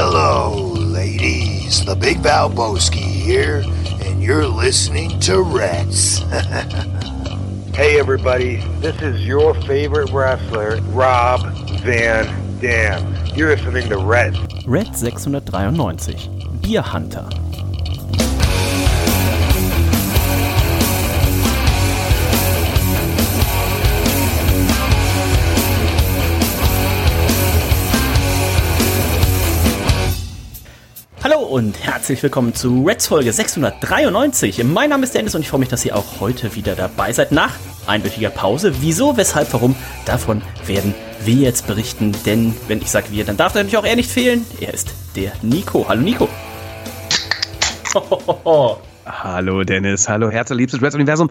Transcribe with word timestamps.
Hello, 0.00 0.74
ladies. 0.74 1.84
The 1.84 1.96
Big 1.96 2.18
Valboski 2.18 3.00
here, 3.00 3.64
and 4.04 4.22
you're 4.22 4.46
listening 4.46 5.18
to 5.22 5.42
Reds. 5.42 6.22
Hey 7.74 7.98
everybody, 7.98 8.56
this 8.80 9.00
is 9.02 9.24
your 9.26 9.54
favorite 9.62 10.10
wrestler, 10.10 10.80
Rob 10.92 11.40
Van 11.80 12.60
Dam. 12.60 13.14
You're 13.36 13.56
listening 13.56 13.88
to 13.88 13.98
Red. 13.98 14.36
Red 14.66 14.96
693. 14.96 16.14
Bierhunter. 16.60 17.47
Und 31.48 31.82
herzlich 31.82 32.22
willkommen 32.22 32.54
zu 32.54 32.84
Reds 32.84 33.06
Folge 33.06 33.32
693. 33.32 34.62
Mein 34.64 34.90
Name 34.90 35.04
ist 35.04 35.14
Dennis 35.14 35.34
und 35.34 35.40
ich 35.40 35.48
freue 35.48 35.60
mich, 35.60 35.70
dass 35.70 35.82
ihr 35.82 35.96
auch 35.96 36.20
heute 36.20 36.54
wieder 36.54 36.76
dabei 36.76 37.12
seid 37.12 37.32
nach 37.32 37.54
einwöchiger 37.86 38.28
Pause. 38.28 38.82
Wieso, 38.82 39.16
weshalb, 39.16 39.50
warum? 39.54 39.74
Davon 40.04 40.42
werden 40.66 40.94
wir 41.24 41.36
jetzt 41.36 41.66
berichten, 41.66 42.14
denn 42.26 42.54
wenn 42.68 42.82
ich 42.82 42.90
sage 42.90 43.06
wir, 43.10 43.24
dann 43.24 43.38
darf 43.38 43.54
natürlich 43.54 43.78
auch 43.78 43.86
er 43.86 43.96
nicht 43.96 44.10
fehlen. 44.10 44.44
Er 44.60 44.74
ist 44.74 44.92
der 45.16 45.32
Nico. 45.40 45.86
Hallo 45.88 46.02
Nico. 46.02 46.28
Hallo 49.06 49.64
Dennis, 49.64 50.06
hallo 50.06 50.30
herzliebstes 50.30 50.82
Reds 50.82 50.94
Universum. 50.94 51.30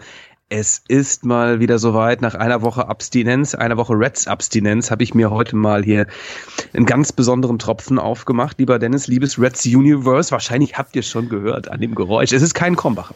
Es 0.50 0.82
ist 0.88 1.26
mal 1.26 1.60
wieder 1.60 1.78
soweit. 1.78 2.22
Nach 2.22 2.34
einer 2.34 2.62
Woche 2.62 2.88
Abstinenz, 2.88 3.54
einer 3.54 3.76
Woche 3.76 3.94
Reds 3.94 4.28
Abstinenz, 4.28 4.90
habe 4.92 5.04
ich 5.04 5.14
mir 5.14 5.30
heute 5.30 5.58
mal 5.58 5.84
hier 5.84 6.08
einen 6.74 6.86
ganz 6.86 7.12
besonderen 7.12 7.60
Tropfen 7.60 8.00
aufgemacht. 8.00 8.58
Lieber 8.58 8.80
Dennis, 8.80 9.08
liebes 9.08 9.38
Reds 9.38 9.66
Universe, 9.66 10.32
wahrscheinlich 10.32 10.78
habt 10.78 10.96
ihr 10.96 11.02
es 11.02 11.10
schon 11.10 11.28
gehört 11.28 11.70
an 11.70 11.82
dem 11.82 11.96
Geräusch. 11.96 12.32
Es 12.32 12.42
ist 12.42 12.54
kein 12.54 12.78
Krombacher. 12.78 13.16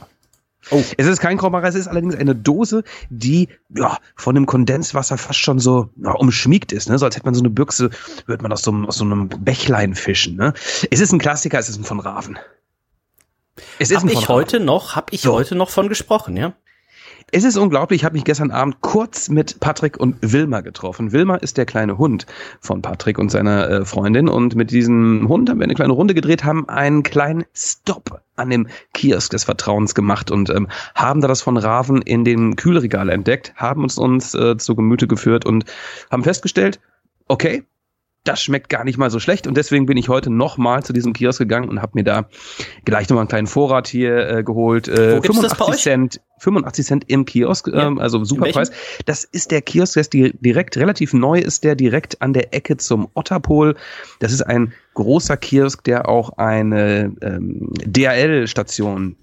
Oh. 0.72 0.84
Es 0.98 1.08
ist 1.08 1.20
kein 1.20 1.38
Krombacher, 1.38 1.70
es 1.70 1.76
ist 1.76 1.88
allerdings 1.88 2.16
eine 2.16 2.36
Dose, 2.36 2.84
die 3.10 3.48
ja, 3.70 3.98
von 4.16 4.36
dem 4.36 4.46
Kondenswasser 4.46 5.18
fast 5.18 5.40
schon 5.40 5.58
so 5.58 5.90
ja, 6.04 6.12
umschmiegt 6.12 6.74
ist. 6.74 6.90
Ne? 6.90 7.00
So 7.00 7.06
als 7.06 7.16
hätte 7.16 7.26
man 7.26 7.34
so 7.34 7.42
eine 7.42 7.50
Büchse, 7.50 7.92
würde 8.26 8.44
man 8.44 8.52
aus 8.52 8.64
so, 8.64 8.74
aus 8.74 8.98
so 8.98 9.06
einem 9.06 9.30
Bächlein 9.30 9.96
fischen. 9.96 10.36
Ne? 10.36 10.54
Es 10.92 11.00
ist 11.00 11.14
ein 11.14 11.20
Klassiker, 11.20 11.60
es 11.60 11.70
ist 11.70 11.78
ein 11.78 11.86
von 11.86 12.02
Raven. 12.02 12.38
Es 13.80 13.90
ist 13.90 14.04
hab 14.04 14.10
ich 14.10 14.28
heute 14.28 14.60
noch, 14.60 14.98
hab 14.98 15.14
ich 15.14 15.22
so. 15.22 15.32
heute 15.32 15.56
noch 15.56 15.70
von 15.70 15.88
gesprochen, 15.88 16.36
ja? 16.36 16.54
Es 17.34 17.46
ist 17.46 17.56
unglaublich, 17.56 18.02
ich 18.02 18.06
habe 18.06 18.16
mich 18.16 18.26
gestern 18.26 18.52
Abend 18.52 18.82
kurz 18.82 19.30
mit 19.30 19.62
Patrick 19.62 19.98
und 19.98 20.18
Wilma 20.20 20.60
getroffen. 20.60 21.14
Wilma 21.14 21.36
ist 21.38 21.56
der 21.56 21.66
kleine 21.66 21.98
Hund 21.98 22.26
von 22.60 22.82
Patrick 22.82 23.18
und 23.18 23.32
seiner 23.32 23.70
äh, 23.70 23.86
Freundin 23.86 24.28
und 24.28 24.56
mit 24.56 24.70
diesem 24.70 25.30
Hund 25.30 25.50
haben 25.50 25.60
wir 25.60 25.64
eine 25.64 25.74
kleine 25.74 25.94
Runde 25.94 26.14
gedreht, 26.14 26.44
haben 26.44 26.68
einen 26.68 27.04
kleinen 27.04 27.46
Stop 27.54 28.22
an 28.36 28.50
dem 28.50 28.68
Kiosk 28.94 29.32
des 29.32 29.46
Vertrauens 29.46 29.96
gemacht 29.96 30.30
und 30.30 30.50
ähm, 30.50 30.68
haben 30.94 31.22
da 31.22 31.30
das 31.30 31.42
von 31.42 31.56
Raven 31.56 32.02
in 32.02 32.26
den 32.26 32.58
Kühlregal 32.58 33.08
entdeckt, 33.08 33.54
haben 33.56 33.84
uns 33.84 33.98
uns 33.98 34.36
äh, 34.36 34.58
zu 34.58 34.76
Gemüte 34.76 35.08
geführt 35.08 35.46
und 35.46 35.64
haben 36.12 36.26
festgestellt, 36.26 36.82
okay, 37.30 37.64
das 38.24 38.42
schmeckt 38.42 38.70
gar 38.70 38.84
nicht 38.84 38.98
mal 38.98 39.10
so 39.10 39.20
schlecht 39.20 39.48
und 39.48 39.58
deswegen 39.58 39.88
bin 39.88 39.98
ich 39.98 40.08
heute 40.08 40.30
nochmal 40.30 40.84
zu 40.84 40.94
diesem 40.94 41.14
Kiosk 41.14 41.40
gegangen 41.40 41.70
und 41.70 41.82
habe 41.82 41.94
mir 41.96 42.04
da 42.04 42.28
gleich 42.86 43.10
nochmal 43.10 43.22
einen 43.22 43.30
kleinen 43.30 43.48
Vorrat 43.48 43.88
hier 43.88 44.30
äh, 44.30 44.44
geholt. 44.44 44.88
Äh, 44.88 45.22
85 45.22 45.82
Cent, 45.82 46.22
85 46.40 46.86
Cent 46.86 47.04
im 47.08 47.26
Kiosk, 47.26 47.68
ja. 47.68 47.88
ähm, 47.88 47.98
also 47.98 48.24
super 48.24 48.52
Preis. 48.52 48.72
Das 49.06 49.24
ist 49.24 49.50
der 49.50 49.64
Kiosk, 49.64 49.96
der 49.96 50.02
ist 50.02 50.14
direkt 50.14 50.78
relativ 50.78 51.14
neu, 51.14 51.40
ist 51.40 51.64
der 51.64 51.76
direkt 51.76 52.22
an 52.22 52.34
der 52.34 52.54
Ecke 52.54 52.78
zum 52.78 53.10
Otterpol. 53.16 53.76
Das 54.20 54.32
ist 54.32 54.44
ein 54.44 54.74
großer 54.94 55.38
Kiosk, 55.38 55.84
der 55.84 56.08
auch 56.08 56.38
eine 56.38 57.16
ähm, 57.22 57.70
DHL-Station 57.86 59.16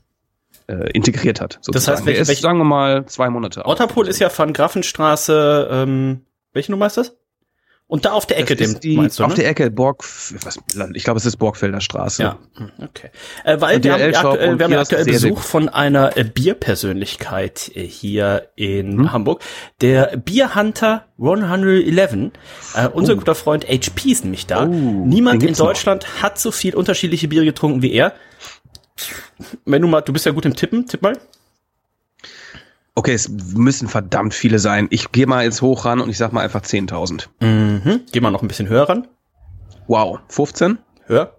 äh, 0.66 0.90
integriert 0.90 1.40
hat. 1.40 1.58
Sozusagen. 1.60 1.74
Das 1.74 1.88
heißt, 1.88 2.06
welche, 2.06 2.32
ist, 2.32 2.42
sagen 2.42 2.58
wir 2.58 2.64
mal, 2.64 3.06
zwei 3.06 3.30
Monate. 3.30 3.64
Otterpol 3.64 4.08
ist 4.08 4.18
ja 4.18 4.28
von 4.28 4.52
Grafenstraße, 4.52 5.68
ähm, 5.70 6.22
welche 6.52 6.72
Nummer 6.72 6.86
ist 6.86 6.96
das? 6.96 7.16
Und 7.88 8.04
da 8.04 8.12
auf 8.12 8.26
der 8.26 8.38
Ecke, 8.38 8.54
dem 8.54 8.78
die, 8.80 8.96
meinst 8.96 9.18
du, 9.18 9.24
Auf 9.24 9.30
ne? 9.30 9.36
der 9.36 9.48
Ecke, 9.48 9.70
Borg, 9.70 10.04
was, 10.04 10.58
ich 10.92 11.04
glaube, 11.04 11.18
es 11.18 11.24
ist 11.24 11.38
Borgfelder 11.38 11.80
Straße. 11.80 12.22
Ja, 12.22 12.38
okay. 12.82 13.08
Äh, 13.44 13.62
weil 13.62 13.82
wir 13.82 13.94
haben, 13.94 14.14
aktuell, 14.14 14.58
wir 14.58 14.64
haben 14.64 14.74
aktuell 14.74 15.06
Besuch 15.06 15.40
von 15.40 15.70
einer 15.70 16.14
äh, 16.18 16.24
Bierpersönlichkeit 16.24 17.72
äh, 17.74 17.84
hier 17.84 18.50
in 18.56 18.98
hm? 18.98 19.12
Hamburg. 19.12 19.42
Der 19.80 20.18
Bierhunter 20.18 21.06
111. 21.18 22.32
Äh, 22.74 22.88
unser 22.92 23.14
oh. 23.14 23.16
guter 23.16 23.34
Freund 23.34 23.66
HP 23.66 24.10
ist 24.10 24.22
nämlich 24.22 24.46
da. 24.46 24.64
Oh, 24.64 24.66
Niemand 24.66 25.42
in 25.42 25.54
Deutschland 25.54 26.02
noch. 26.02 26.22
hat 26.22 26.38
so 26.38 26.50
viel 26.50 26.74
unterschiedliche 26.74 27.28
Biere 27.28 27.46
getrunken 27.46 27.80
wie 27.80 27.92
er. 27.92 28.12
Wenn 29.64 29.80
du 29.80 29.88
mal, 29.88 30.02
du 30.02 30.12
bist 30.12 30.26
ja 30.26 30.32
gut 30.32 30.44
im 30.44 30.54
Tippen, 30.54 30.86
tipp 30.86 31.00
mal. 31.00 31.16
Okay, 32.98 33.12
es 33.12 33.28
müssen 33.28 33.86
verdammt 33.86 34.34
viele 34.34 34.58
sein. 34.58 34.88
Ich 34.90 35.12
gehe 35.12 35.28
mal 35.28 35.44
jetzt 35.44 35.62
hoch 35.62 35.84
ran 35.84 36.00
und 36.00 36.10
ich 36.10 36.18
sag 36.18 36.32
mal 36.32 36.40
einfach 36.40 36.62
10.000. 36.62 37.28
Mhm. 37.38 38.00
Geh 38.10 38.18
mal 38.18 38.32
noch 38.32 38.42
ein 38.42 38.48
bisschen 38.48 38.68
höher 38.68 38.88
ran. 38.88 39.06
Wow, 39.86 40.18
15? 40.26 40.78
Höher? 41.06 41.32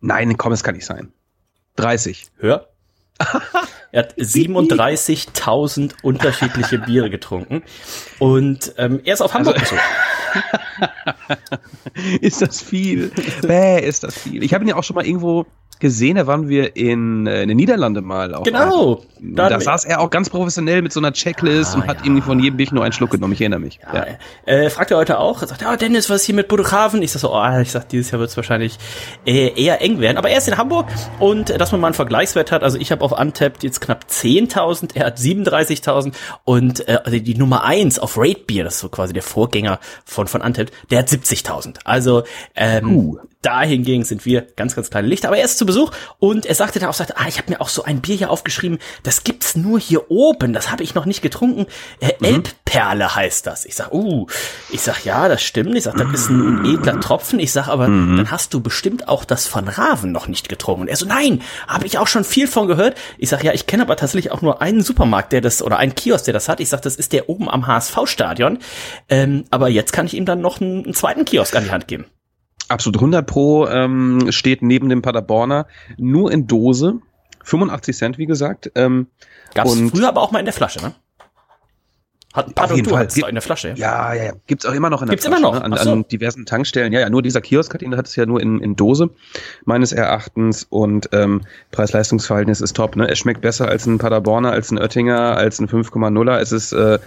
Nein, 0.00 0.38
komm, 0.38 0.54
es 0.54 0.64
kann 0.64 0.74
nicht 0.74 0.86
sein. 0.86 1.12
30. 1.76 2.30
Höher? 2.38 2.66
er 3.92 4.04
hat 4.04 4.16
37.000 4.16 5.96
unterschiedliche 6.00 6.78
Biere 6.78 7.10
getrunken 7.10 7.62
und 8.18 8.72
ähm, 8.78 9.02
er 9.04 9.12
ist 9.12 9.20
auf 9.20 9.34
Hamburg 9.34 9.60
also, 9.60 9.76
ist 12.22 12.40
das 12.40 12.62
viel? 12.62 13.12
Bäh, 13.42 13.86
ist 13.86 14.02
das 14.02 14.16
viel. 14.16 14.42
Ich 14.42 14.54
habe 14.54 14.64
ihn 14.64 14.68
ja 14.68 14.76
auch 14.76 14.82
schon 14.82 14.96
mal 14.96 15.06
irgendwo 15.06 15.44
gesehen, 15.82 16.16
da 16.16 16.26
waren 16.26 16.48
wir 16.48 16.76
in, 16.76 17.26
äh, 17.26 17.42
in 17.42 17.48
den 17.48 17.56
Niederlande 17.58 18.00
mal. 18.00 18.34
Auch 18.34 18.44
genau. 18.44 19.02
Da, 19.20 19.48
da 19.48 19.60
saß 19.60 19.84
er 19.84 20.00
auch 20.00 20.10
ganz 20.10 20.30
professionell 20.30 20.80
mit 20.80 20.92
so 20.92 21.00
einer 21.00 21.12
Checklist 21.12 21.74
ah, 21.74 21.78
und 21.78 21.86
hat 21.86 21.98
ja. 21.98 22.04
irgendwie 22.04 22.22
von 22.22 22.40
jedem 22.40 22.56
Bier 22.56 22.68
nur 22.72 22.84
einen 22.84 22.92
Schluck 22.92 23.10
genommen. 23.10 23.34
Ich 23.34 23.40
erinnere 23.40 23.60
mich. 23.60 23.80
Ja. 23.92 24.06
ja. 24.06 24.06
Äh, 24.46 24.70
fragt 24.70 24.92
er 24.92 24.96
heute 24.96 25.18
auch. 25.18 25.42
Er 25.42 25.48
sagt, 25.48 25.60
ja, 25.60 25.76
Dennis, 25.76 26.08
was 26.08 26.22
ist 26.22 26.26
hier 26.26 26.34
mit 26.34 26.48
Budokhaven? 26.48 27.02
Ich 27.02 27.12
sag 27.12 27.20
so, 27.20 27.34
oh, 27.34 27.58
ich 27.60 27.70
sag, 27.70 27.88
dieses 27.88 28.10
Jahr 28.10 28.20
wird 28.20 28.30
es 28.30 28.36
wahrscheinlich 28.36 28.78
äh, 29.26 29.48
eher 29.60 29.82
eng 29.82 30.00
werden. 30.00 30.16
Aber 30.16 30.30
er 30.30 30.38
ist 30.38 30.48
in 30.48 30.56
Hamburg 30.56 30.86
und 31.18 31.50
äh, 31.50 31.58
dass 31.58 31.72
man 31.72 31.80
mal 31.80 31.88
einen 31.88 31.94
Vergleichswert 31.94 32.52
hat. 32.52 32.62
Also 32.62 32.78
ich 32.78 32.92
habe 32.92 33.04
auf 33.04 33.12
Untapped 33.12 33.62
jetzt 33.64 33.80
knapp 33.80 34.06
10.000, 34.08 34.90
er 34.94 35.06
hat 35.06 35.18
37.000 35.18 36.14
und 36.44 36.88
äh, 36.88 37.00
also 37.04 37.18
die 37.18 37.34
Nummer 37.34 37.64
eins 37.64 37.98
auf 37.98 38.16
Rate 38.16 38.40
Beer, 38.46 38.64
das 38.64 38.74
ist 38.74 38.80
so 38.80 38.88
quasi 38.88 39.12
der 39.12 39.22
Vorgänger 39.22 39.80
von, 40.04 40.28
von 40.28 40.40
Untapped, 40.40 40.72
der 40.90 41.00
hat 41.00 41.08
70.000. 41.08 41.80
Also 41.84 42.22
ähm, 42.54 42.96
uh 42.96 43.18
dahingegen 43.42 44.04
sind 44.04 44.24
wir 44.24 44.46
ganz, 44.56 44.74
ganz 44.74 44.90
kleine 44.90 45.08
Lichter. 45.08 45.28
Aber 45.28 45.36
er 45.36 45.44
ist 45.44 45.58
zu 45.58 45.66
Besuch 45.66 45.90
und 46.18 46.46
er 46.46 46.54
sagte 46.54 46.78
dann 46.78 46.88
auch, 46.88 46.94
sagte, 46.94 47.16
ah, 47.16 47.26
ich 47.28 47.38
habe 47.38 47.50
mir 47.50 47.60
auch 47.60 47.68
so 47.68 47.82
ein 47.82 48.00
Bier 48.00 48.16
hier 48.16 48.30
aufgeschrieben, 48.30 48.78
das 49.02 49.24
gibt's 49.24 49.56
nur 49.56 49.78
hier 49.78 50.10
oben, 50.10 50.52
das 50.52 50.70
habe 50.70 50.82
ich 50.82 50.94
noch 50.94 51.04
nicht 51.04 51.22
getrunken. 51.22 51.66
Äh, 52.00 52.12
mhm. 52.20 52.26
Elbperle 52.26 53.14
heißt 53.14 53.46
das. 53.46 53.64
Ich 53.64 53.74
sag, 53.74 53.92
uh, 53.92 54.26
ich 54.70 54.80
sag, 54.80 55.04
ja, 55.04 55.28
das 55.28 55.42
stimmt. 55.42 55.76
Ich 55.76 55.84
sag, 55.84 55.96
das 55.96 56.10
ist 56.12 56.30
ein, 56.30 56.64
edler 56.64 57.00
Tropfen. 57.00 57.40
Ich 57.40 57.52
sag, 57.52 57.68
aber 57.68 57.88
mhm. 57.88 58.16
dann 58.16 58.30
hast 58.30 58.54
du 58.54 58.60
bestimmt 58.60 59.08
auch 59.08 59.24
das 59.24 59.46
von 59.46 59.68
Raven 59.68 60.12
noch 60.12 60.28
nicht 60.28 60.48
getrunken. 60.48 60.82
Und 60.82 60.88
er 60.88 60.96
so, 60.96 61.06
nein, 61.06 61.42
habe 61.66 61.86
ich 61.86 61.98
auch 61.98 62.06
schon 62.06 62.24
viel 62.24 62.46
von 62.46 62.68
gehört. 62.68 62.96
Ich 63.18 63.28
sag, 63.28 63.42
ja, 63.44 63.52
ich 63.52 63.66
kenne 63.66 63.82
aber 63.82 63.96
tatsächlich 63.96 64.32
auch 64.32 64.42
nur 64.42 64.62
einen 64.62 64.82
Supermarkt, 64.82 65.32
der 65.32 65.40
das, 65.40 65.62
oder 65.62 65.78
einen 65.78 65.94
Kiosk, 65.94 66.24
der 66.26 66.34
das 66.34 66.48
hat. 66.48 66.60
Ich 66.60 66.68
sag, 66.68 66.82
das 66.82 66.96
ist 66.96 67.12
der 67.12 67.28
oben 67.28 67.48
am 67.48 67.66
HSV-Stadion. 67.66 68.58
Ähm, 69.08 69.44
aber 69.50 69.68
jetzt 69.68 69.92
kann 69.92 70.06
ich 70.06 70.14
ihm 70.14 70.24
dann 70.24 70.40
noch 70.40 70.60
einen, 70.60 70.84
einen 70.84 70.94
zweiten 70.94 71.24
Kiosk 71.24 71.56
an 71.56 71.64
die 71.64 71.70
Hand 71.70 71.88
geben. 71.88 72.06
Absolut 72.72 72.96
100 72.96 73.26
Pro 73.26 73.66
ähm, 73.68 74.32
steht 74.32 74.62
neben 74.62 74.88
dem 74.88 75.02
Paderborner 75.02 75.66
nur 75.98 76.32
in 76.32 76.46
Dose. 76.46 77.00
85 77.44 77.96
Cent, 77.96 78.18
wie 78.18 78.26
gesagt. 78.26 78.70
Ähm, 78.74 79.08
Gab 79.54 79.66
es 79.66 79.90
früher 79.90 80.08
aber 80.08 80.22
auch 80.22 80.30
mal 80.30 80.38
in 80.38 80.46
der 80.46 80.54
Flasche, 80.54 80.80
ne? 80.80 80.94
Hat 82.32 82.48
ein 82.48 82.54
paar 82.54 82.64
auf 82.64 82.74
jeden 82.76 82.88
Fall. 82.88 83.06
in 83.28 83.34
der 83.34 83.42
Flasche. 83.42 83.74
Ja, 83.76 84.14
ja, 84.14 84.24
ja. 84.24 84.32
Gibt's 84.46 84.64
auch 84.64 84.72
immer 84.72 84.88
noch 84.88 85.02
in 85.02 85.08
der 85.08 85.16
Gibt's 85.16 85.26
Flasche. 85.26 85.42
Gibt's 85.42 85.58
immer 85.58 85.68
noch? 85.68 85.76
Ne? 85.76 85.80
An, 85.82 85.88
an, 85.98 86.08
diversen 86.08 86.46
Tankstellen. 86.46 86.90
Ja, 86.92 87.00
ja, 87.00 87.10
nur 87.10 87.20
dieser 87.20 87.42
Kiosk 87.42 87.74
hat 87.74 87.82
ihn, 87.82 87.94
hat 87.94 88.06
es 88.06 88.16
ja 88.16 88.24
nur 88.24 88.40
in, 88.40 88.58
in 88.60 88.74
Dose, 88.74 89.10
meines 89.66 89.92
Erachtens. 89.92 90.66
Und 90.70 91.10
ähm, 91.12 91.42
Preis-Leistungs-Verhältnis 91.72 92.62
ist 92.62 92.74
top. 92.74 92.96
Ne? 92.96 93.06
Es 93.10 93.18
schmeckt 93.18 93.42
besser 93.42 93.68
als 93.68 93.84
ein 93.84 93.98
Paderborner, 93.98 94.50
als 94.50 94.70
ein 94.70 94.78
Oettinger, 94.78 95.36
als 95.36 95.60
ein 95.60 95.68
5,0er. 95.68 96.38
Es 96.38 96.52
ist 96.52 96.72
äh, 96.72 96.98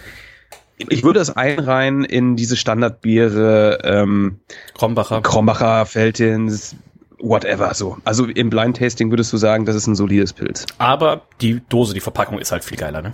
ich 0.78 1.04
würde 1.04 1.20
es 1.20 1.30
einreihen 1.30 2.04
in 2.04 2.36
diese 2.36 2.58
Standardbiere, 2.58 3.80
ähm, 3.84 4.40
Krombacher, 4.78 5.22
Krombacher, 5.22 5.86
Feltins, 5.86 6.76
whatever, 7.20 7.74
so. 7.74 7.98
Also 8.04 8.26
im 8.26 8.50
Blind 8.50 8.78
Tasting 8.78 9.10
würdest 9.10 9.32
du 9.34 9.38
sagen, 9.38 9.66
das 9.66 9.76
ist 9.76 9.88
ein 9.88 9.96
solides 9.96 10.34
Pilz. 10.34 10.66
Aber 10.78 11.22
die 11.42 11.62
Dose, 11.70 11.94
die 11.94 12.02
Verpackung 12.02 12.40
ist 12.40 12.52
halt 12.52 12.64
viel 12.64 12.78
geiler, 12.78 13.02
ne? 13.02 13.14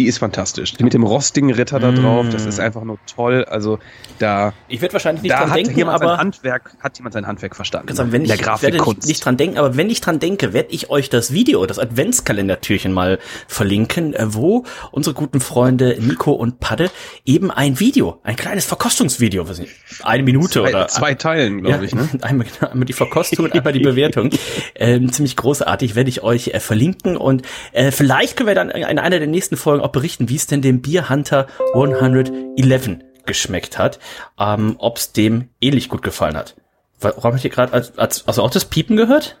Die 0.00 0.06
ist 0.06 0.18
fantastisch. 0.18 0.78
Mit 0.80 0.94
dem 0.94 1.02
rostigen 1.02 1.52
Ritter 1.52 1.78
da 1.78 1.92
drauf, 1.92 2.26
das 2.30 2.46
ist 2.46 2.58
einfach 2.58 2.84
nur 2.84 2.98
toll. 3.14 3.44
Also 3.44 3.78
da. 4.18 4.54
Ich 4.66 4.80
werde 4.80 4.94
wahrscheinlich 4.94 5.22
nicht 5.22 5.34
dran 5.34 5.52
denken, 5.52 5.88
aber 5.90 6.16
Handwerk, 6.16 6.72
hat 6.80 6.96
jemand 6.96 7.12
sein 7.12 7.26
Handwerk 7.26 7.54
verstanden. 7.54 7.94
Sagen, 7.94 8.10
wenn 8.10 8.22
ich, 8.22 8.28
der 8.28 8.36
ich 8.36 8.46
werde 8.46 8.78
Grafikkunst. 8.78 9.00
nicht, 9.00 9.08
nicht 9.08 9.24
dran 9.24 9.36
denken, 9.36 9.58
aber 9.58 9.76
wenn 9.76 9.90
ich 9.90 10.00
dran 10.00 10.18
denke, 10.18 10.54
werde 10.54 10.70
ich 10.70 10.88
euch 10.88 11.10
das 11.10 11.34
Video, 11.34 11.66
das 11.66 11.78
Adventskalendertürchen 11.78 12.94
mal 12.94 13.18
verlinken, 13.46 14.14
äh, 14.14 14.32
wo 14.32 14.64
unsere 14.90 15.14
guten 15.14 15.40
Freunde 15.40 15.98
Nico 16.00 16.32
und 16.32 16.60
Padde 16.60 16.90
eben 17.26 17.50
ein 17.50 17.78
Video, 17.78 18.20
ein 18.22 18.36
kleines 18.36 18.64
Verkostungsvideo, 18.64 19.46
weiß 19.46 19.58
nicht, 19.58 19.72
eine 20.02 20.22
Minute 20.22 20.60
zwei, 20.60 20.70
oder 20.70 20.88
zwei 20.88 21.14
Teilen, 21.14 21.60
glaube 21.60 21.76
ja, 21.76 21.82
ich. 21.82 21.94
Ne? 21.94 22.08
Einmal, 22.22 22.46
genau, 22.46 22.72
einmal 22.72 22.86
die 22.86 22.94
Verkostung 22.94 23.44
und 23.44 23.52
einmal 23.52 23.74
die 23.74 23.80
Bewertung. 23.80 24.30
Ähm, 24.74 25.12
ziemlich 25.12 25.36
großartig, 25.36 25.94
werde 25.94 26.08
ich 26.08 26.22
euch 26.22 26.48
äh, 26.48 26.60
verlinken 26.60 27.18
und 27.18 27.42
äh, 27.72 27.90
vielleicht 27.90 28.38
können 28.38 28.46
wir 28.46 28.54
dann 28.54 28.70
in 28.70 28.98
einer 28.98 29.18
der 29.18 29.28
nächsten 29.28 29.58
Folgen 29.58 29.82
auch 29.90 29.92
berichten, 29.92 30.28
wie 30.28 30.36
es 30.36 30.46
denn 30.46 30.62
dem 30.62 30.80
Beer 30.82 31.08
Hunter 31.08 31.46
111 31.74 32.98
geschmeckt 33.26 33.78
hat, 33.78 33.98
ähm, 34.38 34.76
ob 34.78 34.96
es 34.98 35.12
dem 35.12 35.48
ähnlich 35.60 35.88
gut 35.88 36.02
gefallen 36.02 36.36
hat. 36.36 36.56
Warum 37.00 37.22
habe 37.24 37.36
ich 37.36 37.42
hier 37.42 37.50
gerade, 37.50 37.72
als, 37.72 37.96
als, 37.98 38.26
also 38.28 38.42
auch 38.42 38.50
das 38.50 38.64
Piepen 38.66 38.96
gehört? 38.96 39.38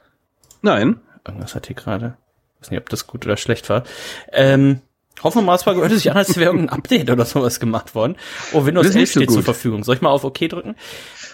Nein. 0.62 1.00
Irgendwas 1.26 1.54
hat 1.54 1.66
hier 1.66 1.76
gerade, 1.76 2.16
weiß 2.60 2.70
nicht, 2.70 2.80
ob 2.80 2.88
das 2.88 3.06
gut 3.06 3.26
oder 3.26 3.36
schlecht 3.36 3.68
war. 3.68 3.84
Ähm, 4.32 4.80
hoffen 5.22 5.38
wir 5.38 5.42
mal, 5.42 5.54
es 5.56 5.66
war, 5.66 5.74
hört 5.74 5.92
sich 5.92 6.10
an, 6.10 6.16
als 6.16 6.36
wäre 6.36 6.50
irgendein 6.50 6.70
Update 6.78 7.10
oder 7.10 7.24
sowas 7.26 7.60
gemacht 7.60 7.94
worden. 7.94 8.16
Oh, 8.52 8.64
Windows 8.64 8.86
Das 8.86 8.94
ist 8.94 8.96
11 8.96 9.02
nicht 9.02 9.12
so 9.12 9.20
steht 9.20 9.30
zur. 9.32 9.42
Verfügung. 9.42 9.84
Soll 9.84 9.96
ich 9.96 10.00
mal 10.00 10.10
auf 10.10 10.24
OK 10.24 10.38
drücken? 10.48 10.76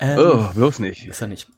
Ähm, 0.00 0.18
Oh, 0.18 0.48
bloß 0.54 0.80
nicht. 0.80 1.06
ist 1.06 1.20
er 1.20 1.28
nicht. 1.28 1.48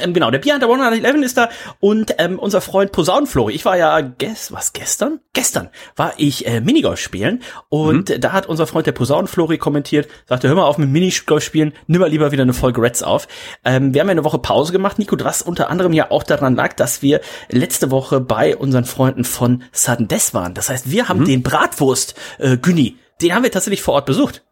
Ähm, 0.00 0.14
genau, 0.14 0.30
der 0.30 0.38
Beer 0.38 0.54
Hunter 0.54 0.66
111 0.66 1.16
ist 1.22 1.36
da 1.36 1.50
und 1.80 2.14
ähm, 2.18 2.38
unser 2.38 2.60
Freund 2.60 2.92
Posaunenflori. 2.92 3.52
Ich 3.52 3.64
war 3.64 3.76
ja 3.76 4.00
gest 4.00 4.52
was 4.52 4.72
gestern? 4.72 5.20
Gestern 5.32 5.68
war 5.96 6.14
ich 6.16 6.46
äh, 6.46 6.60
Minigolf 6.60 6.98
spielen 6.98 7.42
und 7.68 8.10
äh, 8.10 8.18
da 8.18 8.32
hat 8.32 8.46
unser 8.46 8.66
Freund 8.66 8.86
der 8.86 8.92
Posaunenflori 8.92 9.58
kommentiert, 9.58 10.08
sagte, 10.26 10.48
hör 10.48 10.54
mal 10.54 10.64
auf 10.64 10.78
mit 10.78 10.88
Minigolf 10.88 11.44
spielen, 11.44 11.72
nimm 11.86 12.00
mal 12.00 12.10
lieber 12.10 12.32
wieder 12.32 12.42
eine 12.42 12.54
Folge 12.54 12.80
Reds 12.80 13.02
auf. 13.02 13.28
Ähm, 13.64 13.92
wir 13.94 14.00
haben 14.00 14.08
ja 14.08 14.12
eine 14.12 14.24
Woche 14.24 14.38
Pause 14.38 14.72
gemacht, 14.72 14.98
Nico, 14.98 15.16
was 15.36 15.42
unter 15.42 15.68
anderem 15.68 15.92
ja 15.92 16.10
auch 16.10 16.22
daran 16.22 16.56
lag, 16.56 16.72
dass 16.74 17.02
wir 17.02 17.20
letzte 17.50 17.90
Woche 17.90 18.20
bei 18.20 18.56
unseren 18.56 18.84
Freunden 18.84 19.24
von 19.24 19.64
Sudden 19.72 20.08
Death 20.08 20.32
waren. 20.32 20.54
Das 20.54 20.70
heißt, 20.70 20.90
wir 20.90 21.08
haben 21.08 21.26
den 21.26 21.42
Bratwurst 21.42 22.14
äh, 22.38 22.56
Günni, 22.56 22.96
den 23.20 23.34
haben 23.34 23.42
wir 23.42 23.50
tatsächlich 23.50 23.82
vor 23.82 23.94
Ort 23.94 24.06
besucht. 24.06 24.45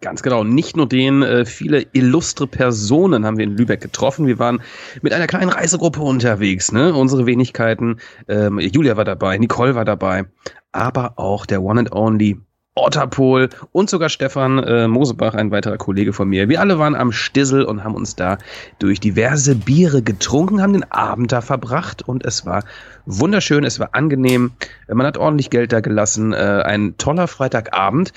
Ganz 0.00 0.22
genau. 0.22 0.44
Nicht 0.44 0.76
nur 0.76 0.88
den, 0.88 1.22
äh, 1.22 1.44
viele 1.44 1.84
illustre 1.92 2.46
Personen 2.46 3.26
haben 3.26 3.36
wir 3.36 3.44
in 3.44 3.56
Lübeck 3.56 3.80
getroffen. 3.80 4.28
Wir 4.28 4.38
waren 4.38 4.62
mit 5.02 5.12
einer 5.12 5.26
kleinen 5.26 5.48
Reisegruppe 5.48 6.00
unterwegs, 6.00 6.70
ne? 6.70 6.94
Unsere 6.94 7.26
Wenigkeiten. 7.26 7.98
Ähm, 8.28 8.60
Julia 8.60 8.96
war 8.96 9.04
dabei, 9.04 9.38
Nicole 9.38 9.74
war 9.74 9.84
dabei, 9.84 10.26
aber 10.70 11.14
auch 11.16 11.46
der 11.46 11.62
One 11.62 11.80
and 11.80 11.92
Only 11.92 12.38
Otterpol 12.76 13.48
und 13.72 13.90
sogar 13.90 14.08
Stefan 14.08 14.62
äh, 14.62 14.86
Mosebach, 14.86 15.34
ein 15.34 15.50
weiterer 15.50 15.78
Kollege 15.78 16.12
von 16.12 16.28
mir. 16.28 16.48
Wir 16.48 16.60
alle 16.60 16.78
waren 16.78 16.94
am 16.94 17.10
Stissel 17.10 17.64
und 17.64 17.82
haben 17.82 17.96
uns 17.96 18.14
da 18.14 18.38
durch 18.78 19.00
diverse 19.00 19.56
Biere 19.56 20.02
getrunken, 20.02 20.62
haben 20.62 20.74
den 20.74 20.90
Abend 20.92 21.32
da 21.32 21.40
verbracht 21.40 22.06
und 22.06 22.24
es 22.24 22.46
war 22.46 22.62
wunderschön, 23.04 23.64
es 23.64 23.80
war 23.80 23.90
angenehm. 23.92 24.52
Man 24.86 25.06
hat 25.06 25.18
ordentlich 25.18 25.50
Geld 25.50 25.72
da 25.72 25.80
gelassen. 25.80 26.32
Äh, 26.32 26.62
ein 26.64 26.96
toller 26.98 27.26
Freitagabend 27.26 28.12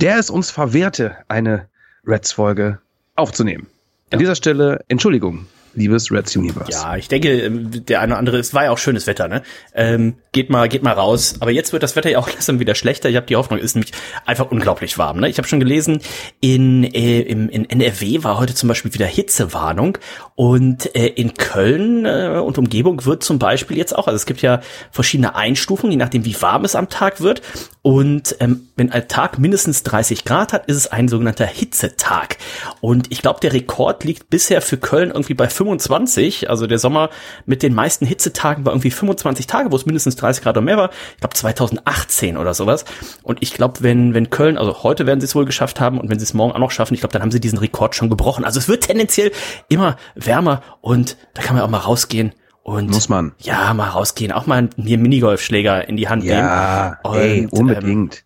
der 0.00 0.18
es 0.18 0.30
uns 0.30 0.50
verwehrte, 0.50 1.16
eine 1.28 1.68
Reds-Folge 2.06 2.78
aufzunehmen. 3.16 3.66
An 4.10 4.18
dieser 4.18 4.34
Stelle 4.34 4.84
Entschuldigung, 4.88 5.46
liebes 5.78 6.10
Reds 6.10 6.36
Universe. 6.36 6.72
Ja, 6.72 6.96
ich 6.96 7.08
denke, 7.08 7.30
ähm, 7.40 7.84
der 7.86 8.00
eine 8.00 8.12
oder 8.12 8.18
andere, 8.18 8.38
es 8.38 8.52
war 8.52 8.64
ja 8.64 8.70
auch 8.70 8.78
schönes 8.78 9.06
Wetter, 9.06 9.28
ne? 9.28 9.42
Ähm, 9.74 10.16
geht 10.32 10.50
mal, 10.50 10.68
geht 10.68 10.82
mal 10.82 10.92
raus. 10.92 11.36
Aber 11.40 11.50
jetzt 11.50 11.72
wird 11.72 11.82
das 11.82 11.96
Wetter 11.96 12.10
ja 12.10 12.18
auch 12.18 12.28
langsam 12.32 12.60
wieder 12.60 12.74
schlechter. 12.74 13.08
Ich 13.08 13.16
habe 13.16 13.26
die 13.26 13.36
Hoffnung, 13.36 13.58
es 13.58 13.66
ist 13.66 13.74
nämlich 13.76 13.92
einfach 14.26 14.50
unglaublich 14.50 14.98
warm. 14.98 15.20
Ne? 15.20 15.28
Ich 15.28 15.38
habe 15.38 15.48
schon 15.48 15.60
gelesen, 15.60 16.00
in, 16.40 16.84
äh, 16.84 17.20
im, 17.20 17.48
in 17.48 17.68
NRW 17.68 18.22
war 18.24 18.38
heute 18.38 18.54
zum 18.54 18.68
Beispiel 18.68 18.92
wieder 18.92 19.06
Hitzewarnung 19.06 19.98
und 20.34 20.94
äh, 20.94 21.06
in 21.06 21.34
Köln 21.34 22.04
äh, 22.04 22.40
und 22.44 22.58
Umgebung 22.58 23.04
wird 23.04 23.22
zum 23.22 23.38
Beispiel 23.38 23.76
jetzt 23.76 23.96
auch, 23.96 24.06
also 24.06 24.16
es 24.16 24.26
gibt 24.26 24.42
ja 24.42 24.60
verschiedene 24.90 25.34
Einstufungen, 25.34 25.92
je 25.92 25.96
nachdem 25.96 26.24
wie 26.24 26.40
warm 26.40 26.64
es 26.64 26.74
am 26.74 26.88
Tag 26.88 27.20
wird. 27.20 27.42
Und 27.82 28.36
ähm, 28.40 28.68
wenn 28.76 28.92
ein 28.92 29.08
Tag 29.08 29.38
mindestens 29.38 29.82
30 29.82 30.24
Grad 30.24 30.52
hat, 30.52 30.66
ist 30.66 30.76
es 30.76 30.86
ein 30.88 31.08
sogenannter 31.08 31.46
Hitzetag. 31.46 32.36
Und 32.80 33.10
ich 33.10 33.22
glaube, 33.22 33.40
der 33.40 33.52
Rekord 33.52 34.04
liegt 34.04 34.28
bisher 34.28 34.60
für 34.60 34.76
Köln 34.76 35.10
irgendwie 35.10 35.34
bei 35.34 35.48
25. 35.68 36.50
Also 36.50 36.66
der 36.66 36.78
Sommer 36.78 37.10
mit 37.46 37.62
den 37.62 37.74
meisten 37.74 38.06
Hitzetagen 38.06 38.64
war 38.64 38.72
irgendwie 38.72 38.90
25 38.90 39.46
Tage, 39.46 39.70
wo 39.70 39.76
es 39.76 39.86
mindestens 39.86 40.16
30 40.16 40.42
Grad 40.42 40.56
oder 40.56 40.64
mehr 40.64 40.76
war. 40.76 40.90
Ich 41.14 41.20
glaube 41.20 41.34
2018 41.34 42.36
oder 42.36 42.54
sowas. 42.54 42.84
Und 43.22 43.38
ich 43.42 43.52
glaube, 43.54 43.82
wenn, 43.82 44.14
wenn 44.14 44.30
Köln, 44.30 44.58
also 44.58 44.82
heute 44.82 45.06
werden 45.06 45.20
sie 45.20 45.26
es 45.26 45.34
wohl 45.34 45.44
geschafft 45.44 45.80
haben 45.80 45.98
und 46.00 46.10
wenn 46.10 46.18
sie 46.18 46.24
es 46.24 46.34
morgen 46.34 46.52
auch 46.52 46.58
noch 46.58 46.70
schaffen, 46.70 46.94
ich 46.94 47.00
glaube, 47.00 47.12
dann 47.12 47.22
haben 47.22 47.30
sie 47.30 47.40
diesen 47.40 47.58
Rekord 47.58 47.94
schon 47.94 48.08
gebrochen. 48.10 48.44
Also 48.44 48.58
es 48.58 48.68
wird 48.68 48.84
tendenziell 48.84 49.30
immer 49.68 49.96
wärmer 50.14 50.62
und 50.80 51.16
da 51.34 51.42
kann 51.42 51.54
man 51.56 51.64
auch 51.64 51.70
mal 51.70 51.78
rausgehen. 51.78 52.32
Und 52.62 52.90
Muss 52.90 53.08
man. 53.08 53.32
Ja, 53.38 53.72
mal 53.72 53.88
rausgehen, 53.88 54.30
auch 54.30 54.44
mal 54.46 54.68
mir 54.76 54.98
Minigolfschläger 54.98 55.88
in 55.88 55.96
die 55.96 56.08
Hand 56.10 56.22
Ja, 56.24 56.98
nehmen. 57.02 57.14
ey, 57.16 57.40
Und, 57.46 57.52
ähm, 57.52 57.58
unbedingt. 57.60 58.24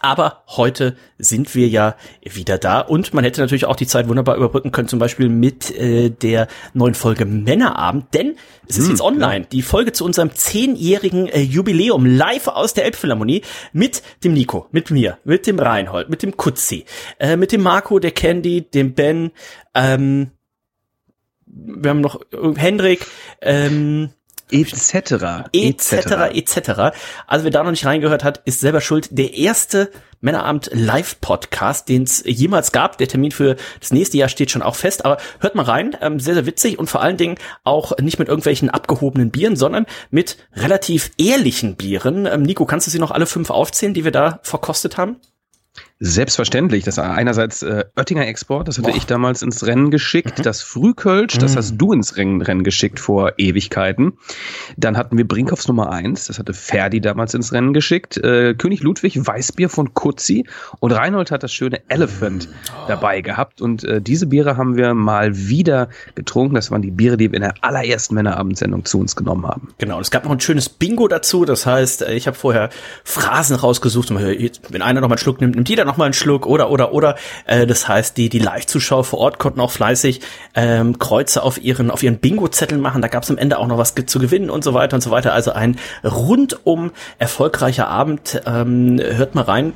Aber 0.00 0.42
heute 0.46 0.96
sind 1.18 1.54
wir 1.54 1.68
ja 1.68 1.96
wieder 2.22 2.58
da. 2.58 2.80
Und 2.80 3.12
man 3.14 3.24
hätte 3.24 3.40
natürlich 3.40 3.66
auch 3.66 3.76
die 3.76 3.86
Zeit 3.86 4.08
wunderbar 4.08 4.36
überbrücken 4.36 4.72
können, 4.72 4.88
zum 4.88 4.98
Beispiel 4.98 5.28
mit 5.28 5.70
äh, 5.76 6.10
der 6.10 6.48
neuen 6.74 6.94
Folge 6.94 7.24
Männerabend, 7.24 8.14
denn 8.14 8.36
es 8.68 8.78
ist 8.78 8.88
jetzt 8.88 9.00
online, 9.00 9.46
die 9.50 9.62
Folge 9.62 9.92
zu 9.92 10.04
unserem 10.04 10.34
zehnjährigen 10.34 11.26
äh, 11.26 11.40
Jubiläum 11.40 12.06
live 12.06 12.48
aus 12.48 12.74
der 12.74 12.84
Elbphilharmonie 12.84 13.42
mit 13.72 14.02
dem 14.22 14.32
Nico, 14.32 14.66
mit 14.70 14.90
mir, 14.90 15.18
mit 15.24 15.46
dem 15.46 15.58
Reinhold, 15.58 16.08
mit 16.08 16.22
dem 16.22 16.36
Kutzi, 16.36 16.84
äh, 17.18 17.36
mit 17.36 17.52
dem 17.52 17.62
Marco, 17.62 17.98
der 17.98 18.12
Candy, 18.12 18.62
dem 18.62 18.94
Ben, 18.94 19.32
ähm, 19.74 20.30
wir 21.52 21.90
haben 21.90 22.00
noch 22.00 22.20
äh, 22.32 22.54
Hendrik, 22.56 23.06
ähm, 23.40 24.10
etc. 24.52 25.48
etc. 25.52 25.94
etc. 26.34 26.70
Also 27.26 27.44
wer 27.44 27.50
da 27.50 27.62
noch 27.62 27.70
nicht 27.70 27.86
reingehört 27.86 28.24
hat, 28.24 28.42
ist 28.44 28.60
selber 28.60 28.80
schuld. 28.80 29.08
Der 29.10 29.34
erste 29.34 29.90
Männerabend 30.20 30.70
Live-Podcast, 30.72 31.88
den 31.88 32.02
es 32.02 32.22
jemals 32.26 32.72
gab. 32.72 32.98
Der 32.98 33.08
Termin 33.08 33.32
für 33.32 33.56
das 33.80 33.90
nächste 33.90 34.18
Jahr 34.18 34.28
steht 34.28 34.50
schon 34.50 34.62
auch 34.62 34.74
fest. 34.74 35.04
Aber 35.04 35.16
hört 35.40 35.54
mal 35.54 35.64
rein, 35.64 35.96
ähm, 36.00 36.20
sehr, 36.20 36.34
sehr 36.34 36.46
witzig 36.46 36.78
und 36.78 36.90
vor 36.90 37.00
allen 37.00 37.16
Dingen 37.16 37.36
auch 37.64 37.96
nicht 37.98 38.18
mit 38.18 38.28
irgendwelchen 38.28 38.68
abgehobenen 38.68 39.30
Bieren, 39.30 39.56
sondern 39.56 39.86
mit 40.10 40.36
relativ 40.54 41.10
ehrlichen 41.16 41.76
Bieren. 41.76 42.26
Ähm, 42.26 42.42
Nico, 42.42 42.66
kannst 42.66 42.86
du 42.86 42.90
sie 42.90 42.98
noch 42.98 43.10
alle 43.10 43.26
fünf 43.26 43.50
aufzählen, 43.50 43.94
die 43.94 44.04
wir 44.04 44.12
da 44.12 44.40
verkostet 44.42 44.98
haben? 44.98 45.16
Selbstverständlich. 46.02 46.84
Das 46.84 46.96
war 46.96 47.12
einerseits 47.12 47.62
äh, 47.62 47.84
Oettinger 47.94 48.26
Export, 48.26 48.68
das 48.68 48.78
hatte 48.78 48.88
Boah. 48.88 48.96
ich 48.96 49.04
damals 49.04 49.42
ins 49.42 49.66
Rennen 49.66 49.90
geschickt. 49.90 50.46
Das 50.46 50.62
Frühkölsch, 50.62 51.36
das 51.36 51.56
hast 51.56 51.76
du 51.76 51.92
ins 51.92 52.16
Rennen, 52.16 52.40
Rennen 52.40 52.64
geschickt 52.64 52.98
vor 52.98 53.34
Ewigkeiten. 53.36 54.14
Dann 54.78 54.96
hatten 54.96 55.18
wir 55.18 55.28
Brinkhoffs 55.28 55.68
Nummer 55.68 55.92
eins, 55.92 56.26
das 56.28 56.38
hatte 56.38 56.54
Ferdi 56.54 57.02
damals 57.02 57.34
ins 57.34 57.52
Rennen 57.52 57.74
geschickt. 57.74 58.16
Äh, 58.16 58.54
König 58.54 58.80
Ludwig, 58.80 59.26
Weißbier 59.26 59.68
von 59.68 59.92
Kutzi 59.92 60.46
und 60.78 60.92
Reinhold 60.92 61.30
hat 61.30 61.42
das 61.42 61.52
schöne 61.52 61.82
Elephant 61.88 62.48
dabei 62.88 63.20
gehabt. 63.20 63.60
Und 63.60 63.84
äh, 63.84 64.00
diese 64.00 64.28
Biere 64.28 64.56
haben 64.56 64.78
wir 64.78 64.94
mal 64.94 65.36
wieder 65.36 65.90
getrunken. 66.14 66.54
Das 66.54 66.70
waren 66.70 66.80
die 66.80 66.92
Biere, 66.92 67.18
die 67.18 67.30
wir 67.30 67.36
in 67.36 67.42
der 67.42 67.54
allerersten 67.60 68.14
Männerabendsendung 68.14 68.86
zu 68.86 68.98
uns 68.98 69.16
genommen 69.16 69.46
haben. 69.46 69.68
Genau, 69.76 69.96
und 69.96 70.02
es 70.02 70.10
gab 70.10 70.24
noch 70.24 70.32
ein 70.32 70.40
schönes 70.40 70.70
Bingo 70.70 71.08
dazu. 71.08 71.44
Das 71.44 71.66
heißt, 71.66 72.02
äh, 72.02 72.14
ich 72.14 72.26
habe 72.26 72.38
vorher 72.38 72.70
Phrasen 73.04 73.56
rausgesucht. 73.56 74.10
Und 74.10 74.18
wenn 74.18 74.80
einer 74.80 75.02
noch 75.02 75.08
mal 75.08 75.16
einen 75.16 75.18
Schluck 75.18 75.42
nimmt, 75.42 75.56
nimmt 75.56 75.68
jeder 75.68 75.84
noch 75.84 75.89
mal 75.96 76.04
einen 76.04 76.14
Schluck 76.14 76.46
oder 76.46 76.70
oder 76.70 76.92
oder. 76.92 77.16
Äh, 77.46 77.66
das 77.66 77.88
heißt, 77.88 78.16
die 78.16 78.28
die 78.28 78.38
Live-Zuschauer 78.38 79.04
vor 79.04 79.18
Ort 79.18 79.38
konnten 79.38 79.60
auch 79.60 79.70
fleißig 79.70 80.20
ähm, 80.54 80.98
Kreuze 80.98 81.42
auf 81.42 81.62
ihren 81.62 81.90
auf 81.90 82.02
ihren 82.02 82.18
Bingo-Zetteln 82.18 82.80
machen. 82.80 83.02
Da 83.02 83.08
gab 83.08 83.22
es 83.22 83.30
am 83.30 83.38
Ende 83.38 83.58
auch 83.58 83.66
noch 83.66 83.78
was 83.78 83.94
zu 83.94 84.18
gewinnen 84.18 84.50
und 84.50 84.64
so 84.64 84.74
weiter 84.74 84.94
und 84.96 85.00
so 85.00 85.10
weiter. 85.10 85.32
Also 85.32 85.52
ein 85.52 85.76
rundum 86.04 86.92
erfolgreicher 87.18 87.88
Abend. 87.88 88.40
Ähm, 88.46 89.00
hört 89.00 89.34
mal 89.34 89.44
rein. 89.44 89.72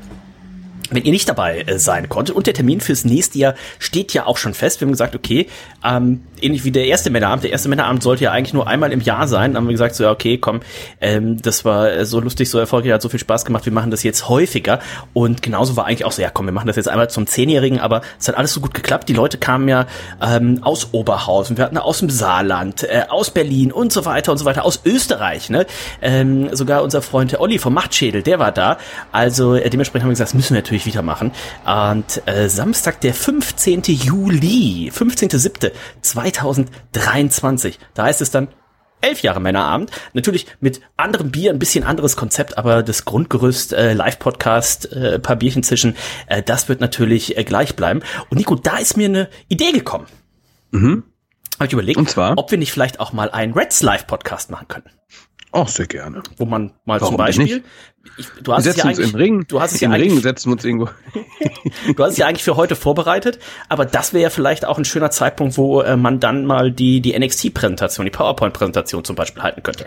Wenn 0.91 1.05
ihr 1.05 1.13
nicht 1.13 1.29
dabei 1.29 1.63
äh, 1.63 1.79
sein 1.79 2.09
konntet 2.09 2.37
und 2.37 2.47
der 2.47 2.55
Termin 2.55 2.81
fürs 2.81 3.05
nächste 3.05 3.39
Jahr 3.39 3.55
steht 3.79 4.13
ja 4.13 4.27
auch 4.27 4.37
schon 4.37 4.55
fest. 4.55 4.81
Wir 4.81 4.87
haben 4.87 4.93
gesagt, 4.93 5.15
okay, 5.15 5.47
ähm, 5.83 6.23
ähnlich 6.41 6.65
wie 6.65 6.73
der 6.73 6.87
erste 6.87 7.11
Männerabend. 7.11 7.45
Der 7.45 7.53
erste 7.53 7.69
Männerabend 7.69 8.03
sollte 8.03 8.25
ja 8.25 8.33
eigentlich 8.33 8.53
nur 8.53 8.67
einmal 8.67 8.93
im 8.93 9.01
Jahr 9.01 9.27
sein. 9.27 9.53
Dann 9.53 9.63
haben 9.63 9.69
wir 9.69 9.73
gesagt, 9.73 9.95
so 9.95 10.05
ja, 10.05 10.11
okay, 10.11 10.39
komm, 10.39 10.61
ähm, 11.01 11.41
das 11.41 11.65
war 11.65 11.91
äh, 11.91 12.05
so 12.05 12.21
lustig, 12.21 12.51
so 12.51 12.59
erfolgreich, 12.59 12.93
hat 12.93 13.03
so 13.03 13.09
viel 13.09 13.21
Spaß 13.21 13.45
gemacht. 13.45 13.65
Wir 13.65 13.73
machen 13.73 13.91
das 13.91 14.03
jetzt 14.03 14.29
häufiger. 14.29 14.81
Und 15.13 15.43
genauso 15.43 15.77
war 15.77 15.87
eigentlich 15.87 16.05
auch 16.05 16.13
so, 16.13 16.23
ja, 16.23 16.31
komm, 16.31 16.47
wir 16.47 16.53
machen 16.53 16.67
das 16.67 16.77
jetzt 16.77 16.89
einmal 16.89 17.09
zum 17.09 17.27
Zehnjährigen. 17.27 17.81
Aber 17.81 18.03
es 18.21 18.29
hat 18.29 18.37
alles 18.37 18.53
so 18.53 18.61
gut 18.61 18.75
geklappt. 18.75 19.09
Die 19.09 19.15
Leute 19.15 19.39
kamen 19.39 19.69
ja 19.69 19.87
ähm, 20.21 20.59
aus 20.63 20.89
Oberhausen, 20.93 21.57
wir 21.57 21.65
hatten 21.65 21.79
aus 21.79 22.01
dem 22.01 22.11
Saarland, 22.11 22.83
äh, 22.85 23.05
aus 23.09 23.31
Berlin 23.31 23.73
und 23.73 23.93
so 23.93 24.05
weiter 24.05 24.33
und 24.33 24.39
so 24.39 24.45
weiter, 24.45 24.65
aus 24.65 24.81
Österreich. 24.85 25.49
Ne? 25.49 25.67
Ähm, 26.03 26.55
sogar 26.55 26.83
unser 26.83 27.01
Freund 27.01 27.33
der 27.33 27.41
Olli 27.41 27.59
vom 27.59 27.75
Machtschädel, 27.75 28.23
der 28.23 28.39
war 28.39 28.53
da. 28.53 28.79
Also 29.13 29.55
äh, 29.55 29.71
dementsprechend 29.71 30.05
haben 30.05 30.11
wir 30.11 30.15
gesagt, 30.15 30.31
das 30.31 30.35
müssen 30.35 30.55
wir 30.55 30.61
natürlich 30.61 30.74
wieder 30.85 31.03
machen. 31.03 31.31
Und 31.65 32.27
äh, 32.27 32.49
Samstag, 32.49 33.01
der 33.01 33.15
15. 33.15 33.83
Juli, 33.83 34.91
15.07.2023, 34.95 37.75
da 37.95 38.05
heißt 38.05 38.21
es 38.21 38.31
dann 38.31 38.49
elf 39.01 39.23
Jahre 39.23 39.41
Männerabend. 39.41 39.91
Natürlich 40.15 40.47
mit 40.61 40.81
anderem 40.97 41.31
Bier, 41.31 41.53
ein 41.53 41.59
bisschen 41.59 41.85
anderes 41.85 42.17
Konzept, 42.17 42.57
aber 42.59 42.83
das 42.83 43.05
Grundgerüst, 43.05 43.73
äh, 43.73 43.93
Live-Podcast, 43.93 44.93
äh, 44.93 45.19
paar 45.19 45.37
Bierchen 45.37 45.63
zischen, 45.63 45.97
äh, 46.27 46.43
das 46.43 46.69
wird 46.69 46.81
natürlich 46.81 47.37
äh, 47.37 47.45
gleich 47.45 47.77
bleiben. 47.77 48.01
Und 48.31 48.39
Nico, 48.39 48.55
da 48.55 48.79
ist 48.79 48.97
mir 48.97 49.09
eine 49.09 49.29
Idee 49.49 49.73
gekommen. 49.73 50.07
Mhm. 50.71 51.05
Habe 51.57 51.67
ich 51.67 51.73
überlegt, 51.73 51.99
Und 51.99 52.11
zwar? 52.11 52.37
ob 52.37 52.51
wir 52.51 52.59
nicht 52.59 52.73
vielleicht 52.73 52.99
auch 52.99 53.13
mal 53.13 53.31
einen 53.31 53.53
Reds 53.53 53.83
Live-Podcast 53.83 54.51
machen 54.51 54.69
können. 54.69 54.87
Auch 55.53 55.69
sehr 55.69 55.87
gerne. 55.87 56.23
Wo 56.37 56.47
man 56.47 56.73
mal 56.85 57.01
Warum 57.01 57.13
zum 57.13 57.17
Beispiel, 57.17 57.63
ich, 58.17 58.27
du 58.43 58.53
hast 58.53 58.65
Wir 58.65 58.71
es 58.71 58.77
ja 58.77 58.85
setzen 58.85 58.89
uns 58.89 58.99
eigentlich, 58.99 59.13
im 59.13 59.17
Ring. 59.17 59.45
du 59.49 59.61
hast 59.61 59.73
es 59.73 59.81
ja 59.81 59.87
Im 59.87 59.93
Ring 59.95 60.03
eigentlich, 60.11 60.23
setzen 60.23 60.53
uns 60.53 60.65
irgendwo. 60.65 60.89
du 61.97 62.05
hast 62.05 62.13
es 62.13 62.19
ja 62.19 62.27
eigentlich 62.27 62.45
für 62.45 62.57
heute 62.57 62.77
vorbereitet, 62.77 63.39
aber 63.69 63.85
das 63.85 64.13
wäre 64.13 64.25
ja 64.25 64.31
vielleicht 64.31 64.65
auch 64.65 64.79
ein 64.79 64.85
schöner 64.85 65.11
Zeitpunkt, 65.11 65.57
wo 65.57 65.81
äh, 65.81 65.97
man 65.97 66.21
dann 66.21 66.47
mal 66.47 66.71
die, 66.71 67.01
die 67.01 67.19
NXT-Präsentation, 67.19 68.05
die 68.05 68.11
PowerPoint-Präsentation 68.11 69.05
zum 69.05 69.17
Beispiel 69.17 69.43
halten 69.43 69.63
könnte. 69.63 69.87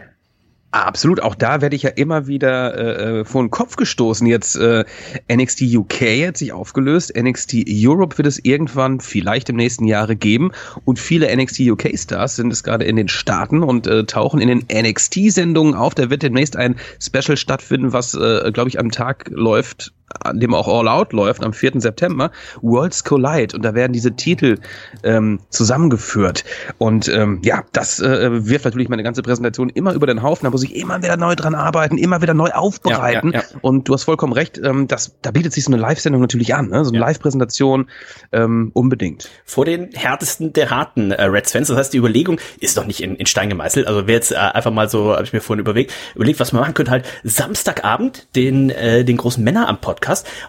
Ah, 0.72 0.82
Absolut, 0.82 1.22
auch 1.22 1.36
da 1.36 1.62
werde 1.62 1.78
ich 1.78 1.84
ja 1.84 1.92
immer 1.92 2.28
wieder 2.28 3.20
äh, 3.20 3.26
vor 3.26 3.42
den 3.42 3.50
Kopf 3.50 3.78
gestoßen. 3.78 4.28
Jetzt 4.28 4.58
äh, 4.58 4.84
NXT 5.32 5.62
UK 5.62 6.28
hat 6.28 6.38
sich 6.38 6.52
aufgelöst, 6.52 7.14
NXT 7.18 7.64
Europe 7.70 8.18
wird 8.18 8.28
es 8.28 8.44
irgendwann 8.44 9.00
vielleicht 9.00 9.48
im 9.50 9.56
nächsten 9.56 9.86
Jahre 9.86 10.18
geben 10.18 10.52
und 10.84 11.00
viele 11.00 11.34
NXT 11.34 11.62
UK 11.62 11.98
Stars 11.98 12.36
sind 12.36 12.52
es 12.52 12.64
gerade 12.64 12.84
in 12.84 12.98
den 12.98 13.08
Staaten 13.08 13.64
und 13.64 13.88
äh, 13.88 14.04
tauchen 14.04 14.42
in 14.42 14.50
den 14.50 14.66
NXT 14.70 15.32
Sendungen 15.32 15.74
auf. 15.74 15.96
Da 15.96 16.10
wird 16.10 16.22
demnächst 16.22 16.58
ein 16.58 16.76
Special 17.02 17.38
stattfinden, 17.38 17.94
was 17.94 18.14
äh, 18.14 18.52
glaube 18.52 18.68
ich 18.68 18.78
am 18.78 18.92
Tag 18.92 19.30
läuft, 19.30 19.94
an 20.24 20.40
dem 20.40 20.54
auch 20.54 20.68
All 20.68 20.88
Out 20.88 21.14
läuft, 21.14 21.44
am 21.44 21.54
4. 21.54 21.74
September, 21.82 22.32
Worlds 22.62 23.04
Collide. 23.04 23.56
Und 23.56 23.64
da 23.64 23.74
werden 23.74 23.92
diese 23.94 24.16
Titel 24.16 24.58
ähm, 25.04 25.40
zusammengeführt. 25.50 26.46
Und 26.78 27.10
ähm, 27.10 27.42
ja, 27.44 27.64
das 27.74 28.00
äh, 28.00 28.46
wirft 28.48 28.66
natürlich 28.66 28.88
meine 28.90 29.04
ganze 29.04 29.22
Präsentation 29.22 29.70
immer 29.70 29.94
über 29.94 30.08
den 30.08 30.24
Haufen. 30.24 30.46
Da 30.46 30.52
muss 30.52 30.64
ich 30.64 30.76
immer 30.76 31.02
wieder 31.04 31.18
neu 31.18 31.36
dran 31.36 31.56
arbeiten, 31.56 31.98
immer 31.98 32.22
wieder 32.22 32.34
neu 32.34 32.50
aufbereiten. 32.52 33.32
Ja, 33.34 33.40
ja, 33.40 33.46
ja. 33.52 33.60
Und 33.62 33.90
du 33.90 33.94
hast 33.94 34.06
vollkommen 34.06 34.34
recht, 34.34 34.60
ähm, 34.64 34.88
das, 34.88 35.16
da 35.22 35.32
bietet 35.32 35.54
sich 35.54 35.66
so 35.66 35.72
eine 35.72 35.82
Live-Sendung 35.82 36.22
natürlich 36.22 36.56
an. 36.56 36.70
Ne? 36.70 36.86
So 36.86 36.92
eine. 36.92 37.00
Live-Präsentation 37.00 37.90
ähm, 38.32 38.72
unbedingt. 38.74 39.30
Vor 39.46 39.66
den 39.66 39.90
härtesten 39.94 40.54
der 40.54 40.70
harten 40.70 41.12
äh, 41.12 41.24
Reds-Fans. 41.24 41.68
Das 41.68 41.78
heißt, 41.78 41.94
die 41.94 41.98
Überlegung 41.98 42.40
ist 42.60 42.78
doch 42.78 42.86
nicht 42.86 43.02
in, 43.02 43.16
in 43.18 43.26
Stein 43.26 43.50
gemeißelt. 43.50 43.88
Also 43.88 44.08
wer 44.08 44.16
jetzt 44.16 44.32
äh, 44.32 44.36
einfach 44.36 44.72
mal 44.72 44.90
so, 44.90 45.12
habe 45.12 45.24
ich 45.24 45.34
mir 45.34 45.42
vorhin 45.42 45.60
überlegt, 45.60 45.94
überlegt, 46.16 46.40
was 46.40 46.54
man 46.54 46.62
machen 46.62 46.74
könnte, 46.74 46.92
halt 46.92 47.06
Samstagabend 47.26 48.28
den, 48.36 48.70
äh, 48.70 49.04
den 49.04 49.18
großen 49.18 49.44
Männer 49.44 49.68
am 49.68 49.82
Podcast 49.82 49.97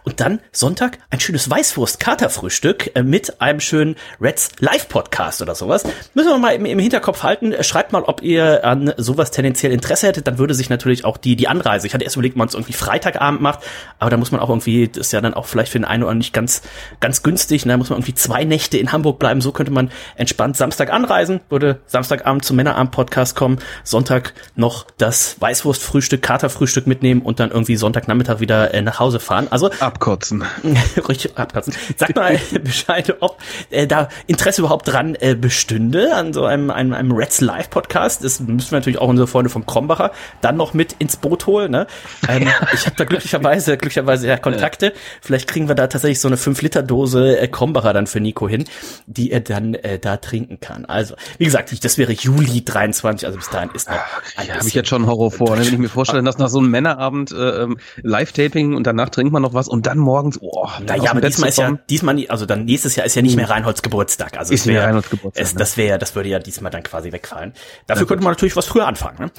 und 0.04 0.20
dann 0.20 0.40
Sonntag 0.52 0.98
ein 1.10 1.20
schönes 1.20 1.50
Weißwurst-Katerfrühstück 1.50 2.92
äh, 2.94 3.02
mit 3.02 3.40
einem 3.40 3.60
schönen 3.60 3.96
Reds 4.20 4.50
Live-Podcast 4.58 5.42
oder 5.42 5.54
sowas. 5.54 5.84
Müssen 6.14 6.30
wir 6.30 6.38
mal 6.38 6.54
im, 6.54 6.64
im 6.64 6.78
Hinterkopf 6.78 7.22
halten. 7.22 7.54
Schreibt 7.62 7.92
mal, 7.92 8.02
ob 8.02 8.22
ihr 8.22 8.64
an 8.64 8.92
sowas 8.96 9.30
tendenziell 9.30 9.72
Interesse 9.72 10.08
hättet. 10.08 10.26
Dann 10.26 10.38
würde 10.38 10.54
sich 10.54 10.70
natürlich 10.70 11.04
auch 11.04 11.16
die, 11.16 11.36
die 11.36 11.48
Anreise. 11.48 11.86
Ich 11.86 11.94
hatte 11.94 12.04
erst 12.04 12.16
überlegt, 12.16 12.36
man 12.36 12.48
es 12.48 12.54
irgendwie 12.54 12.72
Freitagabend 12.72 13.40
macht, 13.40 13.60
aber 13.98 14.10
da 14.10 14.16
muss 14.16 14.32
man 14.32 14.40
auch 14.40 14.48
irgendwie, 14.48 14.88
das 14.88 15.08
ist 15.08 15.12
ja 15.12 15.20
dann 15.20 15.34
auch 15.34 15.46
vielleicht 15.46 15.72
für 15.72 15.78
den 15.78 15.84
einen 15.84 16.02
oder 16.02 16.14
nicht 16.14 16.32
ganz, 16.32 16.62
ganz 17.00 17.22
günstig. 17.22 17.64
Und 17.64 17.68
da 17.68 17.76
muss 17.76 17.90
man 17.90 17.98
irgendwie 17.98 18.14
zwei 18.14 18.44
Nächte 18.44 18.78
in 18.78 18.92
Hamburg 18.92 19.18
bleiben. 19.18 19.40
So 19.40 19.52
könnte 19.52 19.72
man 19.72 19.90
entspannt 20.16 20.56
Samstag 20.56 20.92
anreisen, 20.92 21.40
würde 21.48 21.80
Samstagabend 21.86 22.44
zum 22.44 22.56
Männerabend-Podcast 22.56 23.36
kommen, 23.36 23.58
Sonntag 23.84 24.34
noch 24.56 24.86
das 24.98 25.40
Weißwurstfrühstück, 25.40 26.22
Katerfrühstück 26.22 26.86
mitnehmen 26.86 27.22
und 27.22 27.40
dann 27.40 27.50
irgendwie 27.50 27.76
Sonntagnachmittag 27.76 28.40
wieder 28.40 28.74
äh, 28.74 28.82
nach 28.82 28.98
Hause 28.98 29.20
fahren. 29.20 29.37
Also 29.48 29.70
Abkotzen. 29.78 30.42
Richtig 31.08 31.38
abkratzen. 31.38 31.72
Sag 31.96 32.16
mal 32.16 32.38
Bescheid, 32.64 33.14
ob 33.20 33.38
äh, 33.70 33.86
da 33.86 34.08
Interesse 34.26 34.62
überhaupt 34.62 34.88
dran 34.88 35.14
äh, 35.20 35.34
bestünde 35.36 36.14
an 36.14 36.32
so 36.32 36.44
einem, 36.44 36.70
einem, 36.70 36.92
einem 36.94 37.12
Reds 37.12 37.40
Live 37.40 37.70
Podcast. 37.70 38.24
Das 38.24 38.40
müssen 38.40 38.72
wir 38.72 38.78
natürlich 38.78 38.98
auch 38.98 39.08
unsere 39.08 39.28
Freunde 39.28 39.50
von 39.50 39.64
Krombacher 39.66 40.10
dann 40.40 40.56
noch 40.56 40.74
mit 40.74 40.94
ins 40.98 41.16
Boot 41.16 41.46
holen. 41.46 41.70
Ne? 41.70 41.86
Ähm, 42.28 42.48
ich 42.74 42.86
habe 42.86 42.96
da 42.96 43.04
glücklicherweise 43.04 43.76
glücklicherweise 43.76 44.26
ja 44.26 44.36
Kontakte. 44.38 44.92
Vielleicht 45.20 45.46
kriegen 45.48 45.68
wir 45.68 45.74
da 45.74 45.86
tatsächlich 45.86 46.20
so 46.20 46.28
eine 46.28 46.36
5-Liter-Dose 46.36 47.38
äh, 47.38 47.48
Krombacher 47.48 47.92
dann 47.92 48.06
für 48.06 48.20
Nico 48.20 48.48
hin, 48.48 48.64
die 49.06 49.30
er 49.30 49.40
dann 49.40 49.74
äh, 49.74 49.98
da 49.98 50.16
trinken 50.16 50.58
kann. 50.60 50.84
Also, 50.86 51.14
wie 51.38 51.44
gesagt, 51.44 51.70
ich- 51.72 51.80
das 51.80 51.98
wäre 51.98 52.12
Juli 52.12 52.64
23, 52.64 53.26
also 53.26 53.38
bis 53.38 53.50
dahin 53.50 53.70
ist 53.74 53.88
noch 53.88 53.96
ein 54.36 54.48
Ja, 54.48 54.54
habe 54.56 54.66
ich 54.68 54.74
jetzt 54.74 54.88
schon 54.88 55.06
Horror 55.06 55.30
vor. 55.30 55.50
Ne? 55.56 55.64
Wenn 55.66 55.72
ich 55.74 55.78
mir 55.78 55.88
vorstelle, 55.88 56.22
dass 56.22 56.38
nach 56.38 56.48
so 56.48 56.58
einem 56.58 56.70
Männerabend 56.70 57.32
äh, 57.32 57.62
ähm, 57.62 57.78
Live-Taping 58.02 58.74
und 58.74 58.86
danach 58.86 59.10
trinkt 59.10 59.27
man 59.30 59.42
noch 59.42 59.54
was 59.54 59.68
und 59.68 59.86
dann 59.86 59.98
morgens, 59.98 60.38
oh, 60.40 60.66
Naja, 60.86 61.10
aber 61.10 61.20
diesmal 61.20 61.48
ist 61.48 61.58
ja, 61.58 61.78
diesmal, 61.90 62.24
also 62.28 62.46
dann 62.46 62.64
nächstes 62.64 62.96
Jahr 62.96 63.06
ist 63.06 63.14
ja 63.14 63.22
nicht 63.22 63.36
mehr 63.36 63.48
Reinholds 63.48 63.82
Geburtstag. 63.82 64.38
Also 64.38 64.52
Ist 64.52 64.66
wär- 64.66 64.84
Reinholds 64.84 65.10
Geburtstag, 65.10 65.44
Es, 65.44 65.54
ne? 65.54 65.58
das 65.58 65.76
wäre, 65.76 65.98
das 65.98 66.14
würde 66.14 66.28
ja 66.28 66.38
diesmal 66.38 66.70
dann 66.70 66.82
quasi 66.82 67.12
wegfallen. 67.12 67.52
Dafür 67.86 68.06
könnte 68.06 68.24
man 68.24 68.32
natürlich 68.32 68.56
was 68.56 68.66
früher 68.66 68.86
anfangen. 68.86 69.18
Ne? 69.18 69.30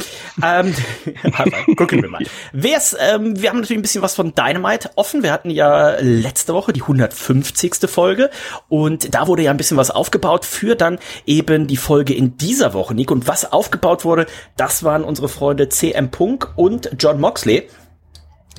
ähm, 0.44 0.76
aber 1.34 1.76
gucken 1.76 2.02
wir 2.02 2.10
mal. 2.10 2.22
Wer's, 2.54 2.96
ähm, 3.00 3.42
wir 3.42 3.50
haben 3.50 3.58
natürlich 3.58 3.80
ein 3.80 3.84
bisschen 3.84 4.02
was 4.02 4.16
von 4.16 4.34
Dynamite 4.36 4.92
offen. 4.96 5.24
Wir 5.24 5.32
hatten 5.32 5.50
ja 5.50 5.96
letzte 6.00 6.54
Woche 6.54 6.74
die 6.74 6.82
150. 6.82 7.70
Folge 7.90 8.30
und 8.68 9.14
da 9.14 9.28
wurde 9.28 9.44
ja 9.44 9.52
ein 9.52 9.58
bisschen 9.58 9.78
was 9.78 9.92
aufgebaut 9.92 10.46
für 10.46 10.76
dann 10.76 11.00
eben 11.26 11.68
die 11.68 11.78
Folge 11.78 12.14
in 12.14 12.38
dieser 12.38 12.74
Woche, 12.74 12.94
Nick. 12.94 13.12
Und 13.12 13.28
was 13.28 13.52
aufgebaut 13.52 14.06
wurde, 14.06 14.26
das 14.58 14.84
waren 14.84 15.04
unsere 15.04 15.30
Freunde 15.30 15.70
CM 15.70 16.12
Punk 16.12 16.50
und 16.56 16.90
John 16.98 17.20
Moxley. 17.20 17.70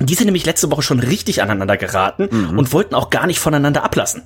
Die 0.05 0.15
sind 0.15 0.25
nämlich 0.25 0.45
letzte 0.45 0.71
Woche 0.71 0.81
schon 0.81 0.99
richtig 0.99 1.41
aneinander 1.41 1.77
geraten 1.77 2.27
und 2.57 2.73
wollten 2.73 2.95
auch 2.95 3.09
gar 3.09 3.27
nicht 3.27 3.39
voneinander 3.39 3.83
ablassen. 3.83 4.23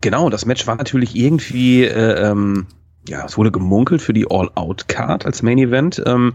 Genau, 0.00 0.30
das 0.30 0.46
Match 0.46 0.66
war 0.66 0.76
natürlich 0.76 1.14
irgendwie, 1.14 1.84
äh, 1.84 2.30
ähm, 2.30 2.66
ja, 3.06 3.24
es 3.24 3.36
wurde 3.36 3.50
gemunkelt 3.50 4.00
für 4.00 4.12
die 4.12 4.26
All-Out-Card 4.30 5.26
als 5.26 5.42
Main 5.42 5.58
Event. 5.58 6.02
Ähm, 6.06 6.34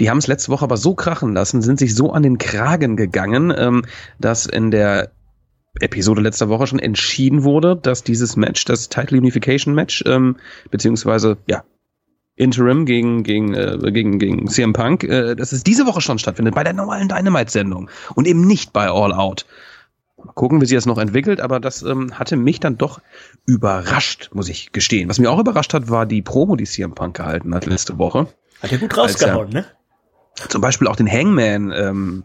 die 0.00 0.10
haben 0.10 0.18
es 0.18 0.26
letzte 0.26 0.50
Woche 0.50 0.64
aber 0.64 0.76
so 0.76 0.94
krachen 0.94 1.32
lassen, 1.32 1.62
sind 1.62 1.78
sich 1.78 1.94
so 1.94 2.12
an 2.12 2.22
den 2.22 2.36
Kragen 2.38 2.96
gegangen, 2.96 3.54
ähm, 3.56 3.84
dass 4.18 4.46
in 4.46 4.70
der 4.70 5.12
Episode 5.80 6.22
letzter 6.22 6.48
Woche 6.48 6.66
schon 6.66 6.78
entschieden 6.78 7.42
wurde, 7.42 7.76
dass 7.76 8.02
dieses 8.02 8.36
Match, 8.36 8.64
das 8.64 8.88
Title 8.88 9.18
Unification 9.18 9.74
Match, 9.74 10.04
ähm, 10.06 10.36
beziehungsweise, 10.70 11.38
ja, 11.46 11.64
Interim 12.36 12.84
gegen, 12.84 13.22
gegen, 13.22 13.54
äh, 13.54 13.78
gegen, 13.90 14.18
gegen 14.18 14.46
CM 14.46 14.72
Punk, 14.72 15.04
äh, 15.04 15.34
dass 15.34 15.52
es 15.52 15.64
diese 15.64 15.86
Woche 15.86 16.00
schon 16.00 16.18
stattfindet, 16.18 16.54
bei 16.54 16.64
der 16.64 16.74
normalen 16.74 17.08
Dynamite-Sendung 17.08 17.90
und 18.14 18.26
eben 18.26 18.46
nicht 18.46 18.72
bei 18.72 18.88
All 18.88 19.12
Out. 19.12 19.46
Mal 20.22 20.32
gucken, 20.32 20.60
wie 20.60 20.66
sich 20.66 20.76
das 20.76 20.86
noch 20.86 20.98
entwickelt, 20.98 21.40
aber 21.40 21.60
das 21.60 21.82
ähm, 21.82 22.18
hatte 22.18 22.36
mich 22.36 22.60
dann 22.60 22.76
doch 22.76 23.00
überrascht, 23.46 24.30
muss 24.32 24.48
ich 24.48 24.72
gestehen. 24.72 25.08
Was 25.08 25.18
mir 25.18 25.30
auch 25.30 25.38
überrascht 25.38 25.72
hat, 25.74 25.88
war 25.88 26.06
die 26.06 26.22
Promo, 26.22 26.56
die 26.56 26.64
CM 26.64 26.94
Punk 26.94 27.16
gehalten 27.16 27.54
hat 27.54 27.66
letzte 27.66 27.98
Woche. 27.98 28.26
Hat 28.62 28.72
er 28.72 28.78
gut 28.78 28.96
rausgehauen, 28.96 29.50
ne? 29.50 29.64
Zum 30.48 30.60
Beispiel 30.60 30.88
auch 30.88 30.96
den 30.96 31.10
Hangman, 31.10 31.72
ähm, 31.74 32.24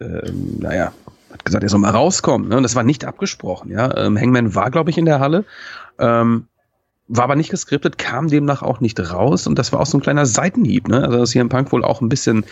ähm, 0.00 0.58
naja, 0.60 0.92
hat 1.32 1.44
gesagt, 1.44 1.62
er 1.62 1.68
soll 1.68 1.80
mal 1.80 1.90
rauskommen. 1.90 2.48
Ne? 2.48 2.56
Und 2.56 2.62
das 2.64 2.74
war 2.74 2.82
nicht 2.82 3.04
abgesprochen. 3.04 3.70
Ja, 3.70 3.96
ähm, 3.96 4.18
Hangman 4.18 4.54
war, 4.54 4.70
glaube 4.70 4.90
ich, 4.90 4.98
in 4.98 5.04
der 5.04 5.20
Halle. 5.20 5.44
Ähm, 5.98 6.48
war 7.06 7.24
aber 7.24 7.36
nicht 7.36 7.50
geskriptet, 7.50 7.98
kam 7.98 8.28
demnach 8.28 8.62
auch 8.62 8.80
nicht 8.80 8.98
raus 8.98 9.46
und 9.46 9.58
das 9.58 9.72
war 9.72 9.80
auch 9.80 9.86
so 9.86 9.98
ein 9.98 10.02
kleiner 10.02 10.26
Seitenhieb, 10.26 10.88
ne? 10.88 11.04
Also 11.04 11.18
dass 11.18 11.30
CM 11.30 11.48
Punk 11.48 11.72
wohl 11.72 11.84
auch 11.84 12.00
ein 12.00 12.08
bisschen 12.08 12.44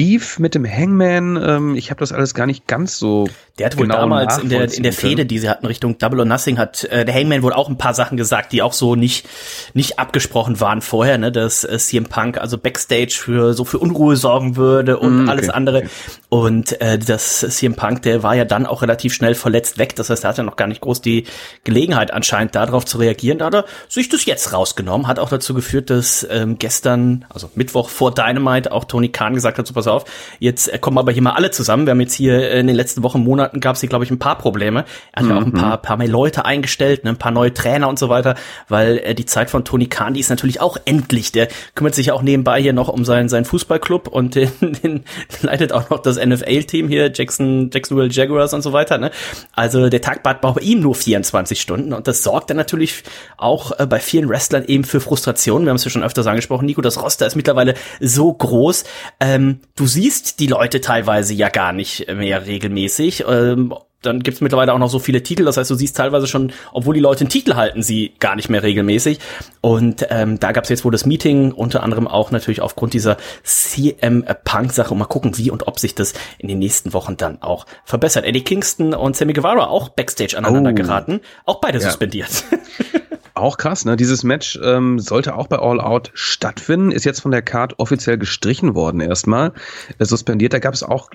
Beef 0.00 0.38
mit 0.38 0.54
dem 0.54 0.66
Hangman. 0.66 1.36
Ähm, 1.36 1.74
ich 1.76 1.90
habe 1.90 2.00
das 2.00 2.10
alles 2.10 2.32
gar 2.32 2.46
nicht 2.46 2.66
ganz 2.66 2.98
so. 2.98 3.28
Der 3.58 3.66
hat 3.66 3.76
wohl 3.76 3.82
genau 3.82 3.96
damals 3.96 4.38
in 4.38 4.48
der, 4.48 4.72
in 4.72 4.82
der. 4.82 4.94
Fehde, 4.94 5.26
die 5.26 5.38
sie 5.38 5.50
hatten 5.50 5.66
Richtung 5.66 5.98
Double 5.98 6.20
or 6.20 6.24
Nothing, 6.24 6.56
hat 6.56 6.84
äh, 6.84 7.04
der 7.04 7.14
Hangman 7.14 7.42
wohl 7.42 7.52
auch 7.52 7.68
ein 7.68 7.76
paar 7.76 7.92
Sachen 7.92 8.16
gesagt, 8.16 8.52
die 8.52 8.62
auch 8.62 8.72
so 8.72 8.96
nicht, 8.96 9.28
nicht 9.74 9.98
abgesprochen 9.98 10.58
waren 10.58 10.80
vorher, 10.80 11.18
ne, 11.18 11.30
dass 11.30 11.64
äh, 11.64 11.76
CM 11.78 12.04
Punk 12.06 12.38
also 12.38 12.56
Backstage 12.56 13.18
für 13.18 13.52
so 13.52 13.66
für 13.66 13.78
Unruhe 13.78 14.16
sorgen 14.16 14.56
würde 14.56 14.98
und 14.98 15.10
Mm, 15.10 15.22
okay, 15.22 15.30
alles 15.30 15.50
andere. 15.50 15.82
Und 16.28 16.80
äh, 16.80 16.98
das 16.98 17.40
CM 17.40 17.74
Punk, 17.74 18.02
der 18.02 18.22
war 18.22 18.34
ja 18.34 18.44
dann 18.44 18.66
auch 18.66 18.82
relativ 18.82 19.12
schnell 19.12 19.34
verletzt 19.34 19.78
weg. 19.78 19.96
Das 19.96 20.10
heißt, 20.10 20.24
er 20.24 20.30
hatte 20.30 20.44
noch 20.44 20.56
gar 20.56 20.66
nicht 20.66 20.80
groß 20.80 21.00
die 21.00 21.24
Gelegenheit 21.64 22.12
anscheinend 22.12 22.54
darauf 22.54 22.84
zu 22.84 22.98
reagieren. 22.98 23.38
Da 23.38 23.46
hat 23.46 23.54
er 23.54 23.64
sich 23.88 24.08
das 24.08 24.24
jetzt 24.24 24.52
rausgenommen, 24.52 25.06
hat 25.06 25.18
auch 25.18 25.28
dazu 25.28 25.54
geführt, 25.54 25.90
dass 25.90 26.26
ähm, 26.30 26.58
gestern, 26.58 27.24
also 27.28 27.50
Mittwoch 27.54 27.88
vor 27.88 28.14
Dynamite, 28.14 28.72
auch 28.72 28.84
Tony 28.84 29.08
Khan 29.08 29.34
gesagt 29.34 29.58
hat, 29.58 29.66
so 29.66 29.74
pass 29.74 29.86
auf, 29.90 30.04
jetzt 30.38 30.72
äh, 30.72 30.78
kommen 30.78 30.98
aber 30.98 31.12
hier 31.12 31.22
mal 31.22 31.32
alle 31.32 31.50
zusammen. 31.50 31.86
Wir 31.86 31.92
haben 31.92 32.00
jetzt 32.00 32.14
hier 32.14 32.34
äh, 32.34 32.60
in 32.60 32.66
den 32.66 32.76
letzten 32.76 33.02
Wochen, 33.02 33.22
Monaten 33.22 33.60
gab 33.60 33.74
es 33.74 33.80
hier, 33.80 33.88
glaube 33.88 34.04
ich, 34.04 34.10
ein 34.10 34.18
paar 34.18 34.38
Probleme. 34.38 34.84
Er 35.12 35.22
hat 35.22 35.30
ja 35.30 35.36
auch 35.36 35.44
ein 35.44 35.52
paar, 35.52 35.78
paar 35.78 35.96
mehr 35.96 36.08
Leute 36.08 36.44
eingestellt, 36.44 37.04
ne, 37.04 37.10
ein 37.10 37.18
paar 37.18 37.32
neue 37.32 37.52
Trainer 37.52 37.88
und 37.88 37.98
so 37.98 38.08
weiter, 38.08 38.34
weil 38.68 38.98
äh, 38.98 39.14
die 39.14 39.26
Zeit 39.26 39.50
von 39.50 39.64
Tony 39.64 39.86
Khan, 39.86 40.14
die 40.14 40.20
ist 40.20 40.30
natürlich 40.30 40.60
auch 40.60 40.76
endlich. 40.84 41.32
Der 41.32 41.48
kümmert 41.74 41.94
sich 41.94 42.06
ja 42.06 42.14
auch 42.14 42.22
nebenbei 42.22 42.60
hier 42.60 42.72
noch 42.72 42.88
um 42.88 43.04
seinen, 43.04 43.28
seinen 43.28 43.44
Fußballclub 43.44 44.08
und 44.08 44.34
den, 44.34 44.50
den 44.82 45.04
leitet 45.42 45.72
auch 45.72 45.90
noch 45.90 46.00
das 46.00 46.16
NFL-Team 46.16 46.88
hier, 46.88 47.12
Jackson, 47.12 47.70
Jacksonville 47.72 48.10
Jaguars 48.10 48.54
und 48.54 48.62
so 48.62 48.72
weiter. 48.72 48.98
Ne? 48.98 49.10
Also 49.54 49.88
der 49.88 50.00
Tag 50.00 50.22
bat 50.22 50.40
bei 50.40 50.50
ihm 50.60 50.80
nur 50.80 50.94
24 50.94 51.60
Stunden 51.60 51.92
und 51.92 52.08
das 52.08 52.22
sorgt 52.22 52.50
dann 52.50 52.56
natürlich 52.56 53.02
auch 53.36 53.78
äh, 53.78 53.86
bei 53.86 54.00
vielen 54.00 54.28
Wrestlern 54.28 54.64
eben 54.64 54.84
für 54.84 55.00
Frustration. 55.00 55.64
Wir 55.64 55.70
haben 55.70 55.76
es 55.76 55.84
ja 55.84 55.90
schon 55.90 56.02
öfters 56.02 56.26
angesprochen, 56.26 56.66
Nico, 56.66 56.80
das 56.80 57.02
Roster 57.02 57.26
ist 57.26 57.36
mittlerweile 57.36 57.74
so 58.00 58.32
groß. 58.32 58.84
Ähm, 59.20 59.60
du 59.80 59.86
siehst 59.86 60.40
die 60.40 60.46
Leute 60.46 60.82
teilweise 60.82 61.32
ja 61.32 61.48
gar 61.48 61.72
nicht 61.72 62.06
mehr 62.12 62.46
regelmäßig. 62.46 63.24
Ähm, 63.26 63.74
dann 64.02 64.20
gibt's 64.20 64.42
mittlerweile 64.42 64.74
auch 64.74 64.78
noch 64.78 64.90
so 64.90 64.98
viele 64.98 65.22
Titel. 65.22 65.44
Das 65.44 65.56
heißt, 65.56 65.70
du 65.70 65.74
siehst 65.74 65.96
teilweise 65.96 66.26
schon, 66.26 66.52
obwohl 66.72 66.94
die 66.94 67.00
Leute 67.00 67.20
einen 67.20 67.30
Titel 67.30 67.54
halten, 67.54 67.82
sie 67.82 68.12
gar 68.18 68.36
nicht 68.36 68.50
mehr 68.50 68.62
regelmäßig. 68.62 69.20
Und 69.62 70.06
ähm, 70.10 70.38
da 70.38 70.52
gab's 70.52 70.68
jetzt 70.68 70.84
wohl 70.84 70.92
das 70.92 71.06
Meeting, 71.06 71.52
unter 71.52 71.82
anderem 71.82 72.08
auch 72.08 72.30
natürlich 72.30 72.60
aufgrund 72.60 72.92
dieser 72.92 73.16
CM 73.42 74.24
Punk-Sache. 74.44 74.92
Und 74.92 74.98
mal 74.98 75.06
gucken, 75.06 75.38
wie 75.38 75.50
und 75.50 75.66
ob 75.66 75.78
sich 75.78 75.94
das 75.94 76.12
in 76.38 76.48
den 76.48 76.58
nächsten 76.58 76.92
Wochen 76.92 77.16
dann 77.16 77.40
auch 77.40 77.64
verbessert. 77.84 78.26
Eddie 78.26 78.44
Kingston 78.44 78.92
und 78.92 79.16
Sammy 79.16 79.32
Guevara 79.32 79.68
auch 79.68 79.88
Backstage 79.90 80.36
aneinander 80.36 80.70
oh. 80.70 80.74
geraten. 80.74 81.20
Auch 81.46 81.60
beide 81.60 81.78
ja. 81.78 81.86
suspendiert. 81.86 82.44
Auch 83.34 83.56
krass, 83.56 83.84
ne? 83.84 83.96
Dieses 83.96 84.24
Match 84.24 84.58
ähm, 84.62 84.98
sollte 84.98 85.34
auch 85.34 85.46
bei 85.46 85.58
All 85.58 85.80
Out 85.80 86.10
stattfinden, 86.14 86.90
ist 86.90 87.04
jetzt 87.04 87.20
von 87.20 87.30
der 87.30 87.42
Card 87.42 87.78
offiziell 87.78 88.18
gestrichen 88.18 88.74
worden 88.74 89.00
erstmal. 89.00 89.52
Äh, 89.98 90.04
suspendiert, 90.04 90.52
da 90.52 90.58
gab 90.58 90.74
es 90.74 90.82
auch, 90.82 91.10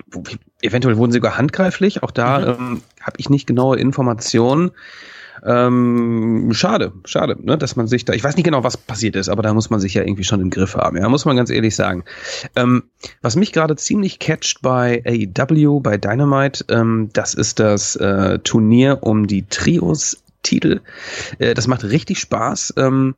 eventuell 0.62 0.96
wurden 0.96 1.12
sie 1.12 1.18
sogar 1.18 1.36
handgreiflich, 1.36 2.02
auch 2.02 2.10
da 2.10 2.38
mhm. 2.38 2.46
ähm, 2.46 2.82
habe 3.00 3.16
ich 3.18 3.30
nicht 3.30 3.46
genaue 3.46 3.78
Informationen. 3.78 4.72
Ähm, 5.44 6.50
schade, 6.52 6.92
schade, 7.04 7.36
ne, 7.40 7.58
dass 7.58 7.76
man 7.76 7.86
sich 7.86 8.04
da, 8.04 8.14
ich 8.14 8.24
weiß 8.24 8.36
nicht 8.36 8.44
genau, 8.44 8.64
was 8.64 8.76
passiert 8.76 9.16
ist, 9.16 9.28
aber 9.28 9.42
da 9.42 9.52
muss 9.52 9.70
man 9.70 9.80
sich 9.80 9.94
ja 9.94 10.02
irgendwie 10.02 10.24
schon 10.24 10.40
im 10.40 10.50
Griff 10.50 10.74
haben, 10.74 10.96
ja, 10.96 11.08
muss 11.08 11.24
man 11.24 11.36
ganz 11.36 11.50
ehrlich 11.50 11.76
sagen. 11.76 12.04
Ähm, 12.56 12.84
was 13.22 13.36
mich 13.36 13.52
gerade 13.52 13.76
ziemlich 13.76 14.18
catcht 14.18 14.62
bei 14.62 15.02
AEW, 15.06 15.80
bei 15.80 15.98
Dynamite, 15.98 16.64
ähm, 16.68 17.10
das 17.12 17.34
ist 17.34 17.60
das 17.60 17.96
äh, 17.96 18.38
Turnier 18.40 19.02
um 19.02 19.26
die 19.26 19.46
Trios 19.46 20.22
Titel. 20.46 20.80
Äh, 21.38 21.54
das 21.54 21.66
macht 21.66 21.84
richtig 21.84 22.18
Spaß. 22.18 22.74
Ähm, 22.76 23.14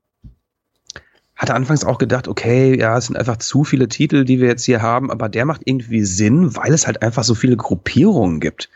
hatte 1.36 1.54
anfangs 1.54 1.84
auch 1.84 1.98
gedacht, 1.98 2.26
okay, 2.26 2.76
ja, 2.78 2.98
es 2.98 3.06
sind 3.06 3.16
einfach 3.16 3.36
zu 3.36 3.62
viele 3.62 3.86
Titel, 3.86 4.24
die 4.24 4.40
wir 4.40 4.48
jetzt 4.48 4.64
hier 4.64 4.82
haben, 4.82 5.10
aber 5.10 5.28
der 5.28 5.44
macht 5.44 5.62
irgendwie 5.64 6.02
Sinn, 6.02 6.56
weil 6.56 6.74
es 6.74 6.86
halt 6.86 7.00
einfach 7.00 7.22
so 7.22 7.36
viele 7.36 7.56
Gruppierungen 7.56 8.40
gibt. 8.40 8.68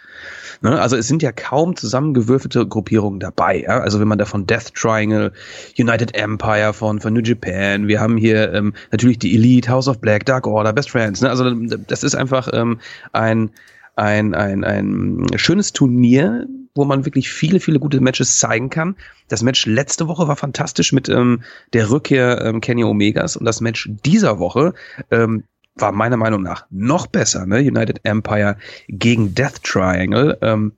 Ne? 0.62 0.80
Also 0.80 0.96
es 0.96 1.08
sind 1.08 1.24
ja 1.24 1.32
kaum 1.32 1.74
zusammengewürfelte 1.74 2.66
Gruppierungen 2.66 3.18
dabei. 3.18 3.68
Also 3.68 3.98
wenn 3.98 4.06
man 4.06 4.18
da 4.18 4.26
von 4.26 4.46
Death 4.46 4.72
Triangle, 4.74 5.32
United 5.76 6.14
Empire 6.14 6.72
von, 6.72 7.00
von 7.00 7.12
New 7.12 7.20
Japan, 7.20 7.88
wir 7.88 8.00
haben 8.00 8.16
hier 8.16 8.52
ähm, 8.52 8.74
natürlich 8.92 9.18
die 9.18 9.34
Elite, 9.34 9.68
House 9.68 9.88
of 9.88 10.00
Black, 10.00 10.24
Dark 10.24 10.46
Order, 10.46 10.72
Best 10.72 10.90
Friends. 10.90 11.20
Ne? 11.20 11.30
Also 11.30 11.50
das 11.50 12.04
ist 12.04 12.14
einfach 12.14 12.48
ähm, 12.52 12.78
ein, 13.12 13.50
ein, 13.96 14.34
ein, 14.34 14.64
ein 14.64 15.26
schönes 15.36 15.72
Turnier, 15.72 16.46
wo 16.74 16.84
man 16.84 17.04
wirklich 17.04 17.30
viele, 17.30 17.60
viele 17.60 17.78
gute 17.78 18.00
Matches 18.00 18.38
zeigen 18.38 18.70
kann. 18.70 18.96
Das 19.28 19.42
Match 19.42 19.66
letzte 19.66 20.08
Woche 20.08 20.26
war 20.28 20.36
fantastisch 20.36 20.92
mit 20.92 21.08
ähm, 21.08 21.42
der 21.72 21.90
Rückkehr 21.90 22.42
ähm, 22.44 22.60
Kenny 22.60 22.84
Omegas 22.84 23.36
und 23.36 23.44
das 23.44 23.60
Match 23.60 23.90
dieser 24.04 24.38
Woche 24.38 24.72
ähm, 25.10 25.44
war 25.74 25.92
meiner 25.92 26.16
Meinung 26.16 26.42
nach 26.42 26.66
noch 26.70 27.06
besser. 27.06 27.46
Ne? 27.46 27.58
United 27.58 28.00
Empire 28.04 28.56
gegen 28.88 29.34
Death 29.34 29.62
Triangle. 29.62 30.38
Ähm, 30.40 30.72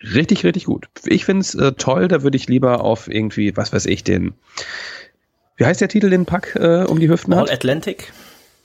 richtig, 0.00 0.44
richtig 0.44 0.64
gut. 0.64 0.88
Ich 1.04 1.24
finde 1.24 1.40
es 1.40 1.54
äh, 1.54 1.72
toll, 1.72 2.08
da 2.08 2.22
würde 2.22 2.36
ich 2.36 2.48
lieber 2.48 2.82
auf 2.82 3.08
irgendwie, 3.08 3.56
was 3.56 3.72
weiß 3.72 3.86
ich, 3.86 4.04
den, 4.04 4.32
wie 5.56 5.66
heißt 5.66 5.80
der 5.80 5.88
Titel, 5.88 6.10
den 6.10 6.26
Pack 6.26 6.56
äh, 6.56 6.84
um 6.84 7.00
die 7.00 7.08
Hüften 7.08 7.32
All 7.34 7.42
hat? 7.42 7.52
Atlantic. 7.52 8.12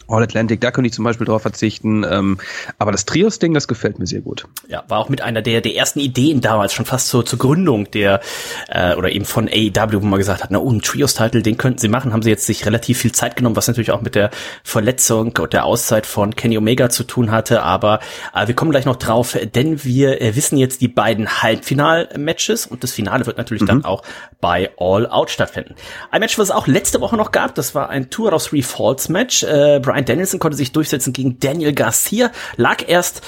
All 0.10 0.24
Atlantic, 0.24 0.62
da 0.62 0.72
könnte 0.72 0.88
ich 0.88 0.94
zum 0.94 1.06
Beispiel 1.06 1.25
drauf 1.25 1.42
verzichten. 1.42 2.06
Ähm, 2.10 2.38
aber 2.78 2.92
das 2.92 3.06
Trios-Ding, 3.06 3.54
das 3.54 3.68
gefällt 3.68 4.00
mir 4.00 4.08
sehr 4.08 4.22
gut. 4.22 4.46
Ja, 4.68 4.84
war 4.88 5.00
auch 5.00 5.10
mit 5.10 5.22
einer 5.22 5.42
der, 5.42 5.62
der 5.62 5.75
ersten 5.75 6.00
Ideen 6.00 6.42
damals, 6.42 6.74
schon 6.74 6.86
fast 6.86 7.08
zur, 7.08 7.25
zur 7.25 7.39
Gründung 7.39 7.89
der, 7.92 8.22
äh, 8.68 8.96
oder 8.96 9.12
eben 9.12 9.25
von 9.25 9.48
AEW, 9.48 10.01
wo 10.01 10.06
man 10.06 10.20
gesagt 10.20 10.44
hat, 10.44 10.51
na, 10.51 10.60
oh, 10.60 10.72
ein 10.72 10.82
Trios-Titel, 10.82 11.42
den 11.42 11.58
könnten 11.58 11.80
sie 11.80 11.88
machen, 11.88 12.13
haben 12.13 12.24
sie 12.24 12.30
jetzt 12.30 12.46
sich 12.46 12.66
relativ 12.66 13.00
viel 13.00 13.12
Zeit 13.12 13.36
genommen, 13.36 13.56
was 13.56 13.68
natürlich 13.68 13.92
auch 13.92 14.01
mit 14.01 14.16
der 14.16 14.32
Verletzung 14.63 15.34
und 15.39 15.54
der 15.54 15.66
Auszeit 15.66 16.06
von 16.06 16.36
Kenny 16.36 16.58
Omega 16.58 16.89
zu 16.89 17.04
tun 17.04 17.32
hatte. 17.32 17.63
Aber 17.63 18.00
äh, 18.34 18.48
wir 18.48 18.56
kommen 18.56 18.72
gleich 18.72 18.86
noch 18.86 18.96
drauf, 18.96 19.38
denn 19.56 19.84
wir 19.84 20.22
äh, 20.22 20.36
wissen 20.36 20.58
jetzt 20.58 20.82
die 20.82 20.88
beiden 20.88 21.42
Halbfinal-Matches 21.42 22.66
und 22.66 22.84
das 22.84 22.92
Finale 22.92 23.25
wird 23.25 23.38
natürlich 23.38 23.62
mhm. 23.63 23.68
dann 23.68 23.86
auch 23.86 24.04
bei 24.41 24.72
All 24.77 25.08
Out 25.08 25.29
stattfinden. 25.29 25.75
Ein 26.12 26.22
Match, 26.22 26.38
was 26.38 26.46
es 26.50 26.55
auch 26.55 26.67
letzte 26.67 27.01
Woche 27.01 27.17
noch 27.17 27.31
gab, 27.31 27.55
das 27.55 27.75
war 27.75 27.89
ein 27.89 28.10
Tour 28.10 28.34
of 28.34 28.46
Three 28.46 28.62
Falls 28.62 29.10
Match. 29.10 29.43
Äh, 29.43 29.79
Brian 29.81 30.05
Danielson 30.05 30.39
konnte 30.39 30.58
sich 30.58 30.72
durchsetzen 30.72 31.13
gegen 31.13 31.39
Daniel 31.39 31.74
Garcia, 31.74 32.31
lag 32.55 32.88
erst 32.88 33.22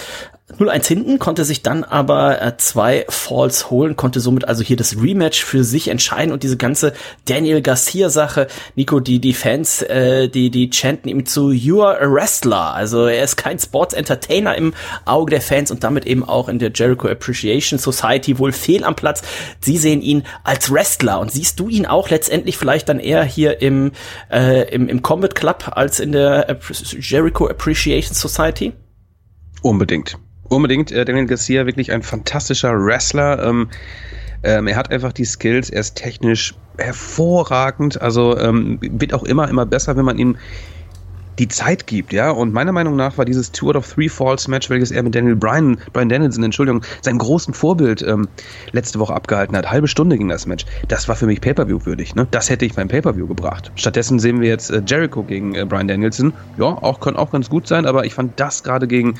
0-1 0.57 0.87
hinten, 0.87 1.19
konnte 1.19 1.45
sich 1.45 1.63
dann 1.63 1.83
aber 1.83 2.41
äh, 2.41 2.57
zwei 2.57 3.05
Falls 3.09 3.69
holen, 3.69 3.95
konnte 3.95 4.19
somit 4.19 4.47
also 4.47 4.63
hier 4.63 4.77
das 4.77 5.01
Rematch 5.01 5.43
für 5.43 5.63
sich 5.63 5.87
entscheiden 5.87 6.31
und 6.31 6.43
diese 6.43 6.57
ganze 6.57 6.93
Daniel 7.25 7.61
Garcia-Sache, 7.61 8.47
Nico, 8.75 8.99
die, 8.99 9.19
die 9.19 9.33
Fans, 9.33 9.81
äh, 9.81 10.27
die, 10.29 10.49
die 10.49 10.69
chanten 10.69 11.09
ihm 11.09 11.25
zu, 11.25 11.51
you 11.51 11.81
are 11.81 11.99
a 11.99 12.11
wrestler. 12.11 12.73
Also 12.73 13.05
er 13.05 13.23
ist 13.23 13.37
kein 13.37 13.59
Sports 13.59 13.93
Entertainer 13.93 14.55
im 14.55 14.73
Auge 15.05 15.31
der 15.31 15.41
Fans 15.41 15.71
und 15.71 15.83
damit 15.83 16.05
eben 16.05 16.23
auch 16.23 16.49
in 16.49 16.59
der 16.59 16.71
Jericho 16.73 17.07
Appreciation 17.07 17.79
Society 17.79 18.39
wohl 18.39 18.51
fehl 18.51 18.83
am 18.83 18.95
Platz. 18.95 19.21
Sie 19.59 19.77
sehen 19.77 20.01
ihn 20.01 20.23
als 20.43 20.71
Wrestler 20.71 21.19
und 21.19 21.31
siehst 21.31 21.59
du 21.59 21.69
ihn 21.69 21.85
auch 21.85 22.09
letztendlich 22.09 22.57
vielleicht 22.57 22.89
dann 22.89 22.99
eher 22.99 23.23
hier 23.23 23.61
im, 23.61 23.91
äh, 24.31 24.73
im, 24.73 24.89
im 24.89 25.01
Combat 25.01 25.35
Club 25.35 25.71
als 25.71 25.99
in 25.99 26.11
der 26.11 26.59
Jericho 26.99 27.47
Appreciation 27.47 28.15
Society? 28.15 28.73
Unbedingt. 29.61 30.17
Unbedingt. 30.51 30.91
Äh, 30.91 31.05
Daniel 31.05 31.27
Garcia, 31.27 31.65
wirklich 31.65 31.93
ein 31.93 32.03
fantastischer 32.03 32.73
Wrestler. 32.73 33.41
Ähm, 33.41 33.69
ähm, 34.43 34.67
er 34.67 34.75
hat 34.75 34.91
einfach 34.91 35.13
die 35.13 35.23
Skills, 35.23 35.69
er 35.69 35.79
ist 35.79 35.95
technisch 35.95 36.55
hervorragend, 36.77 38.01
also 38.01 38.37
ähm, 38.37 38.77
wird 38.81 39.13
auch 39.13 39.23
immer, 39.23 39.47
immer 39.47 39.65
besser, 39.65 39.95
wenn 39.95 40.03
man 40.03 40.17
ihm 40.17 40.35
die 41.39 41.47
Zeit 41.47 41.87
gibt, 41.87 42.13
ja. 42.13 42.29
Und 42.31 42.53
meiner 42.53 42.71
Meinung 42.71 42.95
nach 42.95 43.17
war 43.17 43.25
dieses 43.25 43.51
Two 43.51 43.69
out 43.69 43.75
of 43.75 43.91
Three 43.91 44.09
Falls 44.09 44.47
Match, 44.47 44.69
welches 44.69 44.91
er 44.91 45.03
mit 45.03 45.15
Daniel 45.15 45.35
Bryan, 45.35 45.77
Brian 45.93 46.09
Danielson, 46.09 46.43
Entschuldigung, 46.43 46.81
seinem 47.01 47.17
großen 47.17 47.53
Vorbild 47.53 48.01
ähm, 48.01 48.27
letzte 48.71 48.99
Woche 48.99 49.13
abgehalten 49.13 49.55
hat. 49.55 49.69
Halbe 49.69 49.87
Stunde 49.87 50.17
ging 50.17 50.27
das 50.27 50.45
Match. 50.45 50.65
Das 50.87 51.07
war 51.07 51.15
für 51.15 51.25
mich 51.25 51.41
Pay-Per-View 51.41 51.85
würdig, 51.85 52.15
ne? 52.15 52.27
Das 52.31 52.49
hätte 52.49 52.65
ich 52.65 52.73
beim 52.73 52.87
Pay-Per-View 52.87 53.27
gebracht. 53.27 53.71
Stattdessen 53.75 54.19
sehen 54.19 54.41
wir 54.41 54.49
jetzt 54.49 54.69
äh, 54.71 54.81
Jericho 54.85 55.23
gegen 55.23 55.55
äh, 55.55 55.65
Brian 55.65 55.87
Danielson. 55.87 56.33
Ja, 56.57 56.65
auch 56.65 56.99
kann 56.99 57.15
auch 57.15 57.31
ganz 57.31 57.49
gut 57.49 57.67
sein, 57.67 57.85
aber 57.85 58.05
ich 58.05 58.13
fand 58.13 58.39
das 58.39 58.63
gerade 58.63 58.87
gegen 58.87 59.15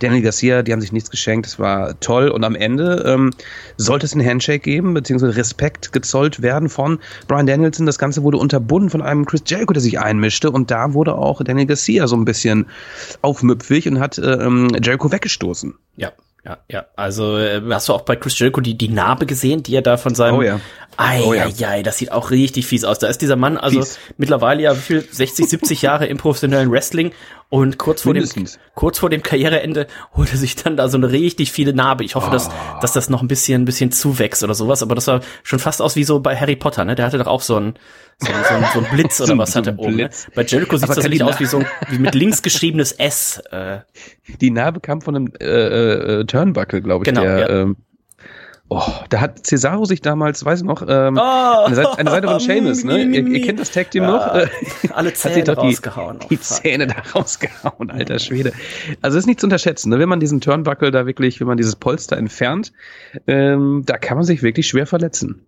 Daniel 0.00 0.22
Garcia, 0.22 0.62
die 0.62 0.72
haben 0.72 0.80
sich 0.80 0.92
nichts 0.92 1.10
geschenkt. 1.10 1.46
Das 1.46 1.58
war 1.58 1.98
toll. 2.00 2.28
Und 2.28 2.44
am 2.44 2.54
Ende 2.54 3.04
ähm, 3.06 3.30
sollte 3.76 4.06
es 4.06 4.14
einen 4.14 4.26
Handshake 4.26 4.60
geben, 4.60 4.94
beziehungsweise 4.94 5.36
Respekt 5.36 5.92
gezollt 5.92 6.42
werden 6.42 6.68
von 6.68 6.98
Brian 7.28 7.46
Danielson. 7.46 7.86
Das 7.86 7.98
Ganze 7.98 8.22
wurde 8.22 8.38
unterbunden 8.38 8.90
von 8.90 9.02
einem 9.02 9.26
Chris 9.26 9.42
Jericho, 9.46 9.72
der 9.72 9.82
sich 9.82 10.00
einmischte. 10.00 10.50
Und 10.50 10.70
da 10.70 10.94
wurde 10.94 11.14
auch 11.14 11.41
Daniel 11.44 11.66
Garcia 11.66 12.06
so 12.06 12.16
ein 12.16 12.24
bisschen 12.24 12.66
aufmüpfig 13.20 13.88
und 13.88 14.00
hat 14.00 14.18
äh, 14.18 14.32
ähm, 14.32 14.68
Jericho 14.82 15.10
weggestoßen. 15.10 15.74
Ja, 15.96 16.12
ja, 16.44 16.58
ja. 16.68 16.86
Also 16.96 17.38
äh, 17.38 17.62
hast 17.70 17.88
du 17.88 17.92
auch 17.92 18.00
bei 18.00 18.16
Chris 18.16 18.36
Jericho 18.36 18.60
die, 18.60 18.76
die 18.76 18.88
Narbe 18.88 19.26
gesehen, 19.26 19.62
die 19.62 19.76
er 19.76 19.82
da 19.82 19.96
von 19.96 20.16
seinem. 20.16 20.38
Oh 20.38 20.42
ja. 20.42 20.60
Ei, 20.96 21.22
oh 21.24 21.32
ja. 21.32 21.46
Ei, 21.68 21.82
das 21.82 21.98
sieht 21.98 22.10
auch 22.10 22.30
richtig 22.30 22.66
fies 22.66 22.84
aus. 22.84 22.98
Da 22.98 23.06
ist 23.06 23.22
dieser 23.22 23.36
Mann 23.36 23.56
also 23.56 23.80
fies. 23.80 23.98
mittlerweile 24.18 24.62
ja 24.62 24.76
wie 24.76 24.80
viel 24.80 25.08
60, 25.08 25.48
70 25.48 25.82
Jahre 25.82 26.06
im 26.06 26.18
professionellen 26.18 26.70
Wrestling 26.70 27.12
und 27.48 27.78
kurz 27.78 28.02
vor 28.02 28.12
dem 28.12 28.28
kurz 28.74 28.98
vor 28.98 29.08
dem 29.08 29.22
Karriereende 29.22 29.86
holte 30.16 30.36
sich 30.36 30.56
dann 30.56 30.76
da 30.76 30.88
so 30.88 30.96
eine 30.96 31.12
richtig 31.12 31.52
viele 31.52 31.72
Narbe. 31.74 32.02
Ich 32.02 32.16
hoffe, 32.16 32.28
oh. 32.28 32.32
dass 32.32 32.50
dass 32.80 32.92
das 32.92 33.08
noch 33.08 33.22
ein 33.22 33.28
bisschen 33.28 33.62
ein 33.62 33.64
bisschen 33.64 33.92
zuwächst 33.92 34.42
oder 34.42 34.54
sowas, 34.54 34.82
aber 34.82 34.96
das 34.96 35.04
sah 35.04 35.20
schon 35.44 35.60
fast 35.60 35.80
aus 35.80 35.94
wie 35.94 36.04
so 36.04 36.18
bei 36.20 36.36
Harry 36.36 36.56
Potter, 36.56 36.84
ne? 36.84 36.96
Der 36.96 37.06
hatte 37.06 37.18
doch 37.18 37.26
auch 37.28 37.42
so 37.42 37.56
ein 37.56 37.74
so, 38.22 38.32
ein, 38.32 38.44
so, 38.44 38.80
so 38.80 38.86
ein 38.86 38.92
Blitz 38.92 39.20
oder 39.20 39.38
was 39.38 39.52
so 39.52 39.58
hat 39.58 39.66
er 39.66 39.78
oben. 39.78 39.96
Ne? 39.96 40.10
Bei 40.34 40.42
Jericho 40.42 40.76
sieht 40.76 40.88
das 40.88 41.08
nicht 41.08 41.22
aus 41.22 41.40
wie 41.40 41.46
so 41.46 41.58
ein, 41.58 41.66
wie 41.88 41.98
mit 41.98 42.14
links 42.14 42.42
geschriebenes 42.42 42.92
S. 42.92 43.42
Äh. 43.50 43.80
Die 44.40 44.50
Narbe 44.50 44.80
kam 44.80 45.00
von 45.00 45.16
einem 45.16 45.32
äh, 45.40 46.20
äh, 46.20 46.24
Turnbuckle, 46.24 46.82
glaube 46.82 47.04
ich, 47.04 47.08
genau, 47.08 47.22
der 47.22 47.38
ja. 47.38 47.48
ähm, 47.48 47.76
Oh, 48.74 48.90
da 49.10 49.20
hat 49.20 49.46
Cesaro 49.46 49.84
sich 49.84 50.00
damals, 50.00 50.46
weiß 50.46 50.60
ich 50.60 50.64
noch, 50.64 50.80
ähm, 50.88 51.18
oh, 51.20 51.64
eine, 51.66 51.74
Seite, 51.74 51.98
eine 51.98 52.10
Seite 52.10 52.26
von 52.26 52.40
Seamus, 52.40 52.84
ne? 52.84 53.02
Ihr, 53.02 53.26
ihr, 53.26 53.42
kennt 53.42 53.60
das 53.60 53.70
Tag 53.70 53.90
Team 53.90 54.04
ja, 54.04 54.10
noch? 54.10 54.48
Alle 54.94 55.12
Zähne 55.12 55.34
hat 55.34 55.34
sich 55.34 55.44
doch 55.44 55.56
rausgehauen. 55.58 56.18
Die, 56.20 56.28
die 56.28 56.40
Zähne 56.40 56.86
da 56.86 56.94
rausgehauen, 57.14 57.90
alter 57.90 58.18
Schwede. 58.18 58.54
Also 59.02 59.18
ist 59.18 59.26
nicht 59.26 59.40
zu 59.40 59.46
unterschätzen, 59.46 59.90
ne? 59.90 59.98
wenn 59.98 60.08
man 60.08 60.20
diesen 60.20 60.40
Turnbuckle 60.40 60.90
da 60.90 61.04
wirklich, 61.04 61.38
wenn 61.38 61.48
man 61.48 61.58
dieses 61.58 61.76
Polster 61.76 62.16
entfernt, 62.16 62.72
ähm, 63.26 63.82
da 63.84 63.98
kann 63.98 64.16
man 64.16 64.24
sich 64.24 64.42
wirklich 64.42 64.68
schwer 64.68 64.86
verletzen. 64.86 65.44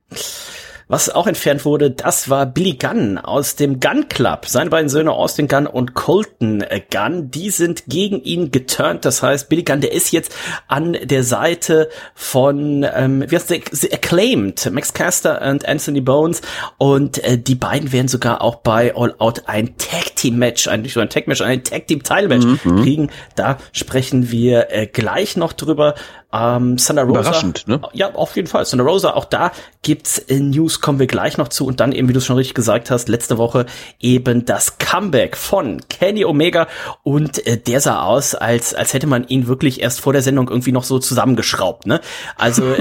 Was 0.87 1.09
auch 1.09 1.27
entfernt 1.27 1.65
wurde, 1.65 1.91
das 1.91 2.29
war 2.29 2.45
Billy 2.45 2.75
Gunn 2.75 3.17
aus 3.17 3.57
dem 3.57 3.81
Gun 3.81 4.09
Club. 4.09 4.47
Seine 4.47 4.69
beiden 4.69 4.91
Söhne 4.91 5.13
Austin 5.13 5.49
Gunn 5.49 5.67
und 5.67 5.95
Colton 5.95 6.63
Gunn, 6.91 7.31
die 7.31 7.49
sind 7.49 7.85
gegen 7.87 8.23
ihn 8.23 8.51
geturnt. 8.51 9.07
Das 9.07 9.23
heißt, 9.23 9.49
Billy 9.49 9.63
Gunn, 9.63 9.81
der 9.81 9.93
ist 9.93 10.13
jetzt 10.13 10.35
an 10.69 10.97
der 11.03 11.25
Seite 11.25 11.89
von, 12.15 12.87
ähm, 12.95 13.25
wie 13.29 13.35
heißt 13.35 13.51
der, 13.51 13.61
Acclaimed, 13.93 14.71
Max 14.73 14.93
Caster 14.93 15.41
und 15.51 15.67
Anthony 15.67 16.03
Bones. 16.03 16.43
Und 16.77 17.23
äh, 17.25 17.39
die 17.39 17.55
beiden 17.55 17.93
werden 17.93 18.09
sogar 18.09 18.43
auch 18.43 18.57
bei 18.57 18.95
All 18.95 19.15
Out 19.19 19.45
ein 19.47 19.79
Tag 19.79 20.17
Team 20.17 20.39
Match, 20.39 20.69
ein, 20.69 20.83
nicht 20.83 20.93
so 20.93 21.01
ein 21.01 21.09
Tag 21.09 21.27
Match, 21.29 21.41
ein 21.41 21.65
Tag 21.65 21.87
Team 21.87 22.03
Title 22.03 22.29
Match 22.29 22.45
mhm. 22.45 22.83
kriegen. 22.83 23.11
Da 23.37 23.57
sprechen 23.73 24.31
wir 24.31 24.71
äh, 24.71 24.87
gleich 24.87 25.37
noch 25.37 25.55
drüber. 25.55 25.95
Ähm, 26.35 26.79
Thunder 26.79 27.05
Rosa. 27.05 27.21
Überraschend, 27.21 27.69
ne? 27.69 27.81
Ja, 27.93 28.13
auf 28.13 28.35
jeden 28.35 28.49
Fall. 28.49 28.65
Thunder 28.65 28.85
Rosa, 28.85 29.13
auch 29.13 29.25
da 29.25 29.53
gibt's 29.83 30.19
äh, 30.19 30.41
News, 30.41 30.81
kommen 30.81 30.99
wir 30.99 31.07
gleich 31.07 31.39
noch 31.39 31.47
zu. 31.47 31.65
Und 31.65 31.79
dann 31.79 31.93
eben, 31.93 32.09
wie 32.09 32.13
du 32.13 32.21
schon 32.21 32.37
richtig 32.37 32.55
gesagt 32.55 32.91
hast, 32.91 33.09
letzte 33.09 33.39
Woche 33.39 33.67
eben 34.01 34.45
das 34.45 34.79
Comeback 34.79 35.37
von 35.37 35.83
Kenny 35.89 36.25
Omega. 36.25 36.67
Und 37.05 37.47
äh, 37.47 37.57
der 37.57 37.81
sah 37.81 38.03
aus, 38.03 38.35
als, 38.35 38.75
als 38.75 38.95
hätte 38.95 39.07
man 39.07 39.29
ihn 39.29 39.47
wirklich 39.47 39.81
erst 39.81 40.01
vor 40.01 40.13
der 40.13 40.23
Sendung 40.23 40.49
irgendwie 40.49 40.73
noch 40.73 40.83
so 40.83 40.99
zusammengeschraubt, 40.99 41.87
ne? 41.87 42.01
Also, 42.37 42.65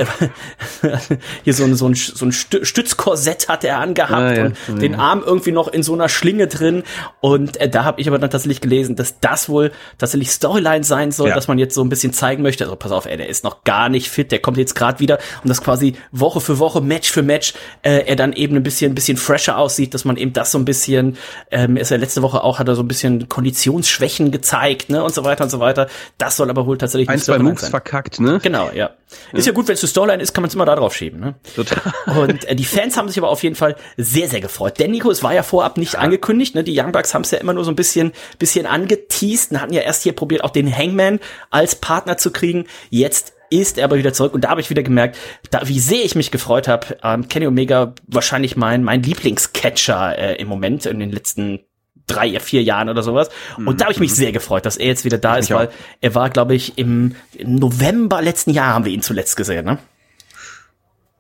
hier 1.44 1.54
so 1.54 1.66
ein, 1.66 1.76
so 1.76 1.88
ein, 1.88 1.94
so 1.94 2.26
ein 2.26 2.32
Stützkorsett 2.32 3.50
hat 3.50 3.64
er 3.64 3.78
angehabt 3.78 4.14
ah, 4.14 4.34
ja. 4.34 4.46
und 4.46 4.58
ja. 4.68 4.74
den 4.76 4.96
Arm 4.96 5.22
irgendwie 5.24 5.52
noch 5.52 5.68
in 5.68 5.84
so 5.84 5.94
einer 5.94 6.10
Schlinge 6.10 6.48
drin. 6.48 6.82
Und 7.22 7.58
äh, 7.58 7.70
da 7.70 7.84
habe 7.84 8.02
ich 8.02 8.08
aber 8.08 8.18
dann 8.18 8.32
tatsächlich 8.32 8.62
gelesen, 8.62 8.96
dass 8.96 9.20
das 9.20 9.48
wohl 9.48 9.72
tatsächlich 10.00 10.32
Storyline 10.32 10.84
sein 10.84 11.12
soll, 11.12 11.30
ja. 11.30 11.36
dass 11.36 11.48
man 11.48 11.60
jetzt 11.60 11.76
so 11.76 11.84
ein 11.84 11.90
bisschen 11.90 12.14
zeigen 12.14 12.42
möchte, 12.42 12.64
also 12.64 12.76
pass 12.76 12.92
auf, 12.92 13.06
ey, 13.06 13.18
der 13.18 13.30
ist 13.30 13.43
noch 13.44 13.64
gar 13.64 13.90
nicht 13.90 14.10
fit, 14.10 14.32
der 14.32 14.40
kommt 14.40 14.58
jetzt 14.58 14.76
gerade 14.76 15.00
wieder 15.00 15.20
und 15.44 15.50
das 15.50 15.62
quasi 15.62 15.96
Woche 16.12 16.42
für 16.42 16.60
Woche, 16.60 16.82
Match 16.82 17.12
für 17.12 17.24
Match, 17.24 17.54
äh, 17.82 18.06
er 18.06 18.16
dann 18.16 18.34
eben 18.34 18.56
ein 18.56 18.64
bisschen, 18.64 18.92
ein 18.92 18.96
bisschen 18.96 19.18
fresher 19.18 19.58
aussieht, 19.58 19.94
dass 19.94 20.06
man 20.06 20.18
eben 20.18 20.34
das 20.34 20.52
so 20.52 20.58
ein 20.58 20.66
bisschen, 20.66 21.18
ähm, 21.52 21.78
ist 21.78 21.92
ja 21.92 21.98
letzte 21.98 22.22
Woche 22.22 22.44
auch, 22.44 22.60
hat 22.60 22.68
er 22.68 22.76
so 22.76 22.84
ein 22.84 22.88
bisschen 22.88 23.30
Konditionsschwächen 23.30 24.32
gezeigt, 24.32 24.90
ne, 24.90 25.04
und 25.04 25.14
so 25.14 25.24
weiter 25.24 25.44
und 25.44 25.50
so 25.50 25.60
weiter. 25.60 25.88
Das 26.18 26.38
soll 26.38 26.50
aber 26.50 26.66
wohl 26.66 26.78
tatsächlich 26.78 27.10
ein, 27.10 27.20
zwei 27.20 27.40
Moves 27.40 27.62
sein. 27.62 27.72
verkackt, 27.72 28.20
ne? 28.20 28.40
Genau, 28.42 28.68
ja. 28.70 28.92
ja. 29.32 29.38
Ist 29.38 29.48
ja 29.48 29.54
gut, 29.54 29.68
wenn 29.68 29.74
es 29.74 29.82
eine 29.82 29.90
Storyline 29.90 30.22
ist, 30.22 30.34
kann 30.34 30.42
man 30.42 30.50
es 30.50 30.56
immer 30.56 30.66
da 30.66 30.76
drauf 30.76 30.96
schieben, 30.96 31.20
ne? 31.20 31.36
Total. 31.56 31.80
Und 32.18 32.46
äh, 32.46 32.56
die 32.56 32.66
Fans 32.66 32.98
haben 32.98 33.08
sich 33.08 33.18
aber 33.18 33.30
auf 33.30 33.44
jeden 33.44 33.56
Fall 33.56 33.76
sehr, 33.98 34.28
sehr 34.28 34.42
gefreut. 34.42 34.80
Denn 34.80 34.92
Nico, 34.92 35.12
es 35.12 35.24
war 35.24 35.34
ja 35.34 35.44
vorab 35.44 35.78
nicht 35.78 35.96
angekündigt, 35.96 36.56
ne? 36.56 36.64
Die 36.64 36.80
Young 36.80 36.92
Bucks 36.92 37.14
haben 37.14 37.24
es 37.24 37.32
ja 37.32 37.40
immer 37.40 37.54
nur 37.54 37.66
so 37.66 37.72
ein 37.72 37.76
bisschen, 37.76 38.14
bisschen 38.40 38.66
angeteased 38.66 39.52
und 39.52 39.62
hatten 39.62 39.74
ja 39.74 39.82
erst 39.82 40.04
hier 40.04 40.14
probiert, 40.14 40.44
auch 40.44 40.50
den 40.50 40.76
Hangman 40.76 41.20
als 41.50 41.76
Partner 41.76 42.18
zu 42.18 42.32
kriegen. 42.32 42.66
Jetzt 42.90 43.33
ist 43.60 43.78
er 43.78 43.86
aber 43.86 43.98
wieder 43.98 44.14
zurück 44.14 44.34
und 44.34 44.44
da 44.44 44.50
habe 44.50 44.62
ich 44.62 44.70
wieder 44.70 44.84
gemerkt, 44.84 45.18
da, 45.52 45.68
wie 45.68 45.80
sehr 45.80 46.04
ich 46.04 46.16
mich 46.16 46.32
gefreut 46.32 46.68
habe. 46.68 46.98
Ähm, 47.04 47.28
Kenny 47.28 47.48
Omega 47.48 47.94
wahrscheinlich 48.08 48.56
mein 48.58 48.84
mein 48.84 49.04
Lieblingscatcher 49.04 50.18
äh, 50.18 50.36
im 50.42 50.48
Moment 50.48 50.86
in 50.86 51.00
den 51.00 51.12
letzten 51.12 51.60
drei, 52.08 52.40
vier 52.40 52.64
Jahren 52.64 52.90
oder 52.90 53.04
sowas. 53.04 53.30
Und 53.58 53.80
da 53.80 53.86
habe 53.86 53.94
ich 53.94 54.00
mich 54.00 54.12
mhm. 54.12 54.16
sehr 54.16 54.32
gefreut, 54.32 54.66
dass 54.66 54.78
er 54.78 54.88
jetzt 54.88 55.06
wieder 55.06 55.18
da 55.18 55.38
ich 55.38 55.46
ist, 55.46 55.52
weil 55.52 55.70
er 56.02 56.16
war, 56.16 56.30
glaube 56.30 56.56
ich, 56.56 56.78
im, 56.78 57.16
November 57.44 58.22
letzten 58.22 58.52
Jahr 58.52 58.74
haben 58.74 58.86
wir 58.86 58.92
ihn 58.92 59.02
zuletzt 59.02 59.38
gesehen, 59.38 59.66
ne? 59.66 59.78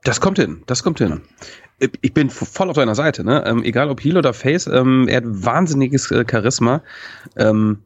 Das 0.03 0.19
kommt 0.19 0.37
hin, 0.37 0.63
das 0.65 0.83
kommt 0.83 0.99
hin. 0.99 1.21
Ich 2.01 2.13
bin 2.13 2.29
voll 2.29 2.69
auf 2.69 2.75
deiner 2.75 2.95
Seite, 2.95 3.23
ne? 3.23 3.43
Ähm, 3.45 3.63
egal 3.63 3.89
ob 3.89 4.01
Heel 4.01 4.17
oder 4.17 4.33
Face, 4.33 4.67
ähm, 4.67 5.07
er 5.07 5.17
hat 5.17 5.23
wahnsinniges 5.25 6.11
äh, 6.11 6.25
Charisma. 6.29 6.81
Ähm, 7.37 7.83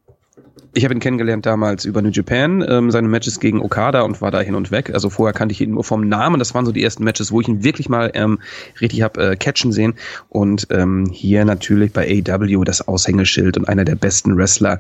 ich 0.78 0.84
habe 0.84 0.94
ihn 0.94 1.00
kennengelernt 1.00 1.46
damals 1.48 1.86
über 1.86 2.04
New 2.04 2.12
Japan, 2.12 2.64
ähm, 2.68 2.92
seine 2.92 3.08
Matches 3.08 3.40
gegen 3.40 3.62
Okada 3.62 4.02
und 4.02 4.22
war 4.22 4.30
da 4.30 4.42
hin 4.42 4.54
und 4.54 4.70
weg. 4.70 4.92
Also 4.94 5.10
vorher 5.10 5.34
kannte 5.34 5.54
ich 5.54 5.60
ihn 5.60 5.72
nur 5.72 5.84
vom 5.84 6.08
Namen. 6.08 6.38
Das 6.38 6.54
waren 6.54 6.68
so 6.68 6.72
die 6.72 6.84
ersten 6.84 7.04
Matches, 7.04 7.32
wo 7.32 7.42
ich 7.42 7.48
ihn 7.48 7.64
wirklich 7.64 7.90
mal 7.90 8.12
ähm, 8.14 8.38
richtig 8.80 9.02
hab 9.02 9.18
äh, 9.18 9.36
catchen 9.36 9.72
sehen. 9.72 9.96
Und 10.30 10.68
ähm, 10.70 11.10
hier 11.12 11.46
natürlich 11.46 11.94
bei 11.94 12.22
AEW 12.28 12.64
das 12.64 12.88
Aushängeschild 12.88 13.58
und 13.58 13.68
einer 13.68 13.86
der 13.86 13.96
besten 13.96 14.38
Wrestler, 14.38 14.80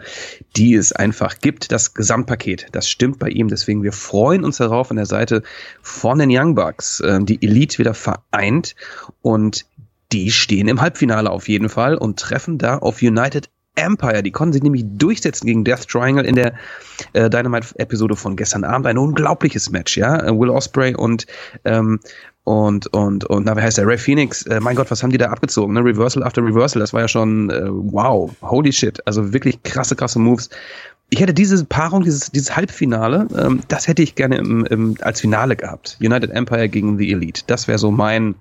die 0.55 0.75
es 0.75 0.91
einfach 0.91 1.39
gibt. 1.39 1.71
Das 1.71 1.95
Gesamtpaket, 1.95 2.67
das 2.73 2.87
stimmt 2.87 3.17
bei 3.17 3.29
ihm. 3.29 3.47
Deswegen 3.47 3.81
wir 3.81 3.91
freuen 3.91 4.45
uns 4.45 4.57
darauf 4.57 4.91
an 4.91 4.97
der 4.97 5.07
Seite 5.07 5.41
von 5.81 6.19
den 6.19 6.29
Young 6.31 6.53
Bucks, 6.53 6.99
äh, 6.99 7.19
die 7.23 7.41
Elite 7.41 7.79
wieder 7.79 7.95
vereint 7.95 8.75
und 9.23 9.65
die 10.11 10.31
stehen 10.31 10.67
im 10.67 10.79
Halbfinale 10.79 11.31
auf 11.31 11.49
jeden 11.49 11.69
Fall 11.69 11.95
und 11.95 12.19
treffen 12.19 12.59
da 12.59 12.77
auf 12.77 13.01
United 13.01 13.49
Empire. 13.77 14.23
Die 14.23 14.31
konnten 14.31 14.53
sich 14.53 14.63
nämlich 14.63 14.83
durchsetzen 14.85 15.45
gegen 15.45 15.63
Death 15.63 15.87
Triangle 15.87 16.25
in 16.25 16.35
der 16.35 16.53
äh, 17.13 17.29
Dynamite-Episode 17.29 18.15
von 18.15 18.35
gestern 18.35 18.63
Abend. 18.63 18.87
Ein 18.87 18.97
unglaubliches 18.97 19.69
Match, 19.69 19.97
ja. 19.97 20.23
Äh, 20.23 20.37
Will 20.37 20.49
Osprey 20.49 20.95
und 20.95 21.25
ähm, 21.65 21.99
und 22.43 22.87
und 22.93 23.25
und 23.25 23.45
na 23.45 23.57
wie 23.57 23.61
heißt 23.61 23.77
der 23.77 23.85
Ray 23.85 23.97
Phoenix? 23.97 24.43
Äh, 24.43 24.59
mein 24.59 24.75
Gott, 24.75 24.89
was 24.89 25.03
haben 25.03 25.11
die 25.11 25.17
da 25.17 25.29
abgezogen? 25.29 25.73
Ne? 25.73 25.83
Reversal 25.83 26.23
after 26.23 26.43
Reversal. 26.43 26.79
Das 26.79 26.93
war 26.93 27.01
ja 27.01 27.07
schon 27.07 27.49
äh, 27.49 27.67
wow, 27.69 28.31
holy 28.41 28.71
shit. 28.71 29.05
Also 29.05 29.33
wirklich 29.33 29.61
krasse 29.63 29.95
krasse 29.95 30.19
Moves. 30.19 30.49
Ich 31.09 31.21
hätte 31.21 31.33
diese 31.33 31.63
Paarung, 31.63 32.03
dieses, 32.03 32.31
dieses 32.31 32.55
Halbfinale, 32.55 33.27
ähm, 33.37 33.61
das 33.69 33.87
hätte 33.87 34.01
ich 34.01 34.15
gerne 34.15 34.37
im, 34.37 34.65
im, 34.65 34.95
als 35.01 35.21
Finale 35.21 35.55
gehabt. 35.55 35.97
United 36.01 36.31
Empire 36.31 36.67
gegen 36.67 36.97
The 36.97 37.11
Elite. 37.11 37.43
Das 37.47 37.67
wäre 37.67 37.77
so 37.77 37.91
mein, 37.91 38.35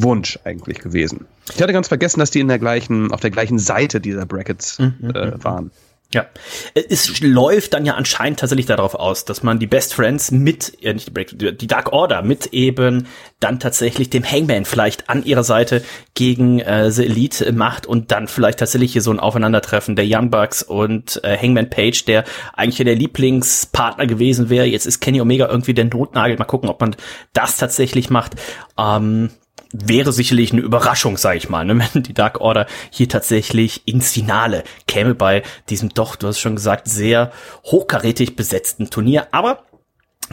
Wunsch 0.00 0.38
eigentlich 0.44 0.78
gewesen. 0.78 1.26
Ich 1.54 1.60
hatte 1.60 1.72
ganz 1.72 1.88
vergessen, 1.88 2.20
dass 2.20 2.30
die 2.30 2.40
in 2.40 2.48
der 2.48 2.58
gleichen, 2.58 3.12
auf 3.12 3.20
der 3.20 3.30
gleichen 3.30 3.58
Seite 3.58 4.00
dieser 4.00 4.26
Brackets 4.26 4.78
mhm, 4.78 5.12
äh, 5.14 5.26
mhm. 5.26 5.44
waren. 5.44 5.70
Ja, 6.14 6.26
es 6.74 7.20
läuft 7.22 7.72
dann 7.72 7.86
ja 7.86 7.94
anscheinend 7.94 8.38
tatsächlich 8.38 8.66
darauf 8.66 8.94
aus, 8.94 9.24
dass 9.24 9.42
man 9.42 9.58
die 9.58 9.66
Best 9.66 9.94
Friends 9.94 10.30
mit, 10.30 10.76
ja 10.80 10.92
nicht 10.92 11.06
die, 11.06 11.10
Break, 11.10 11.38
die 11.38 11.66
Dark 11.66 11.90
Order 11.92 12.20
mit 12.20 12.48
eben 12.48 13.06
dann 13.40 13.58
tatsächlich 13.58 14.10
dem 14.10 14.22
Hangman 14.22 14.66
vielleicht 14.66 15.08
an 15.08 15.24
ihrer 15.24 15.42
Seite 15.42 15.82
gegen 16.12 16.60
äh, 16.60 16.90
The 16.90 17.06
Elite 17.06 17.50
macht 17.52 17.86
und 17.86 18.12
dann 18.12 18.28
vielleicht 18.28 18.58
tatsächlich 18.58 18.92
hier 18.92 19.00
so 19.00 19.10
ein 19.10 19.20
Aufeinandertreffen 19.20 19.96
der 19.96 20.04
Young 20.06 20.30
Bucks 20.30 20.62
und 20.62 21.18
äh, 21.24 21.38
Hangman 21.38 21.70
Page, 21.70 22.04
der 22.04 22.24
eigentlich 22.52 22.78
ja 22.78 22.84
der 22.84 22.96
Lieblingspartner 22.96 24.06
gewesen 24.06 24.50
wäre. 24.50 24.66
Jetzt 24.66 24.84
ist 24.84 25.00
Kenny 25.00 25.18
Omega 25.22 25.48
irgendwie 25.48 25.72
der 25.72 25.86
Notnagel. 25.86 26.36
Mal 26.36 26.44
gucken, 26.44 26.68
ob 26.68 26.78
man 26.82 26.94
das 27.32 27.56
tatsächlich 27.56 28.10
macht. 28.10 28.34
Ähm, 28.78 29.30
wäre 29.72 30.12
sicherlich 30.12 30.52
eine 30.52 30.60
Überraschung, 30.60 31.16
sage 31.16 31.38
ich 31.38 31.48
mal, 31.48 31.64
ne, 31.64 31.78
wenn 31.92 32.02
die 32.02 32.14
Dark 32.14 32.40
Order 32.40 32.66
hier 32.90 33.08
tatsächlich 33.08 33.86
ins 33.86 34.12
Finale 34.12 34.64
käme 34.86 35.14
bei 35.14 35.42
diesem 35.68 35.88
doch, 35.90 36.16
du 36.16 36.28
hast 36.28 36.38
schon 36.38 36.56
gesagt, 36.56 36.88
sehr 36.88 37.32
hochkarätig 37.64 38.36
besetzten 38.36 38.90
Turnier. 38.90 39.28
Aber 39.32 39.64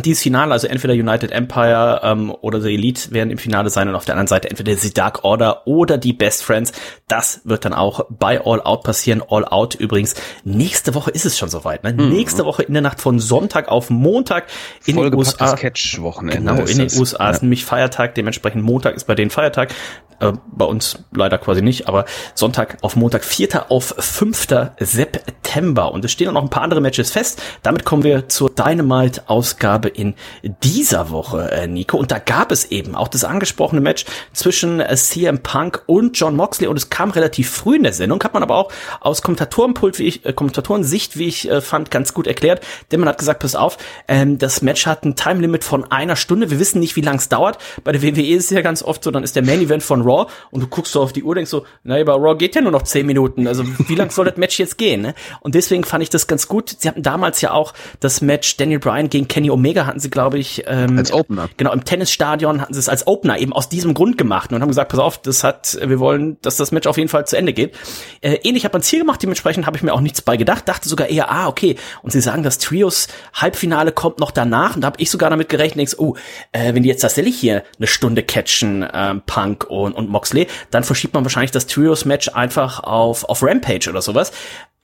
dieses 0.01 0.23
Finale, 0.23 0.51
also 0.51 0.67
entweder 0.67 0.93
United 0.93 1.31
Empire 1.31 2.01
ähm, 2.03 2.31
oder 2.41 2.61
The 2.61 2.73
Elite 2.73 3.11
werden 3.11 3.31
im 3.31 3.37
Finale 3.37 3.69
sein 3.69 3.87
und 3.87 3.95
auf 3.95 4.05
der 4.05 4.15
anderen 4.15 4.27
Seite 4.27 4.49
entweder 4.49 4.75
The 4.75 4.93
Dark 4.93 5.23
Order 5.23 5.67
oder 5.67 5.97
die 5.97 6.13
Best 6.13 6.43
Friends. 6.43 6.71
Das 7.07 7.41
wird 7.43 7.65
dann 7.65 7.73
auch 7.73 8.05
bei 8.09 8.41
All 8.45 8.61
Out 8.61 8.83
passieren. 8.83 9.23
All 9.27 9.45
Out 9.45 9.75
übrigens. 9.75 10.15
Nächste 10.43 10.95
Woche 10.95 11.11
ist 11.11 11.25
es 11.25 11.37
schon 11.37 11.49
soweit. 11.49 11.83
Ne? 11.83 11.93
Mhm. 11.93 12.09
Nächste 12.09 12.45
Woche 12.45 12.63
in 12.63 12.73
der 12.73 12.81
Nacht 12.81 13.01
von 13.01 13.19
Sonntag 13.19 13.67
auf 13.67 13.89
Montag 13.89 14.47
in 14.85 14.95
den 14.95 15.13
USA. 15.13 15.55
Catch-Wochenende. 15.55 16.53
Genau, 16.53 16.65
in 16.65 16.77
den 16.77 16.99
USA 16.99 17.25
ja. 17.25 17.29
ist 17.31 17.41
nämlich 17.41 17.65
Feiertag. 17.65 18.15
Dementsprechend 18.15 18.63
Montag 18.63 18.95
ist 18.95 19.05
bei 19.05 19.15
denen 19.15 19.31
Feiertag. 19.31 19.73
Äh, 20.19 20.33
bei 20.51 20.65
uns 20.65 21.05
leider 21.13 21.37
quasi 21.37 21.61
nicht, 21.61 21.87
aber 21.87 22.05
Sonntag 22.35 22.77
auf 22.81 22.95
Montag, 22.95 23.23
4. 23.23 23.71
auf 23.71 23.95
5. 23.97 24.47
September. 24.79 25.93
Und 25.93 26.03
es 26.03 26.11
stehen 26.11 26.33
noch 26.33 26.41
ein 26.41 26.49
paar 26.49 26.63
andere 26.63 26.81
Matches 26.81 27.11
fest. 27.11 27.41
Damit 27.63 27.85
kommen 27.85 28.03
wir 28.03 28.27
zur 28.27 28.49
Dynamite-Ausgabe 28.49 29.88
in 29.89 30.15
dieser 30.63 31.09
Woche, 31.09 31.51
äh, 31.51 31.67
Nico. 31.67 31.97
Und 31.97 32.11
da 32.11 32.19
gab 32.19 32.51
es 32.51 32.65
eben 32.65 32.95
auch 32.95 33.07
das 33.07 33.23
angesprochene 33.23 33.81
Match 33.81 34.05
zwischen 34.33 34.79
äh, 34.79 34.95
CM 34.95 35.39
Punk 35.39 35.83
und 35.85 36.17
John 36.17 36.35
Moxley. 36.35 36.67
Und 36.67 36.77
es 36.77 36.89
kam 36.89 37.11
relativ 37.11 37.49
früh 37.49 37.75
in 37.77 37.83
der 37.83 37.93
Sendung, 37.93 38.23
hat 38.23 38.33
man 38.33 38.43
aber 38.43 38.55
auch 38.55 38.71
aus 39.01 39.21
Kommentatorenpult, 39.21 39.99
wie 39.99 40.03
ich, 40.03 40.25
äh, 40.25 40.33
Kommentatorensicht, 40.33 41.17
wie 41.17 41.27
ich 41.27 41.49
äh, 41.49 41.61
fand, 41.61 41.91
ganz 41.91 42.13
gut 42.13 42.27
erklärt. 42.27 42.61
Denn 42.91 42.99
man 42.99 43.09
hat 43.09 43.17
gesagt, 43.17 43.41
pass 43.41 43.55
auf, 43.55 43.77
ähm, 44.07 44.37
das 44.37 44.61
Match 44.61 44.85
hat 44.85 45.05
ein 45.05 45.15
Time 45.15 45.41
Limit 45.41 45.63
von 45.63 45.91
einer 45.91 46.15
Stunde. 46.15 46.49
Wir 46.51 46.59
wissen 46.59 46.79
nicht, 46.79 46.95
wie 46.95 47.01
lang 47.01 47.17
es 47.17 47.29
dauert. 47.29 47.57
Bei 47.83 47.91
der 47.91 48.01
WWE 48.01 48.35
ist 48.35 48.45
es 48.45 48.49
ja 48.51 48.61
ganz 48.61 48.83
oft 48.83 49.03
so, 49.03 49.11
dann 49.11 49.23
ist 49.23 49.35
der 49.35 49.43
Main 49.43 49.61
Event 49.61 49.83
von 49.83 50.01
Raw 50.01 50.31
und 50.51 50.61
du 50.61 50.67
guckst 50.67 50.93
so 50.93 51.01
auf 51.01 51.13
die 51.13 51.23
Uhr, 51.23 51.35
denkst 51.35 51.51
so, 51.51 51.65
naja, 51.83 52.03
bei 52.03 52.13
Raw 52.13 52.35
geht 52.35 52.55
ja 52.55 52.61
nur 52.61 52.71
noch 52.71 52.83
zehn 52.83 53.05
Minuten. 53.05 53.47
Also 53.47 53.63
wie 53.87 53.95
lang 53.95 54.11
soll 54.11 54.25
das 54.25 54.37
Match 54.37 54.59
jetzt 54.59 54.77
gehen? 54.77 55.01
Ne? 55.01 55.15
Und 55.41 55.55
deswegen 55.55 55.83
fand 55.83 56.03
ich 56.03 56.09
das 56.09 56.27
ganz 56.27 56.47
gut. 56.47 56.75
Sie 56.79 56.87
hatten 56.87 57.03
damals 57.03 57.41
ja 57.41 57.51
auch 57.51 57.73
das 57.99 58.21
Match 58.21 58.57
Daniel 58.57 58.79
Bryan 58.79 59.09
gegen 59.09 59.27
Kenny 59.27 59.49
Omega 59.49 59.68
hatten 59.75 59.99
sie, 59.99 60.09
glaube 60.09 60.37
ich, 60.37 60.63
ähm, 60.67 60.97
als 60.97 61.11
Opener. 61.11 61.49
Genau, 61.57 61.71
im 61.71 61.83
Tennisstadion 61.83 62.61
hatten 62.61 62.73
sie 62.73 62.79
es 62.79 62.89
als 62.89 63.07
Opener 63.07 63.37
eben 63.39 63.53
aus 63.53 63.69
diesem 63.69 63.93
Grund 63.93 64.17
gemacht 64.17 64.51
und 64.51 64.61
haben 64.61 64.69
gesagt, 64.69 64.91
pass 64.91 64.99
auf, 64.99 65.21
das 65.21 65.43
hat, 65.43 65.77
wir 65.81 65.99
wollen, 65.99 66.37
dass 66.41 66.57
das 66.57 66.71
Match 66.71 66.87
auf 66.87 66.97
jeden 66.97 67.09
Fall 67.09 67.25
zu 67.27 67.37
Ende 67.37 67.53
geht. 67.53 67.75
Äh, 68.21 68.39
ähnlich 68.43 68.65
hat 68.65 68.73
man 68.73 68.81
es 68.81 68.87
hier 68.87 68.99
gemacht, 68.99 69.21
dementsprechend 69.21 69.65
habe 69.65 69.77
ich 69.77 69.83
mir 69.83 69.93
auch 69.93 70.01
nichts 70.01 70.21
bei 70.21 70.37
gedacht, 70.37 70.67
dachte 70.67 70.89
sogar 70.89 71.07
eher, 71.07 71.31
ah, 71.31 71.47
okay. 71.47 71.75
Und 72.01 72.11
sie 72.11 72.21
sagen, 72.21 72.43
das 72.43 72.57
Trios 72.57 73.07
Halbfinale 73.33 73.91
kommt 73.91 74.19
noch 74.19 74.31
danach 74.31 74.75
und 74.75 74.81
da 74.81 74.87
habe 74.87 75.01
ich 75.01 75.09
sogar 75.09 75.29
damit 75.29 75.49
gerechnet, 75.49 75.79
denkst, 75.79 75.95
oh, 75.97 76.15
äh, 76.51 76.73
wenn 76.73 76.83
die 76.83 76.89
jetzt 76.89 77.01
tatsächlich 77.01 77.37
hier 77.37 77.63
eine 77.77 77.87
Stunde 77.87 78.23
catchen, 78.23 78.87
ähm, 78.93 79.21
Punk 79.25 79.65
und, 79.69 79.93
und 79.93 80.09
Moxley, 80.09 80.47
dann 80.71 80.83
verschiebt 80.83 81.13
man 81.13 81.23
wahrscheinlich 81.23 81.51
das 81.51 81.67
Trios-Match 81.67 82.29
einfach 82.29 82.81
auf, 82.83 83.25
auf 83.25 83.43
Rampage 83.43 83.89
oder 83.89 84.01
sowas. 84.01 84.31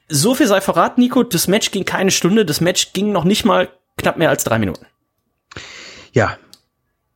So 0.08 0.36
viel 0.36 0.48
sei 0.48 0.62
verraten, 0.62 1.02
Nico, 1.02 1.24
das 1.24 1.48
Match 1.48 1.72
ging 1.72 1.84
keine 1.84 2.12
Stunde, 2.12 2.46
das 2.46 2.62
Match 2.62 2.94
ging 2.94 3.12
noch 3.12 3.24
nicht 3.24 3.44
mal 3.44 3.70
knapp 3.98 4.18
mehr 4.18 4.30
als 4.30 4.44
drei 4.44 4.60
Minuten. 4.60 4.86
Ja, 6.14 6.38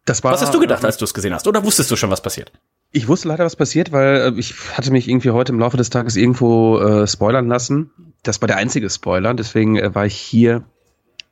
das 0.05 0.23
war. 0.23 0.33
Was 0.33 0.41
hast 0.41 0.53
du 0.53 0.59
gedacht, 0.59 0.83
als 0.83 0.97
du 0.97 1.05
es 1.05 1.13
gesehen 1.13 1.33
hast? 1.33 1.47
Oder 1.47 1.63
wusstest 1.63 1.91
du 1.91 1.95
schon, 1.95 2.09
was 2.09 2.21
passiert? 2.21 2.51
Ich 2.91 3.07
wusste 3.07 3.27
leider, 3.27 3.45
was 3.45 3.55
passiert, 3.55 3.91
weil 3.91 4.33
äh, 4.35 4.39
ich 4.39 4.55
hatte 4.75 4.91
mich 4.91 5.07
irgendwie 5.07 5.29
heute 5.29 5.51
im 5.51 5.59
Laufe 5.59 5.77
des 5.77 5.89
Tages 5.89 6.15
irgendwo 6.15 6.79
äh, 6.79 7.07
spoilern 7.07 7.47
lassen. 7.47 7.91
Das 8.23 8.41
war 8.41 8.47
der 8.47 8.57
einzige 8.57 8.89
Spoiler, 8.89 9.33
deswegen 9.33 9.77
äh, 9.77 9.93
war 9.93 10.05
ich 10.05 10.15
hier 10.15 10.63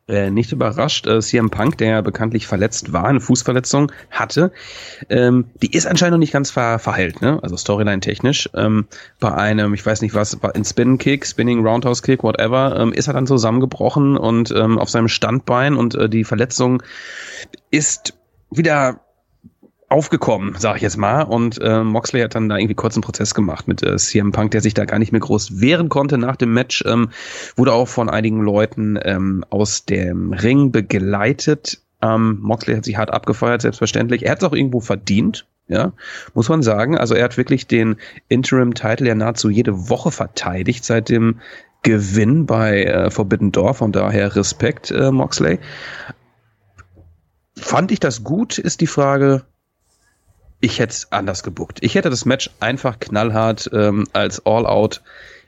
äh, 0.07 0.29
nicht 0.29 0.51
überrascht. 0.51 1.07
Äh, 1.07 1.19
CM 1.19 1.49
Punk, 1.49 1.77
der 1.77 2.01
bekanntlich 2.01 2.47
verletzt 2.47 2.93
war, 2.93 3.05
eine 3.05 3.19
Fußverletzung 3.19 3.91
hatte, 4.09 4.51
ähm, 5.09 5.45
die 5.61 5.75
ist 5.75 5.85
anscheinend 5.85 6.13
noch 6.13 6.19
nicht 6.19 6.33
ganz 6.33 6.51
ver 6.51 6.79
verheilt, 6.79 7.21
ne? 7.21 7.39
also 7.41 7.57
Storyline-technisch. 7.57 8.49
Ähm, 8.53 8.87
bei 9.19 9.33
einem, 9.33 9.73
ich 9.73 9.85
weiß 9.85 10.01
nicht 10.01 10.13
was, 10.13 10.37
in 10.53 10.65
Spin-Kick, 10.65 11.25
Spinning 11.25 11.65
Roundhouse-Kick, 11.65 12.23
whatever, 12.23 12.77
ähm, 12.79 12.93
ist 12.93 13.07
er 13.07 13.13
dann 13.13 13.27
zusammengebrochen 13.27 14.17
und 14.17 14.51
ähm, 14.51 14.77
auf 14.77 14.89
seinem 14.89 15.07
Standbein 15.07 15.75
und 15.75 15.95
äh, 15.95 16.09
die 16.09 16.23
Verletzung 16.23 16.83
ist 17.71 18.13
wieder 18.49 19.01
aufgekommen, 19.89 20.55
sag 20.57 20.77
ich 20.77 20.81
jetzt 20.81 20.97
mal. 20.97 21.21
Und 21.21 21.61
äh, 21.61 21.83
Moxley 21.83 22.21
hat 22.21 22.35
dann 22.35 22.49
da 22.49 22.57
irgendwie 22.57 22.75
kurz 22.75 22.95
einen 22.95 23.03
Prozess 23.03 23.33
gemacht 23.33 23.67
mit 23.67 23.83
äh, 23.83 23.95
CM 23.95 24.31
Punk, 24.31 24.51
der 24.51 24.61
sich 24.61 24.73
da 24.73 24.85
gar 24.85 24.99
nicht 24.99 25.11
mehr 25.11 25.21
groß 25.21 25.61
wehren 25.61 25.89
konnte 25.89 26.17
nach 26.17 26.35
dem 26.35 26.53
Match. 26.53 26.83
Ähm, 26.85 27.09
wurde 27.55 27.73
auch 27.73 27.87
von 27.87 28.09
einigen 28.09 28.41
Leuten 28.41 28.99
ähm, 29.01 29.45
aus 29.49 29.85
dem 29.85 30.33
Ring 30.33 30.71
begleitet. 30.71 31.79
Ähm, 32.01 32.39
Moxley 32.41 32.75
hat 32.75 32.85
sich 32.85 32.97
hart 32.97 33.11
abgefeuert, 33.11 33.61
selbstverständlich. 33.61 34.25
Er 34.25 34.31
hat 34.31 34.39
es 34.39 34.43
auch 34.43 34.53
irgendwo 34.53 34.81
verdient, 34.81 35.47
ja, 35.69 35.93
muss 36.33 36.49
man 36.49 36.63
sagen. 36.63 36.97
Also 36.97 37.15
er 37.15 37.23
hat 37.23 37.37
wirklich 37.37 37.65
den 37.67 37.95
Interim-Title 38.27 39.07
ja 39.07 39.15
nahezu 39.15 39.49
jede 39.49 39.89
Woche 39.89 40.11
verteidigt 40.11 40.83
seit 40.83 41.07
dem 41.07 41.39
Gewinn 41.83 42.45
bei 42.45 42.83
äh, 42.83 43.09
Forbidden 43.09 43.53
Door, 43.53 43.75
von 43.75 43.93
daher 43.93 44.35
Respekt, 44.35 44.91
äh, 44.91 45.11
Moxley. 45.11 45.59
Fand 47.55 47.91
ich 47.91 48.01
das 48.01 48.25
gut, 48.25 48.57
ist 48.57 48.81
die 48.81 48.87
Frage 48.87 49.45
ich 50.59 50.79
hätte 50.79 50.91
es 50.91 51.11
anders 51.11 51.43
gebuckt. 51.43 51.79
Ich 51.81 51.95
hätte 51.95 52.09
das 52.09 52.25
Match 52.25 52.49
einfach 52.59 52.99
knallhart 52.99 53.69
ähm, 53.73 54.07
als 54.13 54.45
All-Out 54.45 55.01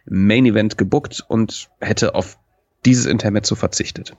Main 0.06 0.46
Event 0.46 0.78
gebuckt 0.78 1.24
und 1.28 1.70
hätte 1.80 2.16
auf 2.16 2.38
dieses 2.86 3.06
Intermezzo 3.06 3.56
verzichtet. 3.56 4.16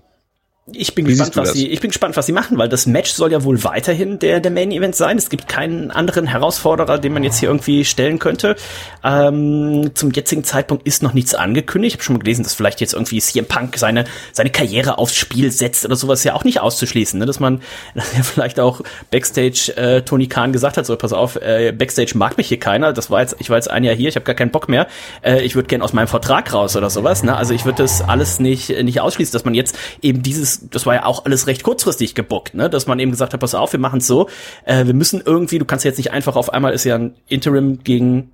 Ich 0.73 0.95
bin 0.95 1.07
gespannt, 1.07 1.37
was 1.37 1.53
sie, 1.53 1.69
ich 1.69 1.81
bin 1.81 1.91
gespannt, 1.91 2.17
was 2.17 2.27
sie 2.27 2.33
machen, 2.33 2.59
weil 2.59 2.69
das 2.69 2.87
Match 2.87 3.11
soll 3.13 3.33
ja 3.33 3.45
wohl 3.45 3.63
weiterhin 3.65 4.19
der, 4.19 4.41
der 4.41 4.51
Main 4.51 4.71
Event 4.73 4.97
sein. 4.97 5.17
Es 5.19 5.31
gibt 5.31 5.49
keinen 5.49 5.91
anderen 5.91 6.27
Herausforderer, 6.27 6.99
den 6.99 7.13
man 7.13 7.25
jetzt 7.25 7.39
hier 7.39 7.49
irgendwie 7.49 7.85
stellen 7.85 8.19
könnte. 8.19 8.57
Ähm, 9.05 9.91
zum 9.95 10.11
jetzigen 10.11 10.45
Zeitpunkt 10.45 10.87
ist 10.87 11.03
noch 11.03 11.15
nichts 11.15 11.35
angekündigt. 11.35 11.95
Ich 11.95 11.99
habe 11.99 12.05
schon 12.05 12.15
mal 12.17 12.21
gelesen, 12.21 12.43
dass 12.43 12.55
vielleicht 12.55 12.81
jetzt 12.81 12.95
irgendwie 12.95 13.21
CM 13.21 13.47
Punk 13.47 13.77
seine, 13.79 14.05
seine 14.33 14.51
Karriere 14.51 14.99
aufs 14.99 15.17
Spiel 15.17 15.51
setzt 15.51 15.85
oder 15.85 15.97
sowas 15.97 16.25
ja 16.25 16.35
auch 16.35 16.45
nicht 16.45 16.61
auszuschließen, 16.61 17.19
ne? 17.19 17.27
dass 17.27 17.41
man, 17.41 17.63
dass 17.95 18.17
ja 18.17 18.23
vielleicht 18.23 18.61
auch 18.61 18.83
Backstage 19.11 19.73
äh, 19.77 20.03
Tony 20.03 20.27
Khan 20.27 20.53
gesagt 20.53 20.77
hat, 20.77 20.87
so 20.87 20.97
pass 20.97 21.13
auf, 21.13 21.37
äh, 21.37 21.73
Backstage 21.73 22.13
mag 22.17 22.37
mich 22.37 22.49
hier 22.49 22.61
keiner. 22.61 22.93
Das 22.93 23.11
war 23.11 23.21
jetzt, 23.21 23.37
ich 23.39 23.51
war 23.51 23.57
jetzt 23.57 23.71
ein 23.71 23.85
Jahr 23.85 23.95
hier, 23.95 24.09
ich 24.09 24.17
habe 24.17 24.25
gar 24.25 24.35
keinen 24.35 24.51
Bock 24.51 24.69
mehr. 24.69 24.87
Äh, 25.23 25.43
ich 25.43 25.55
würde 25.55 25.69
gern 25.69 25.83
aus 25.83 25.93
meinem 25.93 26.09
Vertrag 26.09 26.53
raus 26.53 26.77
oder 26.77 26.91
sowas. 26.91 27.23
Ne? 27.23 27.37
Also 27.37 27.55
ich 27.55 27.65
würde 27.65 27.83
das 27.83 28.03
alles 28.03 28.41
nicht, 28.41 28.71
nicht 28.83 29.01
ausschließen, 29.01 29.33
dass 29.33 29.45
man 29.45 29.55
jetzt 29.55 29.77
eben 30.03 30.23
dieses 30.23 30.60
das 30.71 30.87
war 30.87 30.95
ja 30.95 31.05
auch 31.07 31.25
alles 31.25 31.47
recht 31.47 31.63
kurzfristig 31.63 32.15
gebuckt, 32.15 32.55
ne? 32.55 32.71
Dass 32.71 32.87
man 32.87 32.99
eben 32.99 33.11
gesagt 33.11 33.33
hat, 33.33 33.41
pass 33.41 33.55
auf, 33.55 33.73
wir 33.73 33.81
machen 33.81 33.99
es 33.99 34.07
so, 34.07 34.29
äh, 34.65 34.87
wir 34.87 34.95
müssen 34.95 35.23
irgendwie, 35.25 35.59
du 35.59 35.65
kannst 35.65 35.85
jetzt 35.85 35.99
nicht 35.99 36.13
einfach 36.13 36.37
auf 36.37 36.53
einmal 36.53 36.73
ist 36.73 36.85
ja 36.85 36.97
ein 36.97 37.15
Interim 37.29 37.83
gegen 37.83 38.33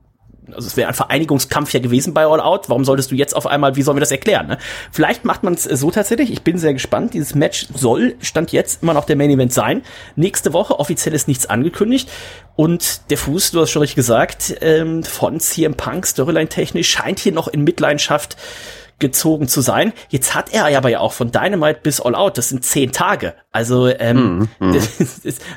also 0.53 0.67
es 0.67 0.77
wäre 0.77 0.89
ein 0.89 0.95
Vereinigungskampf 0.95 1.73
ja 1.73 1.81
gewesen 1.81 2.15
bei 2.15 2.27
All 2.27 2.41
Out. 2.41 2.69
Warum 2.69 2.85
solltest 2.85 3.11
du 3.11 3.15
jetzt 3.15 3.35
auf 3.35 3.47
einmal, 3.47 3.77
wie 3.77 3.83
sollen 3.83 3.97
wir 3.97 4.01
das 4.01 4.11
erklären? 4.11 4.47
Ne? 4.47 4.59
Vielleicht 4.93 5.25
macht 5.25 5.43
man 5.43 5.55
es 5.55 5.65
so 5.65 5.91
tatsächlich. 5.91 6.31
Ich 6.31 6.43
bin 6.43 6.59
sehr 6.59 6.73
gespannt. 6.73 7.15
Dieses 7.15 7.35
Match 7.35 7.67
soll, 7.75 8.17
stand 8.21 8.53
jetzt, 8.53 8.83
immer 8.83 8.95
noch 8.95 9.05
der 9.05 9.17
Main 9.17 9.31
Event 9.31 9.53
sein. 9.53 9.83
Nächste 10.15 10.53
Woche 10.53 10.79
offiziell 10.79 11.15
ist 11.15 11.29
nichts 11.29 11.47
angekündigt. 11.47 12.09
Und 12.55 13.11
der 13.11 13.19
Fuß, 13.19 13.51
du 13.51 13.61
hast 13.61 13.71
schon 13.71 13.83
richtig 13.83 13.97
gesagt, 13.97 14.57
ähm, 14.61 15.03
von 15.03 15.41
CM 15.41 15.75
Punk, 15.75 16.07
Storyline 16.07 16.49
technisch, 16.49 16.91
scheint 16.91 17.19
hier 17.19 17.33
noch 17.33 17.49
in 17.49 17.65
Mitleidenschaft 17.65 18.37
gezogen 18.99 19.47
zu 19.49 19.61
sein. 19.61 19.93
Jetzt 20.09 20.35
hat 20.35 20.53
er 20.53 20.65
aber 20.77 20.89
ja 20.89 21.01
auch 21.01 21.13
von 21.13 21.31
Dynamite 21.31 21.81
bis 21.83 22.01
All 22.01 22.15
Out, 22.15 22.39
das 22.39 22.49
sind 22.49 22.65
zehn 22.65 22.93
Tage. 22.93 23.35
Also 23.53 23.89
ähm, 23.89 24.49
mm, 24.59 24.71
mm. 24.71 24.75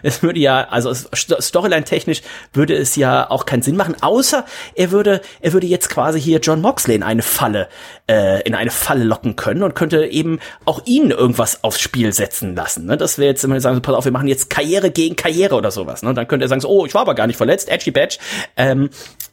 Es, 0.04 0.24
würde 0.24 0.40
ja, 0.40 0.68
also 0.70 0.94
Storyline-technisch 0.94 2.22
würde 2.54 2.76
es 2.76 2.96
ja 2.96 3.30
auch 3.30 3.46
keinen 3.46 3.62
Sinn 3.62 3.78
machen, 3.78 3.96
außer 4.02 4.46
er 4.76 4.92
würde, 4.92 5.22
er 5.42 5.54
würde 5.54 5.68
jetzt 5.68 5.90
quasi 5.90 6.20
hier 6.20 6.40
John 6.40 6.62
Moxley 6.62 6.96
in 6.96 7.04
eine 7.04 7.22
Falle, 7.22 7.70
äh, 8.10 8.42
in 8.44 8.56
eine 8.56 8.72
Falle 8.72 9.04
locken 9.04 9.36
können 9.36 9.64
und 9.64 9.76
könnte 9.76 10.06
eben 10.06 10.40
auch 10.66 10.82
ihn 10.86 11.12
irgendwas 11.12 11.64
aufs 11.64 11.80
Spiel 11.80 12.12
setzen 12.14 12.56
lassen. 12.56 12.86
Ne? 12.86 12.98
Das 12.98 13.18
wäre 13.18 13.30
jetzt 13.30 13.44
immer 13.44 13.60
sagen, 13.62 13.82
pass 13.82 13.96
auf, 13.96 14.06
wir 14.06 14.12
machen 14.12 14.28
jetzt 14.28 14.50
Karriere 14.50 14.92
gegen 14.92 15.16
Karriere 15.16 15.56
oder 15.56 15.72
sowas. 15.72 16.04
Ne? 16.04 16.10
Und 16.10 16.16
dann 16.16 16.28
könnte 16.28 16.46
er 16.46 16.50
sagen, 16.50 16.62
so, 16.62 16.70
oh, 16.70 16.86
ich 16.86 16.94
war 16.94 17.02
aber 17.02 17.16
gar 17.16 17.28
nicht 17.28 17.38
verletzt, 17.38 17.70
edgy 17.70 17.92
badge. 17.92 18.18
Ähm, 18.58 18.90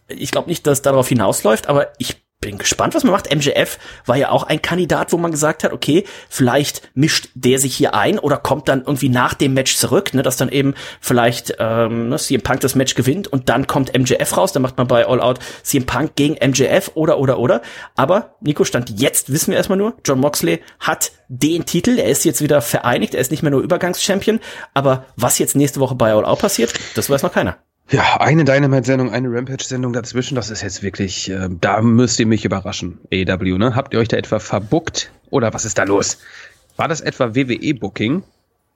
ich 0.09 0.31
glaube 0.31 0.49
nicht, 0.49 0.67
dass 0.67 0.83
darauf 0.83 1.09
hinausläuft, 1.09 1.69
aber 1.69 1.89
ich 1.99 2.26
bin 2.41 2.59
gespannt, 2.59 2.95
was 2.95 3.03
man 3.03 3.13
macht. 3.13 3.35
MJF 3.35 3.79
war 4.05 4.17
ja 4.17 4.31
auch 4.31 4.43
ein 4.43 4.61
Kandidat, 4.61 5.13
wo 5.13 5.17
man 5.17 5.31
gesagt 5.31 5.65
hat, 5.65 5.73
okay, 5.73 6.05
vielleicht 6.29 6.91
mischt 6.95 7.31
der 7.35 7.59
sich 7.59 7.75
hier 7.75 7.95
ein 7.95 8.19
oder 8.19 8.37
kommt 8.37 8.69
dann 8.69 8.83
irgendwie 8.83 9.09
nach 9.09 9.35
dem 9.35 9.55
Match 9.55 9.77
zurück, 9.77 10.13
ne, 10.13 10.23
dass 10.23 10.37
dann 10.37 10.51
eben 10.51 10.75
vielleicht 11.01 11.55
ähm, 11.59 12.11
ne, 12.11 12.17
CM 12.17 12.43
Punk 12.43 12.61
das 12.61 12.75
Match 12.75 12.95
gewinnt 12.95 13.27
und 13.29 13.49
dann 13.49 13.67
kommt 13.67 13.97
MJF 13.97 14.37
raus, 14.37 14.53
dann 14.53 14.63
macht 14.63 14.77
man 14.77 14.87
bei 14.87 15.07
All 15.07 15.21
Out 15.21 15.39
CM 15.63 15.87
Punk 15.87 16.15
gegen 16.15 16.35
MJF 16.35 16.93
oder 16.95 17.19
oder 17.19 17.39
oder. 17.39 17.63
Aber 17.97 18.37
Nico 18.41 18.65
stand 18.65 19.01
jetzt, 19.01 19.33
wissen 19.33 19.51
wir 19.51 19.57
erstmal 19.57 19.79
nur, 19.79 19.95
John 20.05 20.21
Moxley 20.21 20.61
hat 20.79 21.13
den 21.29 21.65
Titel, 21.65 21.99
er 21.99 22.11
ist 22.11 22.25
jetzt 22.25 22.43
wieder 22.43 22.61
vereinigt, 22.61 23.15
er 23.15 23.21
ist 23.21 23.31
nicht 23.31 23.43
mehr 23.43 23.51
nur 23.51 23.63
Übergangschampion, 23.63 24.41
aber 24.75 25.07
was 25.17 25.39
jetzt 25.39 25.57
nächste 25.57 25.81
Woche 25.81 25.95
bei 25.95 26.13
All 26.13 26.25
Out 26.25 26.39
passiert, 26.41 26.75
das 26.95 27.09
weiß 27.09 27.23
noch 27.23 27.33
keiner. 27.33 27.57
Ja, 27.89 28.21
eine 28.21 28.45
Dynamite-Sendung, 28.45 29.13
eine 29.13 29.29
Rampage-Sendung 29.31 29.93
dazwischen, 29.93 30.35
das 30.35 30.51
ist 30.51 30.63
jetzt 30.63 30.83
wirklich, 30.83 31.31
äh, 31.31 31.49
da 31.61 31.81
müsst 31.83 32.19
ihr 32.19 32.27
mich 32.27 32.45
überraschen, 32.45 32.99
AEW, 33.13 33.59
ne? 33.59 33.77
Habt 33.77 33.95
ihr 33.95 34.01
euch 34.01 34.09
da 34.09 34.17
etwa 34.17 34.41
verbuckt? 34.41 35.13
Oder 35.31 35.55
was 35.55 35.65
ist 35.65 35.79
da 35.79 35.85
los? 35.85 36.19
War 36.77 36.89
das 36.89 37.01
etwa 37.01 37.35
WWE-Booking? 37.37 38.25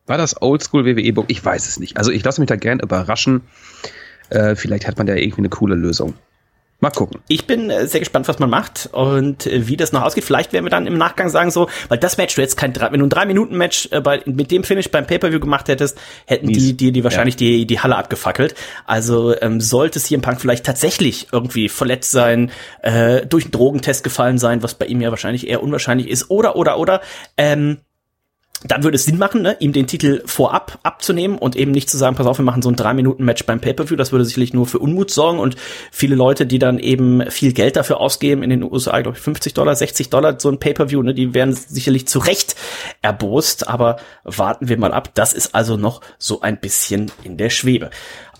War 0.07 0.17
das 0.17 0.41
Oldschool 0.41 0.85
WWE-Booking? 0.85 1.29
Ich 1.29 1.45
weiß 1.45 1.67
es 1.67 1.81
nicht. 1.81 1.97
Also 1.97 2.13
ich 2.13 2.23
lasse 2.23 2.41
mich 2.41 2.49
da 2.49 2.57
gern 2.57 2.79
überraschen. 2.79 3.43
Äh, 4.29 4.55
vielleicht 4.55 4.87
hat 4.87 4.97
man 4.97 5.09
da 5.09 5.15
irgendwie 5.15 5.41
eine 5.41 5.49
coole 5.49 5.75
Lösung. 5.75 6.15
Mal 6.81 6.91
gucken. 6.91 7.21
Ich 7.29 7.47
bin 7.47 7.69
äh, 7.69 7.87
sehr 7.87 8.01
gespannt, 8.01 8.27
was 8.27 8.39
man 8.39 8.49
macht 8.49 8.89
und 8.93 9.47
äh, 9.47 9.69
wie 9.69 9.77
das 9.77 9.93
noch 9.93 10.01
ausgeht. 10.01 10.25
Vielleicht 10.25 10.55
werden 10.55 10.65
wir 10.65 10.71
dann 10.71 10.87
im 10.87 10.97
Nachgang 10.97 11.29
sagen 11.29 11.51
so, 11.51 11.69
weil 11.89 11.99
das 11.99 12.17
Match, 12.17 12.35
du 12.35 12.41
jetzt 12.41 12.57
kein 12.57 12.73
drei, 12.73 12.91
wenn 12.91 13.01
du 13.01 13.07
ein 13.07 13.11
drei 13.11 13.27
Minuten 13.27 13.57
Match 13.59 13.89
äh, 13.91 14.01
bei, 14.01 14.23
mit 14.25 14.51
dem 14.51 14.65
Finish 14.65 14.91
beim 14.91 15.07
Pay-per-View 15.07 15.41
gemacht 15.41 15.69
hättest, 15.69 15.99
hätten 16.25 16.47
Mies. 16.47 16.57
die 16.57 16.77
die 16.77 16.93
die 16.93 17.05
wahrscheinlich 17.05 17.35
ja. 17.35 17.47
die 17.47 17.67
die 17.67 17.81
Halle 17.81 17.97
abgefackelt. 17.97 18.55
Also 18.87 19.39
ähm, 19.43 19.61
sollte 19.61 19.99
es 19.99 20.07
hier 20.07 20.15
im 20.17 20.23
Punk 20.23 20.41
vielleicht 20.41 20.65
tatsächlich 20.65 21.29
irgendwie 21.33 21.69
verletzt 21.69 22.13
sein, 22.13 22.51
äh, 22.83 23.27
durch 23.27 23.45
einen 23.45 23.53
Drogentest 23.53 24.03
gefallen 24.03 24.39
sein, 24.39 24.63
was 24.63 24.73
bei 24.75 24.87
ihm 24.87 25.03
ja 25.03 25.11
wahrscheinlich 25.11 25.49
eher 25.49 25.63
unwahrscheinlich 25.63 26.09
ist, 26.09 26.31
oder 26.31 26.57
oder 26.57 26.79
oder 26.79 27.03
ähm, 27.37 27.79
dann 28.65 28.85
würde 28.85 28.97
es 28.97 29.05
Sinn 29.05 29.17
machen, 29.17 29.43
ne, 29.43 29.57
ihm 29.61 29.73
den 29.73 29.87
Titel 29.87 30.23
vorab 30.27 30.79
abzunehmen 30.83 31.39
und 31.39 31.57
eben 31.57 31.71
nicht 31.71 31.89
zu 31.89 31.97
sagen, 31.97 32.17
pass 32.17 32.27
auf, 32.27 32.39
wir 32.39 32.45
machen 32.45 32.61
so 32.61 32.69
ein 32.69 32.77
drei 32.77 32.93
Minuten 32.93 33.25
Match 33.25 33.45
beim 33.47 33.61
Pay-per-View. 33.61 33.97
Das 33.97 34.13
würde 34.13 34.25
sicherlich 34.25 34.53
nur 34.53 34.67
für 34.67 34.79
Unmut 34.79 35.11
sorgen 35.11 35.39
und 35.39 35.57
viele 35.91 36.15
Leute, 36.15 36.45
die 36.47 36.59
dann 36.59 36.79
eben 36.79 37.31
viel 37.31 37.53
Geld 37.53 37.77
dafür 37.77 38.01
ausgeben 38.01 38.43
in 38.43 38.51
den 38.51 38.63
USA, 38.63 39.01
glaube 39.01 39.17
ich 39.17 39.23
50 39.23 39.55
Dollar, 39.55 39.75
60 39.75 40.11
Dollar 40.11 40.39
so 40.39 40.51
ein 40.51 40.59
Pay-per-View, 40.59 41.03
ne, 41.03 41.15
die 41.15 41.33
werden 41.33 41.55
sicherlich 41.55 42.07
zu 42.07 42.19
Recht 42.19 42.55
erbost. 43.01 43.69
Aber 43.69 43.97
warten 44.25 44.69
wir 44.69 44.79
mal 44.79 44.93
ab. 44.93 45.11
Das 45.15 45.33
ist 45.33 45.55
also 45.55 45.77
noch 45.77 46.03
so 46.19 46.43
ein 46.43 46.61
bisschen 46.61 47.11
in 47.25 47.37
der 47.37 47.51
Schwebe. 47.51 47.91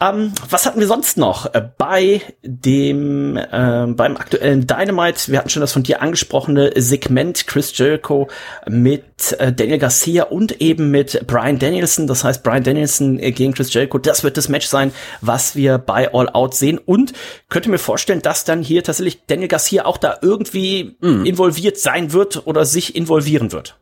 Ähm, 0.03 0.33
was 0.49 0.65
hatten 0.65 0.81
wir 0.81 0.87
sonst 0.87 1.19
noch 1.19 1.53
äh, 1.55 1.69
bei 1.77 2.23
dem 2.43 3.37
äh, 3.37 3.87
beim 3.87 4.17
aktuellen 4.17 4.67
Dynamite? 4.67 5.31
Wir 5.31 5.39
hatten 5.39 5.51
schon 5.51 5.61
das 5.61 5.73
von 5.73 5.83
dir 5.83 6.01
angesprochene 6.01 6.73
Segment 6.77 7.47
Chris 7.47 7.77
Jericho 7.77 8.29
mit 8.67 9.37
äh, 9.39 9.53
Daniel 9.53 9.79
Garcia 9.79 10.25
und 10.25 10.63
eben 10.63 10.91
mit 10.91 11.27
Brian 11.27 11.59
Danielson. 11.59 12.07
Das 12.07 12.25
heißt 12.25 12.43
Brian 12.43 12.63
Danielson 12.63 13.19
äh, 13.19 13.31
gegen 13.33 13.53
Chris 13.53 13.75
Jericho. 13.75 13.99
Das 13.99 14.25
wird 14.25 14.39
das 14.39 14.49
Match 14.49 14.67
sein, 14.67 14.93
was 15.21 15.55
wir 15.55 15.77
bei 15.77 16.15
All 16.15 16.31
Out 16.31 16.55
sehen. 16.55 16.79
Und 16.79 17.13
könnte 17.51 17.69
mir 17.69 17.79
vorstellen, 17.79 18.23
dass 18.23 18.45
dann 18.45 18.63
hier 18.63 18.83
tatsächlich 18.83 19.27
Daniel 19.27 19.49
Garcia 19.49 19.85
auch 19.85 19.99
da 19.99 20.17
irgendwie 20.23 20.97
mm. 21.01 21.27
involviert 21.27 21.79
sein 21.79 22.15
wird 22.15 22.47
oder 22.47 22.65
sich 22.65 22.97
involvieren 22.97 23.53
wird. 23.53 23.77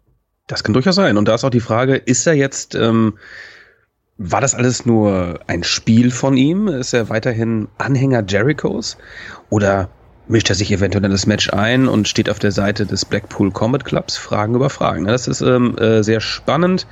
Das 0.49 0.65
kann 0.65 0.73
durchaus 0.73 0.97
sein. 0.97 1.17
Und 1.17 1.29
da 1.29 1.37
ist 1.37 1.45
auch 1.45 1.51
die 1.51 1.61
Frage, 1.61 1.95
ist 1.95 2.27
er 2.27 2.35
jetzt 2.35 2.75
ähm, 2.75 3.19
war 4.19 4.41
das 4.41 4.55
alles 4.55 4.85
nur 4.85 5.39
ein 5.47 5.63
Spiel 5.63 6.11
von 6.11 6.37
ihm? 6.37 6.67
Ist 6.67 6.93
er 6.93 7.09
weiterhin 7.09 7.69
Anhänger 7.79 8.25
Jerichos? 8.27 8.99
Oder 9.49 9.89
mischt 10.27 10.51
er 10.51 10.57
sich 10.57 10.73
eventuell 10.73 11.05
in 11.05 11.13
das 11.13 11.27
Match 11.27 11.51
ein 11.51 11.87
und 11.87 12.09
steht 12.09 12.29
auf 12.29 12.41
der 12.41 12.51
Seite 12.51 12.85
des 12.85 13.05
Blackpool 13.05 13.53
Combat 13.53 13.85
Clubs? 13.85 14.17
Fragen 14.17 14.57
über 14.57 14.71
Fragen. 14.71 15.05
Das 15.05 15.29
ist 15.29 15.41
ähm, 15.41 15.79
äh, 15.79 16.03
sehr 16.03 16.21
spannend. 16.21 16.89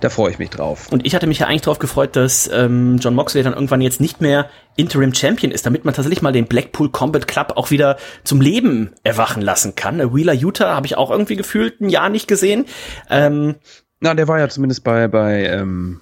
Da 0.00 0.08
freue 0.08 0.30
ich 0.30 0.38
mich 0.38 0.50
drauf. 0.50 0.86
Und 0.92 1.04
ich 1.04 1.16
hatte 1.16 1.26
mich 1.26 1.40
ja 1.40 1.48
eigentlich 1.48 1.62
darauf 1.62 1.80
gefreut, 1.80 2.14
dass 2.14 2.48
ähm, 2.52 2.98
John 3.00 3.16
Moxley 3.16 3.42
dann 3.42 3.54
irgendwann 3.54 3.80
jetzt 3.80 4.00
nicht 4.00 4.20
mehr 4.20 4.48
Interim 4.76 5.12
Champion 5.12 5.50
ist, 5.50 5.66
damit 5.66 5.84
man 5.84 5.94
tatsächlich 5.94 6.22
mal 6.22 6.32
den 6.32 6.46
Blackpool 6.46 6.90
Combat 6.90 7.26
Club 7.26 7.54
auch 7.56 7.72
wieder 7.72 7.96
zum 8.22 8.40
Leben 8.40 8.92
erwachen 9.02 9.42
lassen 9.42 9.74
kann. 9.74 10.14
Wheeler 10.14 10.32
Utah 10.32 10.76
habe 10.76 10.86
ich 10.86 10.96
auch 10.96 11.10
irgendwie 11.10 11.36
gefühlt 11.36 11.80
ein 11.80 11.88
Jahr 11.88 12.08
nicht 12.08 12.28
gesehen. 12.28 12.66
Ähm, 13.10 13.56
Na, 13.98 14.14
der 14.14 14.28
war 14.28 14.38
ja 14.38 14.48
zumindest 14.48 14.84
bei, 14.84 15.08
bei 15.08 15.46
ähm 15.46 16.00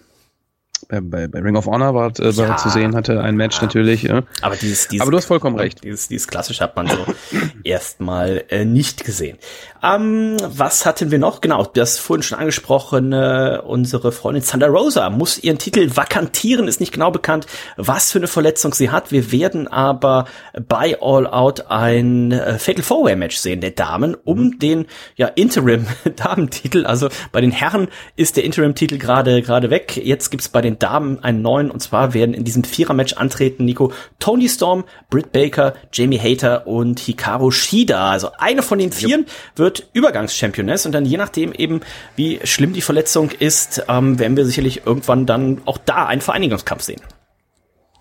bei, 0.90 1.00
bei, 1.00 1.28
bei 1.28 1.40
Ring 1.40 1.56
of 1.56 1.66
Honor 1.66 1.94
war, 1.94 2.12
äh, 2.18 2.30
Ja. 2.30 2.56
zu 2.56 2.68
sehen 2.68 2.94
hatte, 2.96 3.20
ein 3.22 3.36
Match 3.36 3.60
natürlich. 3.62 4.02
Ja. 4.02 4.22
Aber 4.42 4.56
dieses, 4.56 4.88
dieses, 4.88 5.02
Aber 5.02 5.10
du 5.10 5.16
hast 5.16 5.26
vollkommen 5.26 5.56
recht. 5.56 5.84
Dieses, 5.84 6.08
dieses 6.08 6.26
klassische 6.28 6.62
hat 6.64 6.76
man 6.76 6.88
so 6.88 6.96
erstmal 7.64 8.44
äh, 8.48 8.64
nicht 8.64 9.04
gesehen. 9.04 9.38
Ähm, 9.82 10.36
was 10.46 10.84
hatten 10.86 11.10
wir 11.10 11.18
noch? 11.18 11.40
Genau, 11.40 11.64
das 11.64 11.98
vorhin 11.98 12.22
schon 12.22 12.38
angesprochene, 12.38 13.62
unsere 13.62 14.12
Freundin 14.12 14.42
Thunder 14.44 14.68
Rosa 14.68 15.08
muss 15.10 15.38
ihren 15.38 15.58
Titel 15.58 15.94
vakantieren, 15.96 16.68
ist 16.68 16.80
nicht 16.80 16.92
genau 16.92 17.10
bekannt, 17.10 17.46
was 17.76 18.10
für 18.12 18.18
eine 18.18 18.26
Verletzung 18.26 18.74
sie 18.74 18.90
hat. 18.90 19.12
Wir 19.12 19.32
werden 19.32 19.68
aber 19.68 20.26
bei 20.68 20.98
All 21.00 21.26
Out 21.26 21.66
ein 21.70 22.32
äh, 22.32 22.58
Fatal 22.58 22.82
Four 22.82 23.04
Way 23.04 23.16
Match 23.16 23.36
sehen 23.36 23.60
der 23.60 23.70
Damen 23.70 24.14
um 24.24 24.58
den 24.58 24.86
ja 25.16 25.28
Interim 25.28 25.86
Damentitel. 26.16 26.84
Also 26.86 27.08
bei 27.32 27.40
den 27.40 27.52
Herren 27.52 27.88
ist 28.16 28.36
der 28.36 28.44
Interim 28.44 28.74
Titel 28.74 28.98
gerade 28.98 29.40
gerade 29.42 29.70
weg. 29.70 29.96
Jetzt 29.96 30.30
gibt's 30.30 30.48
bei 30.48 30.60
den 30.60 30.78
Damen 30.82 31.22
einen 31.22 31.42
neuen 31.42 31.70
und 31.70 31.80
zwar 31.80 32.14
werden 32.14 32.34
in 32.34 32.44
diesem 32.44 32.64
Vierer 32.64 32.94
Match 32.94 33.14
antreten 33.14 33.64
Nico 33.64 33.92
Tony 34.18 34.48
Storm, 34.48 34.84
Britt 35.08 35.32
Baker, 35.32 35.74
Jamie 35.92 36.18
Hater 36.18 36.66
und 36.66 36.98
Hikaru 36.98 37.50
Shida. 37.50 38.10
Also 38.10 38.30
eine 38.38 38.62
von 38.62 38.78
den 38.78 38.92
vieren 38.92 39.26
wird 39.56 39.88
Übergangschampioness 39.92 40.86
und 40.86 40.92
dann 40.92 41.04
je 41.04 41.16
nachdem 41.16 41.52
eben 41.52 41.80
wie 42.16 42.40
schlimm 42.44 42.72
die 42.72 42.82
Verletzung 42.82 43.30
ist, 43.30 43.84
ähm, 43.88 44.18
werden 44.18 44.36
wir 44.36 44.44
sicherlich 44.44 44.86
irgendwann 44.86 45.26
dann 45.26 45.60
auch 45.64 45.78
da 45.78 46.06
einen 46.06 46.20
Vereinigungskampf 46.20 46.82
sehen. 46.82 47.00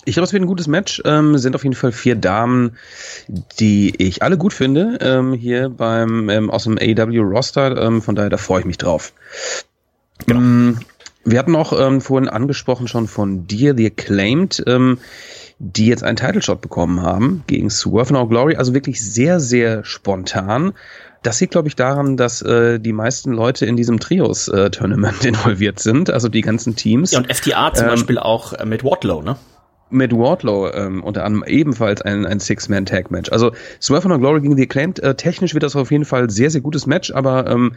Ich 0.06 0.14
glaube, 0.14 0.26
es 0.26 0.34
wird 0.34 0.42
ein 0.42 0.48
gutes 0.48 0.68
Match. 0.68 1.02
Ähm, 1.06 1.38
sind 1.38 1.56
auf 1.56 1.64
jeden 1.64 1.76
Fall 1.76 1.92
vier 1.92 2.16
Damen, 2.16 2.78
die 3.60 3.94
ich 3.98 4.24
alle 4.24 4.38
gut 4.38 4.54
finde, 4.54 4.98
ähm, 5.02 5.34
hier 5.34 5.70
beim 5.70 6.30
ähm, 6.30 6.50
aus 6.50 6.64
dem 6.64 6.78
AEW 6.80 7.22
Roster. 7.22 7.78
Ähm, 7.80 8.02
von 8.02 8.16
daher, 8.16 8.30
da 8.30 8.38
freue 8.38 8.62
ich 8.62 8.66
mich 8.66 8.78
drauf. 8.78 9.14
Genau. 10.26 10.80
Wir 11.26 11.40
hatten 11.40 11.56
auch 11.56 11.74
ähm, 11.78 12.02
vorhin 12.02 12.30
angesprochen 12.30 12.88
schon 12.88 13.08
von 13.08 13.46
dir, 13.46 13.76
The 13.76 13.88
Acclaimed, 13.88 14.64
ähm, 14.68 15.00
die 15.60 15.88
jetzt 15.88 16.04
einen 16.04 16.16
Title 16.16 16.42
Shot 16.42 16.62
bekommen 16.62 17.02
haben 17.02 17.44
gegen 17.48 17.70
Swerve 17.70 18.14
No 18.14 18.26
Glory. 18.28 18.56
Also 18.56 18.74
wirklich 18.74 19.02
sehr, 19.02 19.40
sehr 19.40 19.84
spontan. 19.84 20.74
Das 21.22 21.42
liegt, 21.42 21.52
glaube 21.52 21.68
ich, 21.68 21.76
daran, 21.76 22.16
dass 22.16 22.42
äh, 22.42 22.80
die 22.80 22.94
meisten 22.94 23.34
Leute 23.34 23.66
in 23.66 23.76
diesem 23.76 24.00
Trios-Tournament 24.00 25.26
involviert 25.26 25.80
sind, 25.80 26.10
also 26.10 26.30
die 26.30 26.42
ganzen 26.42 26.78
Teams. 26.78 27.12
Ja, 27.12 27.20
und 27.20 27.34
FTA 27.34 27.74
zum 27.74 27.86
Ähm, 27.86 27.92
Beispiel 27.92 28.18
auch 28.18 28.54
äh, 28.54 28.66
mit 28.66 28.86
Wardlow, 28.86 29.22
ne? 29.22 29.36
mit 29.92 30.14
Wardlow 30.14 30.72
ähm, 30.72 31.04
unter 31.04 31.26
anderem 31.26 31.44
ebenfalls 31.48 32.02
ein, 32.02 32.26
ein 32.26 32.40
Six-Man-Tag-Match. 32.40 33.32
Also 33.32 33.52
Swerve 33.82 34.08
No 34.08 34.20
Glory 34.20 34.42
gegen 34.42 34.56
The 34.56 34.64
Acclaimed, 34.64 35.00
äh, 35.00 35.16
technisch 35.16 35.54
wird 35.54 35.64
das 35.64 35.76
auf 35.76 35.92
jeden 35.92 36.06
Fall 36.06 36.30
sehr, 36.30 36.52
sehr 36.52 36.62
gutes 36.62 36.86
Match, 36.86 37.12
aber 37.12 37.48
ähm, 37.48 37.74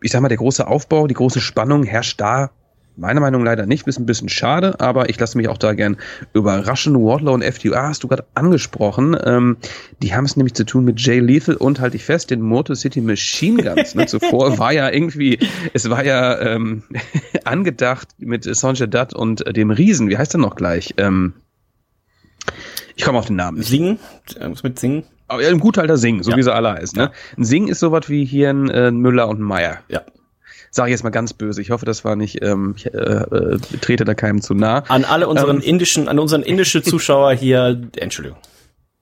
ich 0.00 0.12
sag 0.12 0.22
mal, 0.22 0.28
der 0.28 0.38
große 0.38 0.66
Aufbau, 0.66 1.06
die 1.06 1.14
große 1.14 1.40
Spannung 1.40 1.82
herrscht 1.82 2.20
da 2.20 2.50
meiner 2.96 3.20
Meinung 3.20 3.42
nach 3.42 3.52
leider 3.52 3.66
nicht, 3.66 3.86
ist 3.86 3.98
ein 3.98 4.06
bisschen 4.06 4.28
schade, 4.28 4.78
aber 4.80 5.08
ich 5.10 5.18
lasse 5.18 5.36
mich 5.36 5.48
auch 5.48 5.58
da 5.58 5.72
gern 5.74 5.96
überraschen. 6.32 6.94
Wardlow 6.94 7.32
und 7.34 7.44
FTA 7.44 7.88
hast 7.88 8.02
du 8.04 8.08
gerade 8.08 8.24
angesprochen. 8.34 9.16
Ähm, 9.24 9.56
die 10.02 10.14
haben 10.14 10.24
es 10.24 10.36
nämlich 10.36 10.54
zu 10.54 10.64
tun 10.64 10.84
mit 10.84 11.00
Jay 11.00 11.18
Lethal 11.20 11.56
und 11.56 11.80
halte 11.80 11.96
ich 11.96 12.04
fest, 12.04 12.30
den 12.30 12.40
Motor 12.40 12.76
City 12.76 13.00
Machine 13.00 13.62
Guns. 13.62 13.94
Ne? 13.94 14.06
Zuvor 14.06 14.58
war 14.58 14.72
ja 14.72 14.90
irgendwie, 14.90 15.38
es 15.72 15.88
war 15.90 16.04
ja 16.04 16.38
ähm, 16.40 16.82
angedacht 17.44 18.08
mit 18.18 18.44
Sonja 18.44 18.86
Dutt 18.86 19.14
und 19.14 19.46
äh, 19.46 19.52
dem 19.52 19.70
Riesen. 19.70 20.08
Wie 20.08 20.18
heißt 20.18 20.34
er 20.34 20.38
noch 20.38 20.56
gleich? 20.56 20.94
Ähm, 20.98 21.34
ich 22.96 23.04
komme 23.04 23.18
auf 23.18 23.26
den 23.26 23.36
Namen. 23.36 23.62
Singen, 23.62 23.98
irgendwas 24.34 24.62
mit 24.62 24.78
Singen. 24.78 25.04
Aber 25.28 25.42
ja, 25.42 25.48
ein 25.48 25.60
guter 25.60 25.80
alter 25.80 25.96
Sing, 25.96 26.22
so 26.22 26.30
Ja. 26.30 26.36
wie 26.36 26.42
sie 26.42 26.52
alle 26.52 26.72
heißt. 26.74 26.94
Ne? 26.96 27.10
Ein 27.38 27.44
Sing 27.44 27.68
ist 27.68 27.80
sowas 27.80 28.08
wie 28.10 28.24
hier 28.24 28.50
ein 28.50 28.68
äh, 28.68 28.90
Müller 28.90 29.28
und 29.28 29.40
ein 29.40 29.44
Meier. 29.44 29.78
Ja. 29.88 30.02
Sage 30.74 30.88
ich 30.88 30.92
jetzt 30.92 31.04
mal 31.04 31.10
ganz 31.10 31.34
böse. 31.34 31.60
Ich 31.60 31.70
hoffe, 31.70 31.84
das 31.84 32.02
war 32.02 32.16
nicht, 32.16 32.42
ähm, 32.42 32.72
ich 32.76 32.86
äh, 32.86 32.96
äh, 32.96 33.58
trete 33.82 34.06
da 34.06 34.14
keinem 34.14 34.40
zu 34.40 34.54
nah. 34.54 34.78
An 34.88 35.04
alle 35.04 35.28
unseren 35.28 35.58
Ähm. 35.58 35.62
indischen, 35.62 36.08
an 36.08 36.18
unseren 36.18 36.42
indische 36.42 36.82
Zuschauer 36.82 37.34
hier, 37.34 37.78
Entschuldigung. 37.96 38.38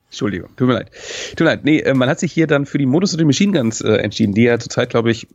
Entschuldigung, 0.09 0.51
tut 0.57 0.67
mir 0.67 0.75
leid. 0.75 0.91
Tut 1.31 1.41
mir 1.41 1.45
leid. 1.47 1.65
Nee, 1.65 1.79
äh, 1.79 1.95
man 1.95 2.09
hat 2.09 2.19
sich 2.19 2.33
hier 2.33 2.49
dann 2.49 2.67
für 2.67 2.79
die 2.79 2.87
Modus 2.87 3.15
of 3.15 3.21
the 3.21 3.25
Machine 3.25 3.57
Guns 3.57 3.81
äh, 3.81 3.93
entschieden, 3.99 4.35
die 4.35 4.43
ja 4.43 4.59
zurzeit, 4.59 4.91
glaube 4.91 5.13
ich, 5.13 5.29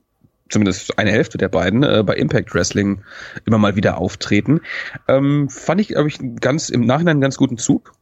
zumindest 0.49 0.99
eine 0.99 1.11
Hälfte 1.11 1.37
der 1.37 1.47
beiden 1.47 1.83
äh, 1.83 2.03
bei 2.05 2.15
Impact 2.15 2.53
Wrestling 2.53 3.01
immer 3.45 3.57
mal 3.57 3.77
wieder 3.77 3.97
auftreten. 3.97 4.59
Ähm, 5.07 5.49
fand 5.49 5.79
ich, 5.79 5.87
glaube 5.87 6.09
ich, 6.09 6.19
ganz 6.41 6.67
im 6.67 6.81
Nachhinein 6.85 7.13
einen 7.13 7.21
ganz 7.21 7.37
guten 7.37 7.57
Zug. 7.57 7.93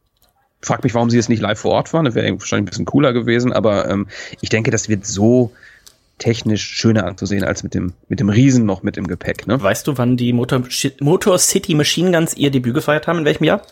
Frag 0.60 0.82
mich, 0.82 0.94
warum 0.94 1.08
sie 1.08 1.16
jetzt 1.18 1.28
nicht 1.28 1.40
live 1.40 1.60
vor 1.60 1.70
Ort 1.70 1.92
waren. 1.92 2.04
Das 2.04 2.16
wäre 2.16 2.28
wahrscheinlich 2.32 2.64
ein 2.64 2.70
bisschen 2.70 2.84
cooler 2.86 3.12
gewesen, 3.12 3.52
aber 3.52 3.88
ähm, 3.88 4.08
ich 4.40 4.48
denke, 4.48 4.72
das 4.72 4.88
wird 4.88 5.06
so 5.06 5.52
technisch 6.18 6.62
schöner 6.62 7.06
anzusehen 7.06 7.44
als 7.44 7.62
mit 7.62 7.74
dem, 7.74 7.92
mit 8.08 8.20
dem 8.20 8.28
Riesen 8.28 8.64
noch 8.64 8.82
mit 8.82 8.96
im 8.96 9.06
Gepäck. 9.06 9.46
Ne? 9.46 9.60
Weißt 9.60 9.86
du, 9.86 9.98
wann 9.98 10.16
die 10.16 10.32
Motor, 10.32 10.62
Motor 11.00 11.38
City 11.38 11.74
Machine 11.74 12.12
Guns 12.12 12.34
ihr 12.36 12.50
Debüt 12.50 12.74
gefeiert 12.74 13.06
haben? 13.06 13.20
In 13.20 13.24
welchem 13.24 13.44
Jahr? 13.44 13.62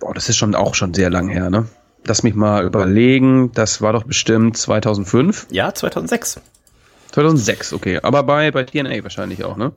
Boah, 0.00 0.14
das 0.14 0.28
ist 0.28 0.36
schon 0.36 0.54
auch 0.54 0.74
schon 0.74 0.94
sehr 0.94 1.10
lang 1.10 1.28
her, 1.28 1.50
ne? 1.50 1.68
Lass 2.06 2.22
mich 2.22 2.34
mal 2.34 2.64
überlegen. 2.64 3.50
Das 3.52 3.82
war 3.82 3.92
doch 3.92 4.04
bestimmt 4.04 4.56
2005. 4.56 5.48
Ja, 5.50 5.74
2006. 5.74 6.40
2006, 7.12 7.72
okay. 7.72 7.98
Aber 8.02 8.22
bei, 8.22 8.50
bei 8.50 8.64
TNA 8.64 9.02
wahrscheinlich 9.02 9.44
auch, 9.44 9.56
ne? 9.56 9.72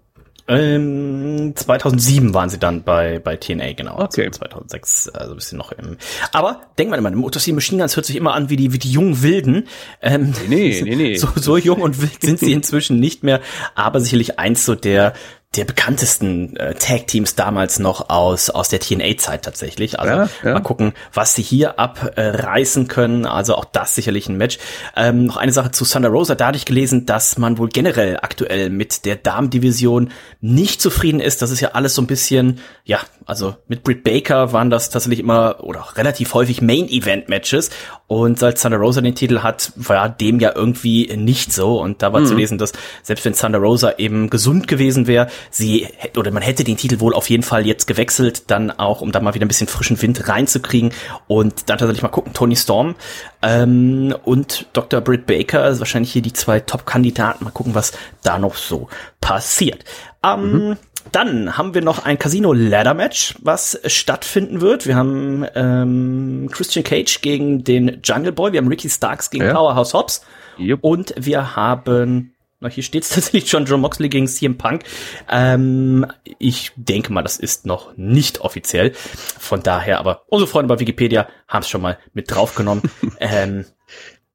Ähm, 0.48 1.54
2007 1.56 2.34
waren 2.34 2.50
sie 2.50 2.58
dann 2.58 2.84
bei, 2.84 3.20
bei 3.20 3.36
TNA, 3.36 3.74
genau. 3.74 4.00
Okay. 4.00 4.28
Also 4.28 4.40
2006, 4.40 5.10
also 5.10 5.32
ein 5.34 5.36
bisschen 5.36 5.58
noch 5.58 5.72
im. 5.72 5.98
Aber 6.32 6.62
denk 6.78 6.90
mal 6.90 6.98
immer, 6.98 7.12
Motor 7.12 7.42
Machine 7.54 7.82
Guns 7.82 7.96
hört 7.96 8.06
sich 8.06 8.16
immer 8.16 8.34
an 8.34 8.50
wie 8.50 8.56
die, 8.56 8.74
wie 8.74 8.80
die 8.80 8.92
jungen 8.92 9.22
Wilden. 9.22 9.68
Ähm, 10.02 10.34
Nee, 10.48 10.82
nee, 10.84 10.96
nee. 10.96 11.16
So, 11.22 11.28
so 11.36 11.58
jung 11.58 11.82
und 11.82 12.02
wild 12.02 12.22
sind 12.22 12.40
sie 12.40 12.54
inzwischen 12.54 13.00
nicht 13.00 13.24
mehr, 13.24 13.42
aber 13.76 14.00
sicherlich 14.00 14.40
eins 14.40 14.66
so 14.66 14.76
der, 14.76 15.14
der 15.58 15.66
bekanntesten 15.66 16.56
äh, 16.56 16.76
Tag-Teams 16.76 17.36
damals 17.36 17.78
noch 17.78 18.10
aus, 18.10 18.50
aus 18.50 18.70
der 18.70 18.80
TNA-Zeit 18.80 19.44
tatsächlich. 19.44 20.00
Also 20.00 20.14
Ja, 20.14 20.30
ja. 20.44 20.54
mal 20.54 20.62
gucken, 20.62 20.94
was 21.14 21.36
sie 21.36 21.42
hier 21.42 21.78
abreißen 21.78 22.88
können. 22.88 23.26
Also 23.26 23.56
auch 23.56 23.66
das 23.66 23.94
sicherlich 23.94 24.30
ein 24.30 24.38
Match. 24.38 24.60
Ähm, 24.96 25.26
noch 25.26 25.36
eine 25.36 25.52
Sache 25.52 25.72
zu 25.72 25.84
Thunder 25.84 26.08
Rosa. 26.08 26.36
Da 26.36 26.48
hatte 26.48 26.58
ich 26.58 26.64
gelesen, 26.64 27.06
dass 27.06 27.38
man 27.38 27.58
wohl 27.58 27.68
generell 27.68 28.18
aktuell 28.22 28.70
mit 28.70 29.04
der 29.04 29.18
Damendivision 29.18 30.12
nicht 30.40 30.82
zufrieden 30.82 31.20
ist. 31.20 31.42
Das 31.42 31.52
ist 31.52 31.60
ja 31.60 31.72
alles 31.74 31.96
so 31.96 32.02
ein 32.02 32.08
bisschen, 32.08 32.60
ja, 32.92 33.00
also 33.26 33.56
mit 33.70 33.84
Britt 33.84 34.04
Baker 34.04 34.52
waren 34.52 34.70
das 34.70 34.90
tatsächlich 34.90 35.22
immer 35.22 35.64
oder 35.64 35.86
relativ 35.96 36.34
häufig 36.34 36.62
Main-Event-Matches. 36.62 37.70
Und 38.08 38.38
seit 38.38 38.62
Thunder 38.62 38.80
Rosa 38.80 39.00
den 39.00 39.16
Titel 39.16 39.40
hat, 39.40 39.72
war 39.78 40.10
dem 40.10 40.42
ja 40.42 40.52
irgendwie 40.54 41.10
nicht 41.16 41.54
so. 41.54 41.80
Und 41.80 42.02
da 42.02 42.12
war 42.12 42.26
zu 42.26 42.36
lesen, 42.36 42.58
dass 42.58 42.74
selbst 43.02 43.24
wenn 43.24 43.34
Thunder 43.34 43.60
Rosa 43.60 43.94
eben 43.98 44.30
gesund 44.30 44.68
gewesen 44.68 45.08
wäre, 45.08 45.30
sie 45.52 45.88
hätte, 45.96 46.20
oder 46.20 46.32
man 46.32 46.44
hätte 46.44 46.66
den 46.66 46.76
Titel 46.76 47.00
wohl 47.00 47.14
auf 47.14 47.30
jeden 47.30 47.44
Fall 47.44 47.66
jetzt 47.66 47.88
gewechselt, 47.88 48.52
dann 48.52 48.72
auch, 48.72 49.00
um 49.00 49.14
da 49.14 49.22
mal 49.22 49.36
wieder 49.36 49.46
ein 49.46 49.48
bisschen 49.48 49.70
frischen 49.70 50.02
Wind 50.02 50.28
reinzukriegen. 50.28 50.92
Und 51.28 51.70
dann 51.70 51.78
tatsächlich 51.78 52.04
mal 52.04 52.10
gucken, 52.10 52.34
Tony 52.34 52.58
Storm 52.58 52.96
ähm, 53.42 54.14
und 54.26 54.66
Dr. 54.74 55.00
Britt 55.00 55.28
Baker, 55.28 55.64
also 55.64 55.80
wahrscheinlich 55.80 56.12
hier 56.12 56.24
die 56.24 56.34
zwei 56.34 56.60
Top-Kandidaten. 56.60 57.46
Mal 57.46 57.52
gucken, 57.52 57.74
was 57.74 57.94
da 58.22 58.38
noch 58.38 58.56
so 58.56 58.90
passiert. 59.22 59.86
Ähm, 60.24 60.76
Dann 61.12 61.58
haben 61.58 61.74
wir 61.74 61.82
noch 61.82 62.06
ein 62.06 62.18
Casino 62.18 62.54
Ladder 62.54 62.94
Match, 62.94 63.36
was 63.42 63.80
stattfinden 63.86 64.62
wird. 64.62 64.88
Wir 64.88 64.96
haben 64.96 65.46
ähm, 65.56 66.50
Christian 66.52 66.84
Cage 66.84 67.22
gegen 67.22 67.64
den 67.64 68.00
Jungle 68.04 68.32
Boy, 68.32 68.54
wir 68.54 68.60
haben 68.60 68.68
Ricky 68.68 68.90
Starks 68.90 69.30
gegen 69.30 69.46
Ja. 69.46 69.54
Powerhouse 69.54 69.94
Hobbs 69.94 70.26
Jupp. 70.58 70.80
und 70.84 71.14
wir 71.18 71.56
haben 71.56 72.34
na, 72.62 72.70
hier 72.70 72.84
steht 72.84 73.04
es 73.04 73.10
tatsächlich 73.14 73.50
schon 73.50 73.66
John 73.66 73.82
Moxley 73.82 74.08
gegen 74.08 74.28
CM 74.28 74.58
Punk. 74.58 74.84
Ähm, 75.30 76.06
ich 76.38 76.72
denke 76.76 77.12
mal, 77.12 77.24
das 77.24 77.38
ist 77.38 77.66
noch 77.66 77.98
nicht 77.98 78.42
offiziell. 78.42 78.94
Von 78.94 79.64
daher, 79.64 80.00
aber 80.00 80.24
unsere 80.28 80.48
Freunde 80.48 80.74
bei 80.74 80.80
Wikipedia 80.80 81.28
haben 81.48 81.64
es 81.64 81.70
schon 81.70 81.82
mal 81.82 81.98
mit 82.14 82.30
draufgenommen. 82.32 82.84
ähm, 83.20 83.66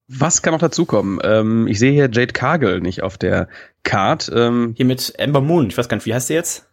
Was 0.08 0.40
kann 0.42 0.52
noch 0.52 0.60
dazukommen? 0.60 1.18
Ähm, 1.24 1.66
ich 1.66 1.78
sehe 1.78 1.90
hier 1.92 2.08
Jade 2.12 2.32
Cargill 2.32 2.80
nicht 2.80 3.02
auf 3.02 3.18
der 3.18 3.48
Card. 3.82 4.30
Ähm, 4.34 4.74
hier 4.76 4.86
mit 4.86 5.14
Ember 5.18 5.40
Moon, 5.40 5.66
ich 5.68 5.76
weiß 5.76 5.88
gar 5.88 5.96
nicht, 5.96 6.06
wie 6.06 6.14
heißt 6.14 6.28
der 6.30 6.36
jetzt? 6.36 6.66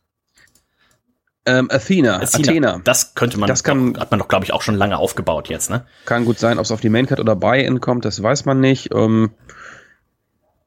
ähm, 1.45 1.69
Athena, 1.71 2.21
Athena. 2.21 2.79
Das 2.85 3.15
könnte 3.15 3.37
man, 3.37 3.47
Das 3.49 3.65
kann- 3.65 3.99
hat 3.99 4.11
man 4.11 4.19
doch, 4.21 4.29
glaube 4.29 4.45
ich, 4.45 4.53
auch 4.53 4.61
schon 4.61 4.75
lange 4.75 4.97
aufgebaut 4.97 5.49
jetzt, 5.49 5.69
ne? 5.69 5.85
Kann 6.05 6.23
gut 6.23 6.39
sein, 6.39 6.57
ob 6.57 6.63
es 6.63 6.71
auf 6.71 6.79
die 6.79 6.87
Maincard 6.89 7.19
oder 7.19 7.35
Buy-In 7.35 7.81
kommt, 7.81 8.05
das 8.05 8.23
weiß 8.23 8.45
man 8.45 8.61
nicht. 8.61 8.93
Ähm, 8.93 9.31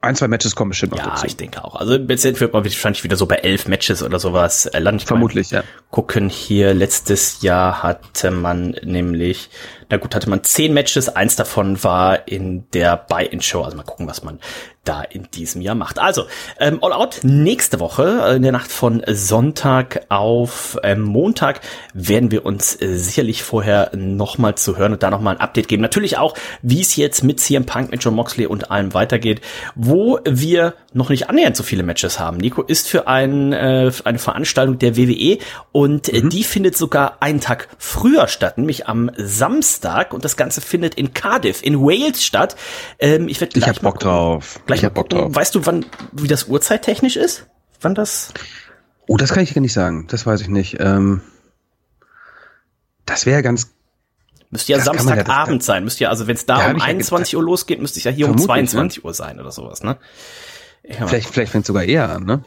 ein, 0.02 0.14
zwei 0.16 0.28
Matches 0.28 0.54
kommen 0.54 0.68
bestimmt 0.68 0.92
noch 0.92 0.98
Ja, 0.98 1.06
dazu. 1.10 1.24
ich 1.26 1.36
denke 1.38 1.64
auch. 1.64 1.76
Also 1.76 1.94
jetzt 1.96 2.24
wird 2.40 2.52
man 2.52 2.62
wahrscheinlich 2.62 3.02
wieder 3.04 3.16
so 3.16 3.24
bei 3.26 3.36
elf 3.36 3.66
Matches 3.68 4.02
oder 4.02 4.18
sowas 4.18 4.66
äh, 4.66 4.78
landen. 4.78 5.00
Ich 5.00 5.06
Vermutlich, 5.06 5.50
ja. 5.50 5.64
gucken 5.90 6.28
hier, 6.28 6.74
letztes 6.74 7.40
Jahr 7.40 7.82
hatte 7.82 8.30
man 8.30 8.76
nämlich, 8.84 9.48
na 9.90 9.96
gut, 9.96 10.14
hatte 10.14 10.30
man 10.30 10.44
zehn 10.44 10.72
Matches, 10.72 11.08
eins 11.08 11.36
davon 11.36 11.82
war 11.82 12.28
in 12.28 12.68
der 12.70 12.96
Buy-In-Show, 12.96 13.62
also 13.62 13.76
mal 13.76 13.82
gucken, 13.82 14.06
was 14.06 14.22
man 14.22 14.38
da 14.84 15.02
in 15.02 15.28
diesem 15.34 15.62
Jahr 15.62 15.74
macht. 15.74 15.98
Also, 15.98 16.26
ähm, 16.60 16.78
All 16.80 16.92
Out 16.92 17.20
nächste 17.24 17.80
Woche, 17.80 18.22
äh, 18.24 18.36
in 18.36 18.42
der 18.42 18.52
Nacht 18.52 18.70
von 18.70 19.02
Sonntag 19.08 20.06
auf 20.10 20.78
ähm, 20.84 21.02
Montag, 21.02 21.60
werden 21.92 22.30
wir 22.30 22.46
uns 22.46 22.80
äh, 22.80 22.96
sicherlich 22.96 23.42
vorher 23.42 23.90
nochmal 23.96 24.54
zu 24.54 24.76
hören 24.76 24.92
und 24.92 25.02
da 25.02 25.10
nochmal 25.10 25.34
ein 25.34 25.40
Update 25.40 25.66
geben. 25.66 25.82
Natürlich 25.82 26.18
auch, 26.18 26.34
wie 26.62 26.80
es 26.80 26.94
jetzt 26.94 27.24
mit 27.24 27.40
CM 27.40 27.66
Punk, 27.66 27.90
mit 27.90 28.04
John 28.04 28.14
Moxley 28.14 28.46
und 28.46 28.70
allem 28.70 28.94
weitergeht, 28.94 29.40
wo 29.74 29.96
wo 29.96 30.20
wir 30.24 30.74
noch 30.96 31.10
nicht 31.10 31.28
annähernd 31.28 31.56
so 31.56 31.62
viele 31.62 31.82
Matches 31.82 32.18
haben. 32.18 32.38
Nico 32.38 32.62
ist 32.62 32.88
für 32.88 33.06
ein, 33.06 33.52
äh, 33.52 33.92
eine 34.04 34.18
Veranstaltung 34.18 34.78
der 34.78 34.96
WWE 34.96 35.38
und 35.72 36.08
äh, 36.08 36.22
mhm. 36.22 36.30
die 36.30 36.42
findet 36.42 36.76
sogar 36.76 37.18
einen 37.20 37.40
Tag 37.40 37.68
früher 37.78 38.28
statt, 38.28 38.58
nämlich 38.58 38.88
am 38.88 39.10
Samstag 39.16 40.12
und 40.12 40.24
das 40.24 40.36
Ganze 40.36 40.60
findet 40.60 40.94
in 40.94 41.14
Cardiff 41.14 41.62
in 41.62 41.80
Wales 41.80 42.24
statt. 42.24 42.56
Ähm, 42.98 43.28
ich 43.28 43.40
werde 43.40 43.52
gleich 43.52 43.70
ich 43.70 43.76
hab 43.76 43.82
Bock 43.82 44.00
drauf. 44.00 44.60
Gleich 44.66 44.80
ich 44.80 44.84
hab 44.84 44.94
Bock 44.94 45.10
drauf. 45.10 45.34
Weißt 45.34 45.54
du, 45.54 45.66
wann 45.66 45.84
wie 46.12 46.28
das 46.28 46.48
Uhrzeittechnisch 46.48 47.16
ist? 47.16 47.46
Wann 47.80 47.94
das? 47.94 48.32
Oh, 49.06 49.16
das 49.16 49.32
kann 49.32 49.42
ich 49.42 49.54
gar 49.54 49.60
nicht 49.60 49.74
sagen. 49.74 50.06
Das 50.08 50.26
weiß 50.26 50.40
ich 50.40 50.48
nicht. 50.48 50.78
Ähm, 50.80 51.20
das 53.04 53.26
wäre 53.26 53.42
ganz 53.42 53.70
Müsste 54.50 54.72
ja 54.72 54.80
Samstagabend 54.80 55.62
ja, 55.62 55.66
sein. 55.66 55.84
Müsste 55.84 56.04
ja, 56.04 56.10
also 56.10 56.26
wenn 56.26 56.36
es 56.36 56.46
da, 56.46 56.58
da 56.58 56.70
um 56.70 56.80
21 56.80 57.32
ja 57.32 57.38
Uhr 57.38 57.44
losgeht, 57.44 57.80
müsste 57.80 57.98
es 57.98 58.04
ja 58.04 58.12
hier 58.12 58.28
um 58.28 58.38
22 58.38 59.02
ne? 59.02 59.06
Uhr 59.06 59.12
sein 59.12 59.40
oder 59.40 59.50
sowas, 59.50 59.82
ne? 59.82 59.96
Vielleicht, 60.88 61.30
vielleicht 61.30 61.52
fängt 61.52 61.64
es 61.64 61.68
sogar 61.68 61.84
eher 61.84 62.10
an, 62.10 62.24
ne? 62.24 62.44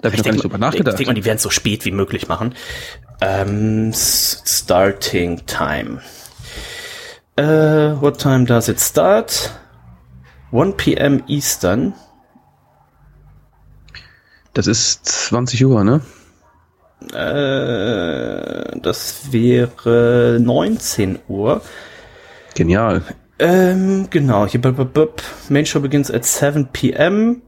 Da 0.00 0.08
habe 0.08 0.16
ich 0.16 0.18
noch 0.18 0.24
gar 0.24 0.32
nicht 0.32 0.44
drüber 0.44 0.58
nachgedacht. 0.58 0.94
Ich 0.94 0.98
denke 0.98 1.10
mal, 1.10 1.14
die 1.14 1.24
werden 1.24 1.36
es 1.36 1.42
so 1.42 1.50
spät 1.50 1.84
wie 1.84 1.92
möglich 1.92 2.28
machen. 2.28 2.54
Ähm, 3.20 3.92
starting 3.94 5.46
time. 5.46 6.00
Uh, 7.38 8.00
what 8.00 8.18
time 8.18 8.44
does 8.44 8.68
it 8.68 8.80
start? 8.80 9.52
1 10.52 10.74
p.m. 10.76 11.22
Eastern. 11.28 11.94
Das 14.54 14.66
ist 14.66 15.06
20 15.06 15.64
Uhr, 15.64 15.82
ne? 15.82 16.00
Äh, 17.12 18.78
das 18.80 19.32
wäre 19.32 20.38
19 20.40 21.20
Uhr. 21.28 21.62
Genial. 22.54 23.02
Ähm, 23.38 24.08
genau, 24.10 24.46
hier 24.46 24.60
Main 25.48 25.66
Show 25.66 25.80
begins 25.80 26.10
at 26.10 26.24
7 26.24 26.68
p.m. 26.72 27.42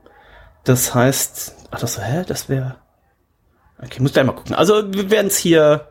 Das 0.65 0.95
heißt, 0.95 1.55
ach 1.71 1.81
das, 1.81 1.99
hä, 1.99 2.25
das 2.27 2.49
wäre. 2.49 2.77
Okay, 3.83 4.01
muss 4.01 4.13
gleich 4.13 4.25
mal 4.25 4.33
gucken. 4.33 4.55
Also 4.55 4.93
wir 4.93 5.11
werden 5.11 5.27
es 5.27 5.37
hier. 5.37 5.89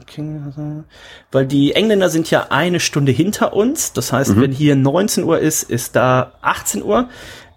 Okay, 0.00 0.40
also, 0.44 0.84
weil 1.32 1.46
die 1.46 1.72
Engländer 1.72 2.10
sind 2.10 2.30
ja 2.30 2.48
eine 2.50 2.78
Stunde 2.78 3.10
hinter 3.10 3.54
uns. 3.54 3.92
Das 3.92 4.12
heißt, 4.12 4.36
mhm. 4.36 4.42
wenn 4.42 4.52
hier 4.52 4.76
19 4.76 5.24
Uhr 5.24 5.38
ist, 5.38 5.64
ist 5.64 5.96
da 5.96 6.34
18 6.42 6.82
Uhr. 6.82 7.08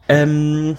Ähm, 0.07 0.77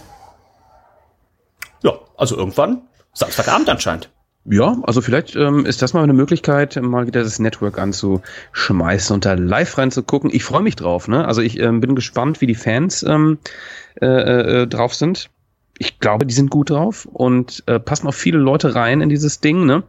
ja, 1.82 1.92
also 2.16 2.36
irgendwann 2.36 2.82
Samstagabend 3.12 3.68
anscheinend. 3.68 4.10
Ja, 4.44 4.76
also 4.82 5.00
vielleicht 5.00 5.36
ähm, 5.36 5.66
ist 5.66 5.82
das 5.82 5.94
mal 5.94 6.02
eine 6.02 6.14
Möglichkeit, 6.14 6.74
mal 6.82 7.06
wieder 7.06 7.22
das 7.22 7.38
Network 7.38 7.78
anzuschmeißen 7.78 9.14
und 9.14 9.24
da 9.24 9.34
live 9.34 9.78
reinzugucken. 9.78 10.30
Ich 10.32 10.42
freue 10.42 10.62
mich 10.62 10.74
drauf. 10.74 11.06
Ne? 11.06 11.24
Also 11.24 11.42
ich 11.42 11.60
ähm, 11.60 11.80
bin 11.80 11.94
gespannt, 11.94 12.40
wie 12.40 12.46
die 12.46 12.56
Fans 12.56 13.04
ähm, 13.04 13.38
äh, 14.00 14.06
äh, 14.06 14.66
drauf 14.66 14.94
sind. 14.94 15.30
Ich 15.78 16.00
glaube, 16.00 16.26
die 16.26 16.34
sind 16.34 16.50
gut 16.50 16.70
drauf 16.70 17.06
und 17.06 17.62
äh, 17.66 17.78
passen 17.78 18.08
auch 18.08 18.14
viele 18.14 18.38
Leute 18.38 18.74
rein 18.74 19.00
in 19.00 19.08
dieses 19.08 19.40
Ding. 19.40 19.64
Ne? 19.64 19.84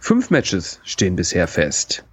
Fünf 0.00 0.30
Matches 0.30 0.80
stehen 0.82 1.14
bisher 1.14 1.46
fest. 1.46 2.04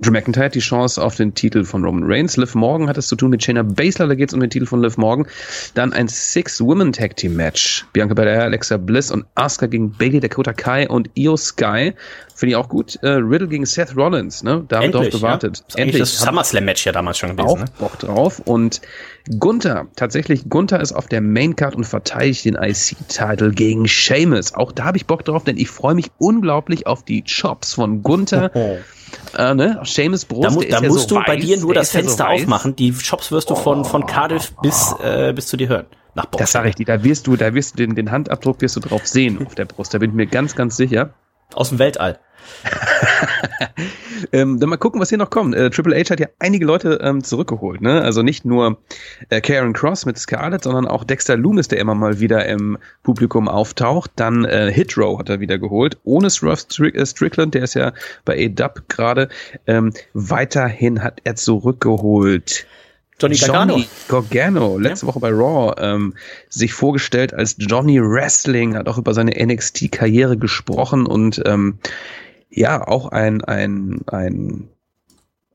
Drew 0.00 0.10
McIntyre 0.10 0.46
hat 0.46 0.54
die 0.54 0.60
Chance 0.60 1.02
auf 1.02 1.14
den 1.14 1.34
Titel 1.34 1.64
von 1.64 1.84
Roman 1.84 2.02
Reigns. 2.04 2.36
Liv 2.36 2.54
Morgan 2.54 2.88
hat 2.88 2.98
es 2.98 3.06
zu 3.06 3.16
tun 3.16 3.30
mit 3.30 3.44
Shayna 3.44 3.62
Baszler, 3.62 4.08
da 4.08 4.14
geht 4.14 4.30
es 4.30 4.34
um 4.34 4.40
den 4.40 4.50
Titel 4.50 4.66
von 4.66 4.82
Liv 4.82 4.96
Morgan. 4.96 5.26
Dann 5.74 5.92
ein 5.92 6.08
Six-Women-Tag-Team-Match. 6.08 7.86
Bianca 7.92 8.14
Belair, 8.14 8.42
Alexa 8.42 8.76
Bliss 8.76 9.12
und 9.12 9.24
Asuka 9.36 9.66
gegen 9.66 9.92
Bailey, 9.92 10.20
Dakota 10.20 10.52
Kai 10.52 10.88
und 10.88 11.10
Io 11.14 11.36
Sky. 11.36 11.94
Finde 12.34 12.50
ich 12.50 12.56
auch 12.56 12.68
gut. 12.68 12.98
Äh, 13.02 13.10
Riddle 13.10 13.46
gegen 13.46 13.64
Seth 13.64 13.96
Rollins, 13.96 14.42
ne? 14.42 14.64
Da 14.66 14.78
haben 14.78 14.86
wir 14.86 14.90
drauf 14.90 15.10
gewartet. 15.10 15.64
Ja? 15.70 15.84
Endlich. 15.84 16.00
Das 16.00 16.18
SummerSlam-Match 16.18 16.84
ja 16.84 16.90
damals 16.90 17.18
schon 17.18 17.36
gewesen. 17.36 17.46
Auch 17.46 17.58
ne? 17.58 17.66
Bock 17.78 17.98
drauf. 18.00 18.40
Und 18.44 18.80
Gunther, 19.38 19.86
tatsächlich, 19.94 20.48
Gunther 20.48 20.80
ist 20.80 20.92
auf 20.92 21.06
der 21.06 21.20
Maincard 21.20 21.76
und 21.76 21.84
verteidigt 21.84 22.44
den 22.44 22.56
IC-Titel 22.56 23.52
gegen 23.52 23.86
Sheamus. 23.86 24.54
Auch 24.54 24.72
da 24.72 24.84
habe 24.84 24.96
ich 24.96 25.06
Bock 25.06 25.24
drauf, 25.24 25.44
denn 25.44 25.56
ich 25.56 25.70
freue 25.70 25.94
mich 25.94 26.10
unglaublich 26.18 26.88
auf 26.88 27.04
die 27.04 27.22
Chops 27.22 27.74
von 27.74 28.02
Gunther. 28.02 28.50
Äh, 29.36 29.54
ne? 29.54 29.80
Seamus 29.84 30.24
Brust, 30.24 30.44
da, 30.44 30.50
mu 30.50 30.62
da 30.62 30.80
musst 30.80 31.10
ja 31.10 31.16
so 31.16 31.20
du 31.20 31.26
bei 31.26 31.36
dir 31.36 31.58
nur 31.58 31.74
das 31.74 31.90
Fenster 31.90 32.24
ja 32.24 32.36
so 32.36 32.42
aufmachen. 32.42 32.76
Die 32.76 32.92
Shops 32.92 33.32
wirst 33.32 33.50
du 33.50 33.54
von, 33.54 33.84
von 33.84 34.06
Cardiff 34.06 34.52
bis, 34.62 34.94
äh, 35.02 35.32
bis 35.34 35.46
zu 35.46 35.56
dir 35.56 35.68
hören. 35.68 35.86
Nach 36.14 36.26
Boxen. 36.26 36.42
Das 36.42 36.52
sage 36.52 36.68
ich 36.68 36.74
dir. 36.76 36.86
Da 36.86 37.02
wirst 37.02 37.26
du, 37.26 37.36
da 37.36 37.54
wirst 37.54 37.74
du 37.74 37.76
den, 37.78 37.94
den 37.94 38.10
Handabdruck 38.10 38.60
wirst 38.60 38.76
du 38.76 38.80
drauf 38.80 39.06
sehen 39.06 39.44
auf 39.44 39.54
der 39.54 39.64
Brust. 39.64 39.94
Da 39.94 39.98
bin 39.98 40.10
ich 40.10 40.16
mir 40.16 40.26
ganz, 40.26 40.54
ganz 40.54 40.76
sicher. 40.76 41.14
Aus 41.54 41.70
dem 41.70 41.78
Weltall. 41.78 42.20
ähm, 44.32 44.60
dann 44.60 44.68
mal 44.68 44.76
gucken, 44.76 45.00
was 45.00 45.08
hier 45.08 45.18
noch 45.18 45.30
kommt. 45.30 45.54
Äh, 45.54 45.70
Triple 45.70 45.96
H 45.96 46.10
hat 46.10 46.20
ja 46.20 46.28
einige 46.38 46.64
Leute 46.64 46.98
ähm, 47.02 47.22
zurückgeholt, 47.22 47.80
ne? 47.80 48.02
Also 48.02 48.22
nicht 48.22 48.44
nur 48.44 48.78
äh, 49.28 49.40
Karen 49.40 49.72
Cross 49.72 50.06
mit 50.06 50.18
Scarlett, 50.18 50.64
sondern 50.64 50.86
auch 50.86 51.04
Dexter 51.04 51.36
Loomis, 51.36 51.68
der 51.68 51.78
immer 51.78 51.94
mal 51.94 52.20
wieder 52.20 52.46
im 52.46 52.78
Publikum 53.02 53.48
auftaucht. 53.48 54.12
Dann 54.16 54.44
äh, 54.44 54.72
Hit 54.72 54.96
Row 54.96 55.18
hat 55.18 55.28
er 55.28 55.40
wieder 55.40 55.58
geholt. 55.58 55.98
Ohne 56.04 56.30
Swerve 56.30 56.62
Strick 56.70 56.94
äh, 56.94 57.06
Strickland, 57.06 57.54
der 57.54 57.64
ist 57.64 57.74
ja 57.74 57.92
bei 58.24 58.46
A-Dub 58.46 58.88
gerade. 58.88 59.28
Ähm, 59.66 59.92
weiterhin 60.12 61.02
hat 61.02 61.20
er 61.24 61.36
zurückgeholt. 61.36 62.66
Johnny 63.20 63.36
Gargano. 63.36 63.74
Johnny 63.74 63.88
Gargano, 64.08 64.78
letzte 64.78 65.06
ja. 65.06 65.12
Woche 65.12 65.20
bei 65.20 65.30
Raw, 65.30 65.74
ähm, 65.78 66.14
sich 66.48 66.72
vorgestellt 66.72 67.32
als 67.32 67.56
Johnny 67.58 68.00
Wrestling, 68.02 68.76
hat 68.76 68.88
auch 68.88 68.98
über 68.98 69.14
seine 69.14 69.32
NXT-Karriere 69.32 70.36
gesprochen 70.36 71.06
und 71.06 71.40
ähm, 71.46 71.78
ja, 72.54 72.86
auch 72.86 73.08
ein, 73.08 73.42
ein, 73.42 74.00
ein, 74.06 74.68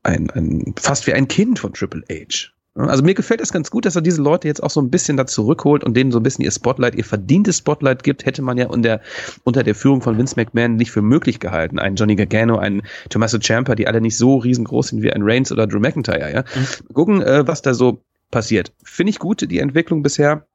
ein, 0.02 0.30
ein, 0.30 0.74
fast 0.78 1.06
wie 1.06 1.14
ein 1.14 1.28
Kind 1.28 1.58
von 1.58 1.72
Triple 1.72 2.04
H. 2.10 2.50
Also 2.74 3.02
mir 3.02 3.14
gefällt 3.14 3.40
das 3.40 3.52
ganz 3.52 3.70
gut, 3.70 3.84
dass 3.84 3.96
er 3.96 4.02
diese 4.02 4.22
Leute 4.22 4.46
jetzt 4.46 4.62
auch 4.62 4.70
so 4.70 4.80
ein 4.80 4.90
bisschen 4.90 5.16
da 5.16 5.26
zurückholt 5.26 5.82
und 5.82 5.96
denen 5.96 6.12
so 6.12 6.20
ein 6.20 6.22
bisschen 6.22 6.44
ihr 6.44 6.52
Spotlight, 6.52 6.94
ihr 6.94 7.04
verdientes 7.04 7.58
Spotlight 7.58 8.04
gibt, 8.04 8.24
hätte 8.24 8.42
man 8.42 8.58
ja 8.58 8.68
unter, 8.68 9.00
unter 9.42 9.64
der 9.64 9.74
Führung 9.74 10.02
von 10.02 10.16
Vince 10.16 10.36
McMahon 10.36 10.76
nicht 10.76 10.92
für 10.92 11.02
möglich 11.02 11.40
gehalten. 11.40 11.78
Ein 11.78 11.96
Johnny 11.96 12.14
Gargano, 12.14 12.58
ein 12.58 12.82
Tommaso 13.08 13.38
Ciampa, 13.38 13.74
die 13.74 13.88
alle 13.88 14.00
nicht 14.00 14.16
so 14.16 14.36
riesengroß 14.36 14.88
sind 14.88 15.02
wie 15.02 15.12
ein 15.12 15.22
Reigns 15.22 15.50
oder 15.50 15.66
Drew 15.66 15.80
McIntyre, 15.80 16.32
ja. 16.32 16.42
Mhm. 16.42 16.94
Gucken, 16.94 17.22
äh, 17.22 17.46
was 17.46 17.60
da 17.60 17.74
so 17.74 18.02
passiert. 18.30 18.72
Finde 18.84 19.10
ich 19.10 19.18
gut, 19.18 19.50
die 19.50 19.58
Entwicklung 19.58 20.02
bisher. 20.02 20.46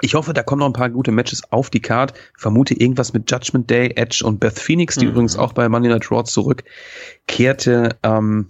Ich 0.00 0.14
hoffe, 0.14 0.32
da 0.32 0.42
kommen 0.42 0.60
noch 0.60 0.66
ein 0.66 0.72
paar 0.72 0.90
gute 0.90 1.12
Matches 1.12 1.42
auf 1.50 1.70
die 1.70 1.80
Card. 1.80 2.14
Vermute 2.36 2.74
irgendwas 2.74 3.12
mit 3.12 3.30
Judgment 3.30 3.70
Day, 3.70 3.92
Edge 3.94 4.22
und 4.24 4.40
Beth 4.40 4.58
Phoenix, 4.58 4.96
die 4.96 5.04
mhm. 5.04 5.12
übrigens 5.12 5.36
auch 5.36 5.52
bei 5.52 5.68
Monday 5.68 5.90
Night 5.90 6.10
Raw 6.10 6.24
zurückkehrte. 6.24 7.96
Ähm, 8.02 8.48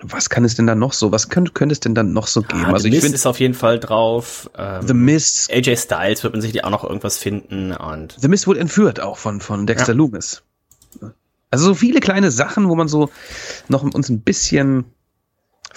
was 0.00 0.30
kann 0.30 0.44
es 0.44 0.54
denn 0.54 0.66
da 0.66 0.74
noch 0.74 0.92
so? 0.92 1.12
Was 1.12 1.28
könnte, 1.28 1.52
könnte 1.52 1.72
es 1.72 1.80
denn 1.80 1.94
dann 1.94 2.12
noch 2.12 2.26
so 2.26 2.42
geben? 2.42 2.64
Ah, 2.64 2.72
also 2.72 2.88
The 2.88 2.94
ich 2.94 3.00
finde 3.00 3.16
ist 3.16 3.26
auf 3.26 3.40
jeden 3.40 3.54
Fall 3.54 3.78
drauf. 3.78 4.50
Ähm, 4.56 4.86
The 4.86 4.94
Mist. 4.94 5.52
AJ 5.52 5.76
Styles 5.76 6.22
wird 6.22 6.34
man 6.34 6.40
sich 6.40 6.64
auch 6.64 6.70
noch 6.70 6.84
irgendwas 6.84 7.18
finden 7.18 7.72
und 7.72 8.16
The 8.18 8.28
Mist 8.28 8.46
wurde 8.46 8.60
entführt 8.60 9.00
auch 9.00 9.18
von 9.18 9.40
von 9.40 9.66
Dexter 9.66 9.92
ja. 9.92 9.96
Loomis. 9.96 10.42
Also 11.50 11.64
so 11.66 11.74
viele 11.74 12.00
kleine 12.00 12.30
Sachen, 12.30 12.68
wo 12.68 12.74
man 12.74 12.88
so 12.88 13.10
noch 13.68 13.82
uns 13.82 14.08
ein 14.08 14.20
bisschen 14.20 14.84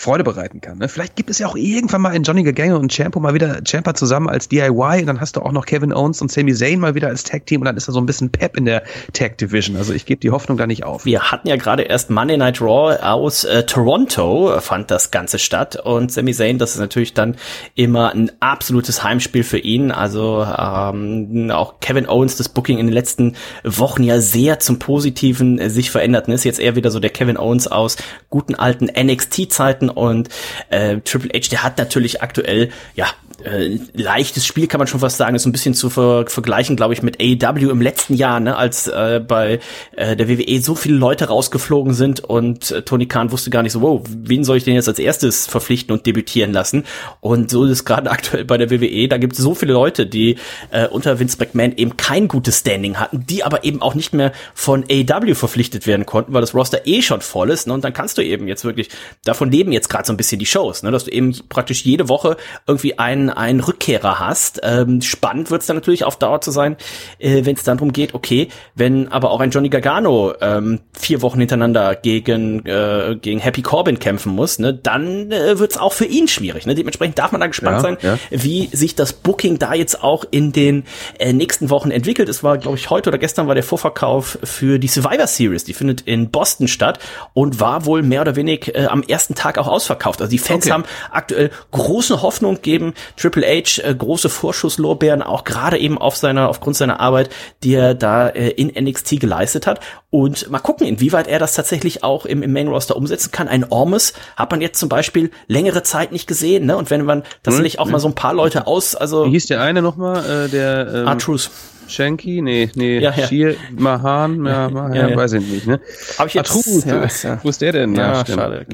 Freude 0.02 0.24
bereiten 0.24 0.62
kann. 0.62 0.80
Ne? 0.80 0.90
Vielleicht 0.90 1.16
gibt 1.16 1.30
es 1.30 1.38
ja 1.38 1.48
auch 1.48 1.56
irgendwann 1.56 2.02
mal 2.02 2.10
einen 2.10 2.24
Johnny 2.24 2.42
Gargano 2.42 2.78
und 2.78 2.92
Champo 2.92 3.20
mal 3.20 3.36
wieder 3.36 3.62
Champa 3.64 3.94
zusammen 3.94 4.30
als 4.30 4.50
DIY 4.50 5.02
und 5.02 5.06
dann 5.06 5.22
hast 5.22 5.36
du 5.36 5.42
auch 5.42 5.52
noch 5.52 5.68
Kevin 5.68 5.94
Owens 5.94 6.24
und 6.24 6.32
Sami 6.32 6.56
Zayn 6.56 6.80
mal 6.80 6.96
wieder 6.96 7.10
als 7.10 7.24
Tag 7.24 7.46
Team 7.46 7.62
und 7.62 7.66
dann 7.66 7.78
ist 7.78 7.88
da 7.88 7.92
so 7.92 8.02
ein 8.02 8.08
bisschen 8.08 8.32
Pep 8.32 8.58
in 8.58 8.66
der 8.66 8.82
Tag 9.14 9.38
Division. 9.38 9.78
Also 9.78 9.94
ich 9.94 10.08
gebe 10.08 10.20
die 10.20 10.32
Hoffnung 10.32 10.58
da 10.58 10.66
nicht 10.66 10.84
auf. 10.84 11.06
Wir 11.06 11.32
hatten 11.32 11.48
ja 11.48 11.56
gerade 11.56 11.84
erst 11.84 12.10
Monday 12.10 12.36
Night 12.36 12.62
Raw 12.62 12.98
aus 13.00 13.44
äh, 13.44 13.64
Toronto 13.64 14.60
fand 14.60 14.90
das 14.90 15.12
Ganze 15.12 15.38
statt 15.38 15.76
und 15.76 16.12
Sami 16.12 16.34
Zayn, 16.34 16.58
das 16.58 16.72
ist 16.72 16.80
natürlich 16.80 17.14
dann 17.14 17.36
immer 17.76 18.12
ein 18.12 18.32
absolutes 18.40 19.04
Heimspiel 19.04 19.44
für 19.44 19.60
ihn. 19.60 19.92
Also 19.92 20.44
ähm, 20.44 21.52
auch 21.52 21.80
Kevin 21.80 22.10
Owens 22.10 22.38
das 22.38 22.50
Booking 22.50 22.80
in 22.80 22.88
den 22.88 22.94
letzten 22.94 23.36
Wochen 23.64 24.02
ja 24.02 24.20
sehr 24.20 24.60
zum 24.60 24.80
Positiven 24.80 25.60
äh, 25.60 25.70
sich 25.70 25.92
verändert 25.92 26.28
und 26.28 26.34
ist 26.34 26.44
jetzt 26.44 26.60
eher 26.60 26.76
wieder 26.76 26.90
so 26.90 27.00
der 27.00 27.12
Kevin 27.12 27.38
Owens 27.38 27.68
aus 27.68 27.98
guten 28.32 28.56
alten 28.56 28.86
NXT-Zeiten 28.86 29.91
und 29.92 30.30
äh, 30.70 30.98
Triple 31.02 31.32
H, 31.34 31.50
der 31.50 31.64
hat 31.64 31.78
natürlich 31.78 32.22
aktuell, 32.22 32.70
ja, 32.96 33.08
äh, 33.44 33.80
leichtes 33.94 34.46
Spiel 34.46 34.68
kann 34.68 34.80
man 34.80 34.88
schon 34.88 35.00
fast 35.00 35.18
sagen, 35.18 35.36
ist 35.36 35.46
ein 35.46 35.52
bisschen 35.52 35.74
zu 35.74 35.90
ver 35.90 36.26
vergleichen, 36.28 36.76
glaube 36.76 36.94
ich, 36.94 37.02
mit 37.02 37.22
AEW 37.22 37.70
im 37.70 37.82
letzten 37.82 38.16
Jahr, 38.16 38.40
ne, 38.40 38.56
als 38.56 38.88
äh, 38.88 39.22
bei 39.26 39.60
äh, 39.96 40.16
der 40.16 40.30
WWE 40.30 40.62
so 40.62 40.76
viele 40.76 40.96
Leute 40.96 41.26
rausgeflogen 41.26 41.94
sind 41.94 42.22
und 42.22 42.72
äh, 42.72 42.82
Tony 42.84 43.08
Khan 43.08 43.32
wusste 43.32 43.50
gar 43.50 43.64
nicht 43.64 43.72
so, 43.72 43.82
wow, 43.82 44.02
wen 44.06 44.44
soll 44.44 44.58
ich 44.58 44.64
denn 44.64 44.76
jetzt 44.76 44.88
als 44.88 45.00
erstes 45.00 45.48
verpflichten 45.48 45.94
und 45.94 46.06
debütieren 46.06 46.54
lassen? 46.54 46.84
Und 47.20 47.50
so 47.50 47.66
ist 47.66 47.72
es 47.72 47.86
gerade 47.86 48.10
aktuell 48.12 48.46
bei 48.46 48.58
der 48.58 48.70
WWE, 48.70 49.08
da 49.08 49.18
gibt 49.18 49.34
es 49.34 49.40
so 49.40 49.56
viele 49.56 49.74
Leute, 49.74 50.06
die 50.06 50.38
äh, 50.72 50.88
unter 50.88 51.20
Vince 51.20 51.38
McMahon 51.40 51.74
eben 51.78 51.98
kein 51.98 52.28
gutes 52.28 52.60
Standing 52.60 52.98
hatten, 52.98 53.26
die 53.26 53.44
aber 53.44 53.64
eben 53.64 53.82
auch 53.82 53.96
nicht 53.96 54.14
mehr 54.14 54.32
von 54.54 54.84
AEW 54.90 55.36
verpflichtet 55.36 55.88
werden 55.88 56.06
konnten, 56.06 56.34
weil 56.34 56.42
das 56.42 56.54
Roster 56.54 56.86
eh 56.86 57.02
schon 57.02 57.22
voll 57.22 57.50
ist, 57.50 57.68
ne, 57.68 57.74
und 57.74 57.84
dann 57.84 57.94
kannst 57.94 58.18
du 58.18 58.24
eben 58.24 58.48
jetzt 58.48 58.66
wirklich 58.66 58.90
davon 59.24 59.52
leben 59.52 59.72
jetzt 59.72 59.90
gerade 59.90 60.06
so 60.06 60.14
ein 60.14 60.18
bisschen 60.18 60.40
die 60.40 60.46
Shows, 60.46 60.84
ne, 60.84 60.92
dass 60.92 61.06
du 61.06 61.12
eben 61.12 61.34
praktisch 61.50 61.84
jede 61.84 62.10
Woche 62.10 62.38
irgendwie 62.68 63.00
einen 63.00 63.31
einen 63.38 63.60
Rückkehrer 63.60 64.20
hast. 64.20 64.62
Ähm, 64.64 65.02
spannend 65.02 65.52
wird 65.52 65.62
es 65.62 65.68
dann 65.68 65.78
natürlich 65.78 66.04
auf 66.04 66.18
Dauer 66.18 66.42
zu 66.42 66.52
sein, 66.52 66.78
äh, 67.20 67.46
wenn 67.46 67.56
es 67.56 67.64
dann 67.64 67.78
darum 67.78 67.94
geht, 67.94 68.14
okay, 68.14 68.50
wenn 68.76 69.08
aber 69.10 69.32
auch 69.32 69.40
ein 69.40 69.52
Johnny 69.52 69.70
Gargano 69.70 70.34
ähm, 70.42 70.80
vier 70.94 71.22
Wochen 71.22 71.40
hintereinander 71.40 71.96
gegen, 71.96 72.66
äh, 72.66 73.18
gegen 73.22 73.40
Happy 73.40 73.62
Corbin 73.62 74.00
kämpfen 74.00 74.34
muss, 74.34 74.60
ne, 74.60 74.74
dann 74.74 75.32
äh, 75.32 75.60
wird 75.60 75.72
es 75.72 75.78
auch 75.78 75.94
für 75.94 76.06
ihn 76.06 76.28
schwierig. 76.28 76.66
Ne? 76.66 76.76
Dementsprechend 76.76 77.18
darf 77.20 77.32
man 77.32 77.42
da 77.42 77.48
gespannt 77.48 77.78
ja, 77.78 77.82
sein, 77.82 77.98
ja. 78.02 78.18
wie 78.30 78.68
sich 78.72 78.96
das 78.96 79.14
Booking 79.14 79.60
da 79.60 79.74
jetzt 79.74 80.04
auch 80.04 80.26
in 80.30 80.52
den 80.52 80.84
äh, 81.20 81.34
nächsten 81.34 81.70
Wochen 81.70 81.92
entwickelt. 81.92 82.30
Es 82.30 82.44
war, 82.44 82.58
glaube 82.58 82.78
ich, 82.78 82.90
heute 82.90 83.10
oder 83.10 83.18
gestern 83.18 83.48
war 83.48 83.56
der 83.56 83.64
Vorverkauf 83.64 84.38
für 84.44 84.80
die 84.80 84.88
Survivor 84.88 85.28
Series. 85.28 85.64
Die 85.64 85.74
findet 85.74 86.02
in 86.02 86.32
Boston 86.32 86.68
statt 86.68 87.00
und 87.34 87.60
war 87.60 87.86
wohl 87.86 88.02
mehr 88.04 88.22
oder 88.22 88.36
weniger 88.36 88.76
äh, 88.76 88.86
am 88.86 89.04
ersten 89.04 89.36
Tag 89.36 89.58
auch 89.58 89.68
ausverkauft. 89.68 90.22
Also 90.22 90.32
die 90.32 90.38
Fans 90.38 90.66
okay. 90.66 90.74
haben 90.74 90.84
aktuell 91.12 91.52
große 91.72 92.22
Hoffnung, 92.22 92.62
geben 92.62 92.94
Triple 93.22 93.46
H 93.46 93.82
äh, 93.84 93.94
große 93.94 94.30
Vorschusslorbeeren, 94.30 95.22
auch 95.22 95.44
gerade 95.44 95.78
eben 95.78 95.98
auf 95.98 96.16
seiner, 96.16 96.50
aufgrund 96.50 96.76
seiner 96.76 97.00
Arbeit, 97.00 97.30
die 97.64 97.76
er 97.76 97.94
da 97.94 98.30
äh, 98.30 98.50
in 98.50 98.68
NXT 98.68 99.20
geleistet 99.20 99.68
hat. 99.68 99.80
Und 100.10 100.50
mal 100.50 100.60
gucken, 100.60 100.88
inwieweit 100.88 101.28
er 101.28 101.38
das 101.38 101.54
tatsächlich 101.54 102.04
auch 102.04 102.26
im, 102.26 102.42
im 102.42 102.52
Main 102.52 102.68
Roster 102.68 102.96
umsetzen 102.96 103.32
kann. 103.32 103.48
Ein 103.48 103.66
Ormus 103.70 104.14
hat 104.36 104.50
man 104.50 104.60
jetzt 104.60 104.80
zum 104.80 104.90
Beispiel 104.90 105.30
längere 105.48 105.84
Zeit 105.84 106.12
nicht 106.12 106.28
gesehen, 106.28 106.66
ne? 106.66 106.76
Und 106.76 106.90
wenn 106.90 107.06
man 107.06 107.24
tatsächlich 107.44 107.80
auch 107.80 107.88
mal 107.88 108.00
so 108.00 108.08
ein 108.08 108.16
paar 108.16 108.34
Leute 108.34 108.66
aus, 108.66 108.96
also. 108.96 109.26
Wie 109.26 109.32
hieß 109.32 109.46
der 109.46 109.62
eine 109.62 109.82
nochmal, 109.82 110.46
äh, 110.46 110.50
der, 110.50 110.92
ähm, 110.94 111.08
Artrus. 111.08 111.52
Shanky? 111.88 112.42
Nee, 112.42 112.72
nee, 112.76 113.00
ja, 113.00 113.14
ja. 113.14 113.28
Shir, 113.28 113.56
Mahan, 113.78 114.46
ja, 114.46 114.70
Mahan, 114.70 114.94
ja, 114.94 115.10
ja, 115.10 115.16
weiß 115.16 115.34
ich 115.34 115.46
nicht, 115.46 115.68
ne? 115.68 115.80
Hab 116.18 116.28
ich 116.28 116.34
jetzt, 116.34 116.50
Atrus, 116.50 116.86
ja, 116.86 117.06
ja. 117.06 117.40
wo 117.44 117.50
ist 117.50 117.62
der 117.62 117.74
denn? 117.74 117.96
Ja, 117.96 118.26
schade. 118.26 118.66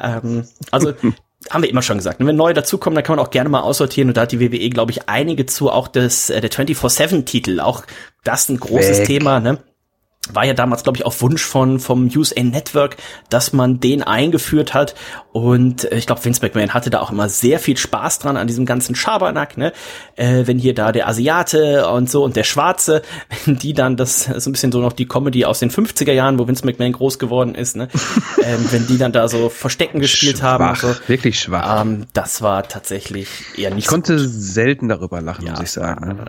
Ähm, 0.00 0.44
also, 0.70 0.92
haben 1.50 1.62
wir 1.62 1.70
immer 1.70 1.82
schon 1.82 1.98
gesagt. 1.98 2.20
Und 2.20 2.26
wenn 2.26 2.36
neue 2.36 2.54
dazukommen, 2.54 2.94
dann 2.94 3.04
kann 3.04 3.16
man 3.16 3.24
auch 3.24 3.30
gerne 3.30 3.48
mal 3.48 3.60
aussortieren. 3.60 4.08
Und 4.08 4.16
da 4.16 4.22
hat 4.22 4.32
die 4.32 4.40
WWE, 4.40 4.70
glaube 4.70 4.92
ich, 4.92 5.08
einige 5.08 5.46
zu. 5.46 5.70
Auch 5.70 5.88
das, 5.88 6.30
äh, 6.30 6.40
der 6.40 6.50
24-7-Titel, 6.50 7.60
auch 7.60 7.84
das 8.24 8.48
ein 8.48 8.58
großes 8.58 9.00
Weg. 9.00 9.06
Thema, 9.06 9.40
ne? 9.40 9.58
war 10.30 10.44
ja 10.44 10.54
damals, 10.54 10.84
glaube 10.84 10.98
ich, 10.98 11.04
auf 11.04 11.20
Wunsch 11.20 11.42
von 11.42 11.80
vom 11.80 12.08
USA 12.14 12.42
Network, 12.42 12.96
dass 13.28 13.52
man 13.52 13.80
den 13.80 14.02
eingeführt 14.02 14.72
hat. 14.74 14.94
Und 15.32 15.90
äh, 15.90 15.96
ich 15.96 16.06
glaube, 16.06 16.24
Vince 16.24 16.42
McMahon 16.42 16.74
hatte 16.74 16.90
da 16.90 17.00
auch 17.00 17.10
immer 17.10 17.28
sehr 17.28 17.58
viel 17.58 17.76
Spaß 17.76 18.18
dran 18.18 18.36
an 18.36 18.46
diesem 18.46 18.66
ganzen 18.66 18.94
Schabernack, 18.94 19.56
ne? 19.56 19.72
Äh, 20.16 20.46
wenn 20.46 20.58
hier 20.58 20.74
da 20.74 20.92
der 20.92 21.08
Asiate 21.08 21.88
und 21.88 22.10
so 22.10 22.22
und 22.22 22.36
der 22.36 22.44
Schwarze, 22.44 23.02
wenn 23.44 23.56
die 23.56 23.72
dann 23.72 23.96
das 23.96 24.24
so 24.24 24.50
ein 24.50 24.52
bisschen 24.52 24.72
so 24.72 24.80
noch 24.80 24.92
die 24.92 25.06
Comedy 25.06 25.44
aus 25.44 25.58
den 25.58 25.70
50er 25.70 26.12
Jahren, 26.12 26.38
wo 26.38 26.46
Vince 26.46 26.66
McMahon 26.66 26.92
groß 26.92 27.18
geworden 27.18 27.54
ist, 27.54 27.76
ne? 27.76 27.88
ähm, 28.42 28.66
wenn 28.70 28.86
die 28.86 28.98
dann 28.98 29.12
da 29.12 29.26
so 29.28 29.48
Verstecken 29.48 30.00
gespielt 30.00 30.38
schwach, 30.38 30.60
haben. 30.60 30.76
So, 30.76 30.94
wirklich 31.08 31.40
schwach. 31.40 31.80
Ähm, 31.80 32.06
das 32.12 32.42
war 32.42 32.68
tatsächlich 32.68 33.28
eher 33.56 33.70
nicht. 33.70 33.84
Ich 33.84 33.88
konnte 33.88 34.18
so 34.18 34.28
selten 34.28 34.88
darüber 34.88 35.22
lachen, 35.22 35.46
ja, 35.46 35.52
muss 35.52 35.62
ich 35.62 35.70
sagen. 35.70 36.16
Ne? 36.16 36.24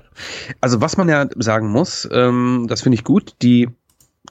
Also 0.61 0.79
was 0.79 0.95
man 0.95 1.09
ja 1.09 1.27
sagen 1.35 1.69
muss, 1.69 2.07
ähm, 2.11 2.67
das 2.69 2.81
finde 2.81 2.95
ich 2.95 3.03
gut, 3.03 3.35
die 3.41 3.69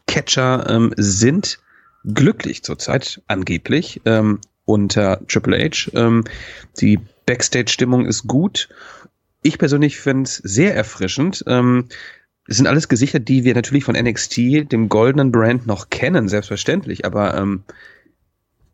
Catcher 0.06 0.68
ähm, 0.68 0.94
sind 0.96 1.58
glücklich 2.04 2.62
zurzeit, 2.64 3.22
angeblich, 3.28 4.00
ähm, 4.04 4.40
unter 4.64 5.26
Triple 5.26 5.58
H. 5.58 5.90
Ähm, 5.94 6.24
die 6.80 6.98
Backstage-Stimmung 7.26 8.06
ist 8.06 8.26
gut. 8.26 8.68
Ich 9.42 9.58
persönlich 9.58 9.98
finde 9.98 10.24
es 10.24 10.36
sehr 10.36 10.74
erfrischend. 10.74 11.44
Ähm, 11.46 11.88
es 12.46 12.56
sind 12.56 12.66
alles 12.66 12.88
Gesichter, 12.88 13.20
die 13.20 13.44
wir 13.44 13.54
natürlich 13.54 13.84
von 13.84 13.96
NXT, 13.96 14.72
dem 14.72 14.88
goldenen 14.88 15.30
Brand, 15.32 15.66
noch 15.66 15.90
kennen, 15.90 16.28
selbstverständlich. 16.28 17.04
Aber 17.04 17.36
ähm, 17.36 17.64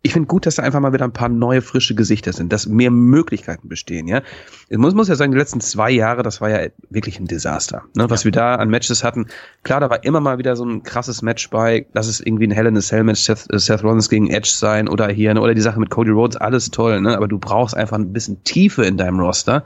ich 0.09 0.15
finde 0.15 0.27
gut, 0.27 0.47
dass 0.47 0.55
da 0.55 0.63
einfach 0.63 0.81
mal 0.81 0.95
wieder 0.95 1.05
ein 1.05 1.13
paar 1.13 1.29
neue, 1.29 1.61
frische 1.61 1.95
Gesichter 1.95 2.33
sind, 2.33 2.51
dass 2.51 2.67
mehr 2.67 2.91
Möglichkeiten 2.91 3.69
bestehen, 3.69 4.09
ja. 4.09 4.23
Ich 4.71 4.79
muss, 4.79 4.95
muss 4.95 5.09
ja 5.09 5.17
sagen, 5.17 5.33
die 5.33 5.39
letzten 5.39 5.61
zwei 5.61 5.91
Jahre, 5.91 6.23
das 6.23 6.41
war 6.41 6.49
ja 6.49 6.71
wirklich 6.89 7.21
ein 7.21 7.27
Desaster, 7.27 7.83
ne? 7.95 8.09
was 8.09 8.23
ja. 8.23 8.25
wir 8.25 8.33
da 8.33 8.55
an 8.55 8.71
Matches 8.71 9.05
hatten. 9.05 9.27
Klar, 9.65 9.81
da 9.81 9.91
war 9.91 10.03
immer 10.05 10.21
mal 10.21 10.39
wieder 10.39 10.57
so 10.57 10.65
ein 10.65 10.83
krasses 10.83 11.21
Match 11.21 11.51
bei, 11.51 11.85
lass 11.93 12.07
es 12.07 12.21
irgendwie 12.21 12.47
ein 12.47 12.53
Hell 12.53 12.65
in 12.65 12.79
a 12.79 12.81
Cell 12.81 13.05
Match 13.05 13.21
Seth, 13.21 13.53
äh, 13.53 13.59
Seth 13.59 13.85
Rollins 13.85 14.09
gegen 14.09 14.31
Edge 14.31 14.49
sein 14.51 14.89
oder 14.89 15.09
hier, 15.09 15.35
ne? 15.35 15.43
oder 15.43 15.53
die 15.53 15.61
Sache 15.61 15.79
mit 15.79 15.91
Cody 15.91 16.11
Rhodes, 16.11 16.39
alles 16.39 16.71
toll, 16.71 17.03
ne? 17.03 17.15
aber 17.15 17.29
du 17.29 17.39
brauchst 17.39 17.77
einfach 17.77 17.99
ein 17.99 18.15
bisschen 18.15 18.43
Tiefe 18.45 18.87
in 18.87 18.97
deinem 18.97 19.21
Roster. 19.21 19.65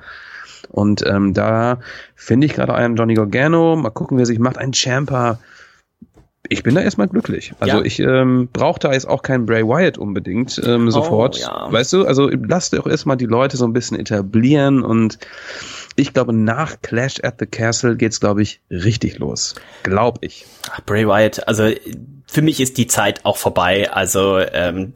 Und 0.71 1.07
ähm, 1.07 1.35
da 1.35 1.79
finde 2.17 2.49
ich 2.49 2.55
gerade 2.55 2.75
einen 2.75 2.97
Johnny 2.97 3.15
Gargano, 3.15 3.77
mal 3.77 3.91
gucken, 3.91 4.19
wie 4.19 4.23
er 4.23 4.27
sich 4.27 4.41
macht, 4.41 4.59
ein 4.59 4.73
Champa, 4.73 5.39
ich 6.49 6.63
bin 6.63 6.75
da 6.75 6.81
erstmal 6.81 7.09
glücklich. 7.09 7.53
Also 7.61 7.79
ja. 7.79 7.85
ich 7.85 8.01
ähm, 8.01 8.49
brauche 8.53 8.81
da 8.81 8.93
jetzt 8.93 9.09
auch 9.09 9.23
keinen 9.23 9.47
Bray 9.47 9.65
Wyatt 9.65 9.97
unbedingt 9.97 10.61
ähm, 10.65 10.91
sofort. 10.91 11.37
Oh, 11.39 11.43
ja. 11.43 11.73
Weißt 11.73 11.93
du, 11.93 12.07
also 12.07 12.29
lasst 12.29 12.77
auch 12.79 12.87
erstmal 12.87 13.17
die 13.17 13.27
Leute 13.27 13.57
so 13.57 13.65
ein 13.65 13.73
bisschen 13.73 13.99
etablieren 13.99 14.83
und 14.83 15.19
ich 15.95 16.13
glaube, 16.13 16.33
nach 16.33 16.81
Clash 16.83 17.21
at 17.23 17.37
the 17.39 17.47
Castle 17.47 17.97
geht's, 17.97 18.19
glaube 18.19 18.43
ich, 18.43 18.61
richtig 18.71 19.19
los. 19.19 19.55
Glaub 19.83 20.19
ich. 20.23 20.47
Ach, 20.71 20.81
Bray 20.83 21.07
Wyatt, 21.07 21.47
also 21.47 21.71
für 22.27 22.43
mich 22.43 22.61
ist 22.61 22.79
die 22.79 22.87
Zeit 22.87 23.25
auch 23.25 23.37
vorbei. 23.37 23.91
Also 23.93 24.39
ähm, 24.39 24.95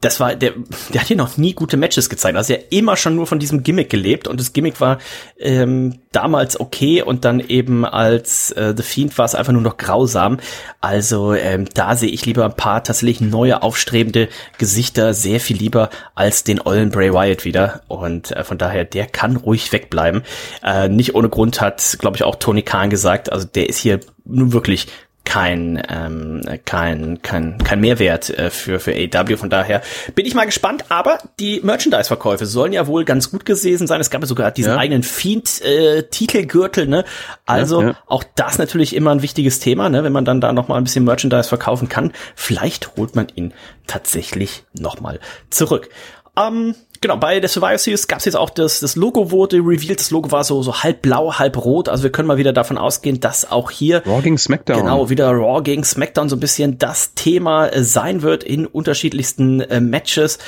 das 0.00 0.20
war, 0.20 0.36
der, 0.36 0.52
der 0.92 1.00
hat 1.00 1.08
hier 1.08 1.16
noch 1.16 1.36
nie 1.38 1.54
gute 1.54 1.76
Matches 1.76 2.08
gezeigt. 2.08 2.36
Also 2.36 2.52
er 2.52 2.70
immer 2.70 2.96
schon 2.96 3.16
nur 3.16 3.26
von 3.26 3.40
diesem 3.40 3.64
Gimmick 3.64 3.90
gelebt 3.90 4.28
und 4.28 4.38
das 4.38 4.52
Gimmick 4.52 4.80
war 4.80 4.98
ähm, 5.38 5.98
damals 6.12 6.60
okay 6.60 7.02
und 7.02 7.24
dann 7.24 7.40
eben 7.40 7.84
als 7.84 8.52
äh, 8.52 8.74
The 8.76 8.84
Fiend 8.84 9.18
war 9.18 9.24
es 9.24 9.34
einfach 9.34 9.52
nur 9.52 9.62
noch 9.62 9.76
grausam. 9.76 10.38
Also 10.80 11.34
ähm, 11.34 11.66
da 11.74 11.96
sehe 11.96 12.10
ich 12.10 12.24
lieber 12.26 12.44
ein 12.44 12.54
paar 12.54 12.84
tatsächlich 12.84 13.20
neue 13.20 13.62
aufstrebende 13.62 14.28
Gesichter 14.56 15.14
sehr 15.14 15.40
viel 15.40 15.56
lieber 15.56 15.90
als 16.14 16.44
den 16.44 16.60
ollen 16.60 16.90
Bray 16.90 17.12
Wyatt 17.12 17.44
wieder 17.44 17.82
und 17.88 18.30
äh, 18.30 18.44
von 18.44 18.56
daher 18.56 18.84
der 18.84 19.06
kann 19.06 19.34
ruhig 19.34 19.72
wegbleiben. 19.72 20.22
Äh, 20.62 20.88
nicht 20.88 21.16
ohne 21.16 21.28
Grund 21.28 21.60
hat, 21.60 21.96
glaube 21.98 22.16
ich, 22.16 22.22
auch 22.22 22.36
Tony 22.36 22.62
Khan 22.62 22.88
gesagt. 22.88 23.32
Also 23.32 23.48
der 23.48 23.68
ist 23.68 23.78
hier 23.78 23.98
nun 24.24 24.52
wirklich 24.52 24.86
kein, 25.28 25.82
ähm, 25.90 26.40
kein, 26.64 27.20
kein, 27.20 27.58
kein 27.58 27.80
Mehrwert 27.80 28.30
äh, 28.30 28.48
für, 28.48 28.80
für 28.80 28.94
AW. 28.94 29.36
Von 29.36 29.50
daher 29.50 29.82
bin 30.14 30.24
ich 30.24 30.34
mal 30.34 30.46
gespannt. 30.46 30.86
Aber 30.88 31.18
die 31.38 31.60
Merchandise-Verkäufe 31.60 32.46
sollen 32.46 32.72
ja 32.72 32.86
wohl 32.86 33.04
ganz 33.04 33.30
gut 33.30 33.44
gewesen 33.44 33.86
sein. 33.86 34.00
Es 34.00 34.08
gab 34.08 34.22
ja 34.22 34.26
sogar 34.26 34.52
diesen 34.52 34.72
ja. 34.72 34.78
eigenen 34.78 35.02
Fiend-Titelgürtel. 35.02 36.84
Äh, 36.84 36.88
ne? 36.88 37.04
Also 37.44 37.82
ja, 37.82 37.88
ja. 37.88 37.98
auch 38.06 38.24
das 38.36 38.56
natürlich 38.56 38.96
immer 38.96 39.10
ein 39.10 39.20
wichtiges 39.20 39.60
Thema, 39.60 39.90
ne? 39.90 40.02
wenn 40.02 40.12
man 40.12 40.24
dann 40.24 40.40
da 40.40 40.54
noch 40.54 40.68
mal 40.68 40.76
ein 40.76 40.84
bisschen 40.84 41.04
Merchandise 41.04 41.50
verkaufen 41.50 41.90
kann. 41.90 42.14
Vielleicht 42.34 42.96
holt 42.96 43.14
man 43.14 43.26
ihn 43.34 43.52
tatsächlich 43.86 44.64
noch 44.72 45.02
mal 45.02 45.20
zurück. 45.50 45.90
Ähm, 46.38 46.74
genau, 47.00 47.16
bei 47.16 47.40
der 47.40 47.48
Survivor 47.48 47.78
Series 47.78 48.08
gab 48.08 48.18
es 48.18 48.24
jetzt 48.24 48.36
auch 48.36 48.50
das, 48.50 48.80
das 48.80 48.96
Logo 48.96 49.30
wurde 49.30 49.58
revealed. 49.58 50.00
Das 50.00 50.10
Logo 50.10 50.30
war 50.30 50.44
so, 50.44 50.62
so 50.62 50.82
halb 50.82 51.02
blau, 51.02 51.34
halb 51.38 51.56
rot. 51.64 51.88
Also 51.88 52.02
wir 52.02 52.10
können 52.10 52.28
mal 52.28 52.38
wieder 52.38 52.52
davon 52.52 52.78
ausgehen, 52.78 53.20
dass 53.20 53.50
auch 53.50 53.70
hier 53.70 54.04
Raw 54.06 54.22
gegen 54.22 54.38
SmackDown. 54.38 54.78
Genau, 54.78 55.10
wieder 55.10 55.30
Raw 55.30 55.62
gegen 55.62 55.84
SmackDown 55.84 56.28
so 56.28 56.36
ein 56.36 56.40
bisschen 56.40 56.78
das 56.78 57.14
Thema 57.14 57.66
äh, 57.68 57.82
sein 57.82 58.22
wird 58.22 58.44
in 58.44 58.66
unterschiedlichsten 58.66 59.60
äh, 59.60 59.80
Matches. 59.80 60.38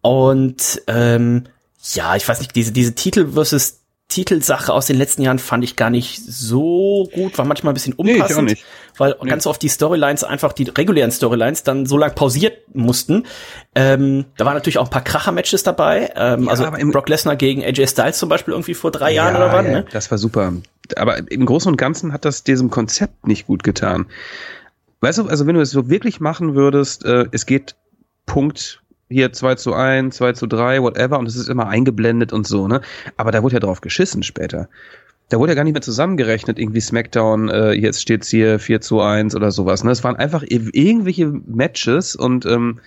Und 0.00 0.82
ähm, 0.86 1.44
ja, 1.92 2.16
ich 2.16 2.28
weiß 2.28 2.40
nicht, 2.40 2.54
diese, 2.54 2.72
diese 2.72 2.94
Titel 2.94 3.32
versus 3.32 3.83
Titelsache 4.14 4.72
aus 4.72 4.86
den 4.86 4.96
letzten 4.96 5.22
Jahren 5.22 5.40
fand 5.40 5.64
ich 5.64 5.74
gar 5.74 5.90
nicht 5.90 6.22
so 6.24 7.08
gut, 7.12 7.36
war 7.36 7.44
manchmal 7.44 7.72
ein 7.72 7.74
bisschen 7.74 7.94
unpassend, 7.94 8.48
nee, 8.48 8.56
weil 8.96 9.16
nee. 9.20 9.28
ganz 9.28 9.44
oft 9.44 9.60
die 9.60 9.68
Storylines 9.68 10.22
einfach, 10.22 10.52
die 10.52 10.70
regulären 10.70 11.10
Storylines 11.10 11.64
dann 11.64 11.84
so 11.84 11.98
lang 11.98 12.14
pausiert 12.14 12.58
mussten. 12.72 13.26
Ähm, 13.74 14.26
da 14.36 14.44
waren 14.44 14.54
natürlich 14.54 14.78
auch 14.78 14.84
ein 14.84 14.90
paar 14.90 15.02
Kracher-Matches 15.02 15.64
dabei, 15.64 16.12
ähm, 16.14 16.44
ja, 16.44 16.50
also 16.50 16.64
Brock 16.92 17.08
Lesnar 17.08 17.34
gegen 17.34 17.64
AJ 17.64 17.88
Styles 17.88 18.18
zum 18.18 18.28
Beispiel 18.28 18.54
irgendwie 18.54 18.74
vor 18.74 18.92
drei 18.92 19.10
ja, 19.10 19.24
Jahren 19.24 19.34
oder 19.34 19.52
wann, 19.52 19.66
ja, 19.66 19.72
ne? 19.72 19.86
Das 19.90 20.12
war 20.12 20.18
super. 20.18 20.52
Aber 20.94 21.18
im 21.32 21.44
Großen 21.44 21.68
und 21.68 21.76
Ganzen 21.76 22.12
hat 22.12 22.24
das 22.24 22.44
diesem 22.44 22.70
Konzept 22.70 23.26
nicht 23.26 23.48
gut 23.48 23.64
getan. 23.64 24.06
Weißt 25.00 25.18
du, 25.18 25.26
also 25.26 25.48
wenn 25.48 25.56
du 25.56 25.60
es 25.60 25.72
so 25.72 25.90
wirklich 25.90 26.20
machen 26.20 26.54
würdest, 26.54 27.04
äh, 27.04 27.26
es 27.32 27.46
geht 27.46 27.74
Punkt 28.26 28.80
hier 29.08 29.32
2 29.32 29.54
zu 29.56 29.74
1, 29.74 30.16
2 30.16 30.32
zu 30.32 30.46
3, 30.46 30.82
whatever, 30.82 31.18
und 31.18 31.26
es 31.26 31.36
ist 31.36 31.48
immer 31.48 31.68
eingeblendet 31.68 32.32
und 32.32 32.46
so, 32.46 32.68
ne? 32.68 32.80
Aber 33.16 33.30
da 33.30 33.42
wurde 33.42 33.54
ja 33.54 33.60
drauf 33.60 33.80
geschissen 33.80 34.22
später. 34.22 34.68
Da 35.28 35.38
wurde 35.38 35.52
ja 35.52 35.56
gar 35.56 35.64
nicht 35.64 35.72
mehr 35.72 35.82
zusammengerechnet, 35.82 36.58
irgendwie 36.58 36.80
Smackdown, 36.80 37.48
äh, 37.48 37.72
jetzt 37.72 38.02
steht's 38.02 38.28
hier 38.28 38.58
4 38.58 38.80
zu 38.80 39.00
1 39.00 39.34
oder 39.34 39.50
sowas. 39.50 39.82
Ne? 39.82 39.90
Es 39.90 40.04
waren 40.04 40.16
einfach 40.16 40.44
irgendwelche 40.46 41.26
Matches 41.26 42.14
und 42.14 42.44
ähm, 42.44 42.80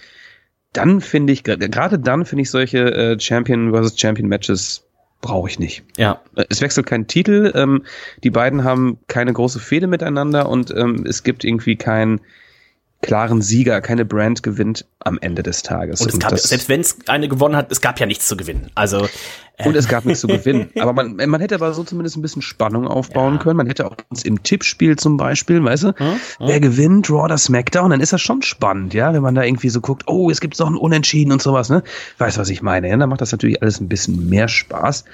dann 0.74 1.02
finde 1.02 1.34
ich, 1.34 1.44
gerade 1.44 1.98
dann 1.98 2.26
finde 2.26 2.44
ich 2.44 2.52
solche 2.52 2.94
äh, 2.94 3.20
Champion 3.20 3.72
versus 3.72 4.00
Champion 4.00 4.28
Matches 4.28 4.84
brauche 5.22 5.50
ich 5.50 5.58
nicht. 5.58 5.84
Ja. 5.98 6.22
Äh, 6.36 6.46
es 6.50 6.62
wechselt 6.62 6.86
kein 6.86 7.08
Titel, 7.08 7.52
ähm, 7.56 7.84
die 8.24 8.30
beiden 8.30 8.64
haben 8.64 9.00
keine 9.08 9.34
große 9.34 9.60
Fehde 9.60 9.88
miteinander 9.88 10.48
und 10.50 10.72
ähm, 10.72 11.06
es 11.08 11.24
gibt 11.24 11.44
irgendwie 11.44 11.76
kein 11.76 12.22
klaren 13.02 13.42
Sieger, 13.42 13.82
keine 13.82 14.06
Brand 14.06 14.44
gewinnt 14.44 14.86
am 15.00 15.18
Ende 15.20 15.44
des 15.44 15.64
Tages. 15.64 16.02
Und, 16.02 16.14
es 16.14 16.20
gab, 16.20 16.38
selbst 16.38 16.70
wenn 16.70 16.82
es 16.82 16.98
eine 17.08 17.28
gewonnen 17.28 17.56
hat, 17.56 17.72
es 17.72 17.82
gab 17.82 18.00
ja 18.00 18.06
nichts 18.06 18.28
zu 18.28 18.36
gewinnen. 18.36 18.72
Also 18.76 19.08
Und 19.66 19.76
es 19.76 19.88
gab 19.88 20.06
nichts 20.06 20.22
zu 20.22 20.28
gewinnen. 20.28 20.70
Aber 20.80 20.94
man, 20.94 21.16
man 21.16 21.42
hätte 21.42 21.56
aber 21.56 21.74
so 21.74 21.84
zumindest 21.84 22.16
ein 22.16 22.22
bisschen 22.22 22.42
Spannung 22.44 22.88
aufbauen 22.88 23.36
Ja. 23.36 23.40
können. 23.42 23.58
Man 23.58 23.66
hätte 23.68 23.88
auch 23.88 23.96
uns 24.10 24.24
im 24.24 24.44
Tippspiel 24.44 24.98
zum 24.98 25.18
Beispiel, 25.18 25.64
weißt 25.64 25.84
du, 25.84 25.88
Hm? 25.98 26.20
wer 26.40 26.60
gewinnt, 26.60 27.10
Raw 27.10 27.24
oder 27.24 27.38
Smackdown, 27.38 27.90
dann 27.90 28.00
ist 28.02 28.14
das 28.14 28.22
schon 28.22 28.42
spannend, 28.44 28.94
ja, 28.94 29.14
wenn 29.14 29.22
man 29.24 29.34
da 29.36 29.44
irgendwie 29.44 29.70
so 29.70 29.82
guckt, 29.82 30.04
oh, 30.08 30.30
es 30.30 30.42
gibt 30.42 30.60
noch 30.60 30.68
ein 30.70 30.76
Unentschieden 30.76 31.32
und 31.32 31.42
sowas, 31.42 31.70
ne? 31.70 31.82
Weißt 32.20 32.38
was 32.38 32.50
ich 32.50 32.62
meine, 32.62 32.88
ja? 32.90 32.98
Dann 32.98 33.10
macht 33.10 33.22
das 33.22 33.32
natürlich 33.32 33.62
alles 33.62 33.80
ein 33.82 33.88
bisschen 33.88 34.30
mehr 34.30 34.48
Spaß. 34.48 35.06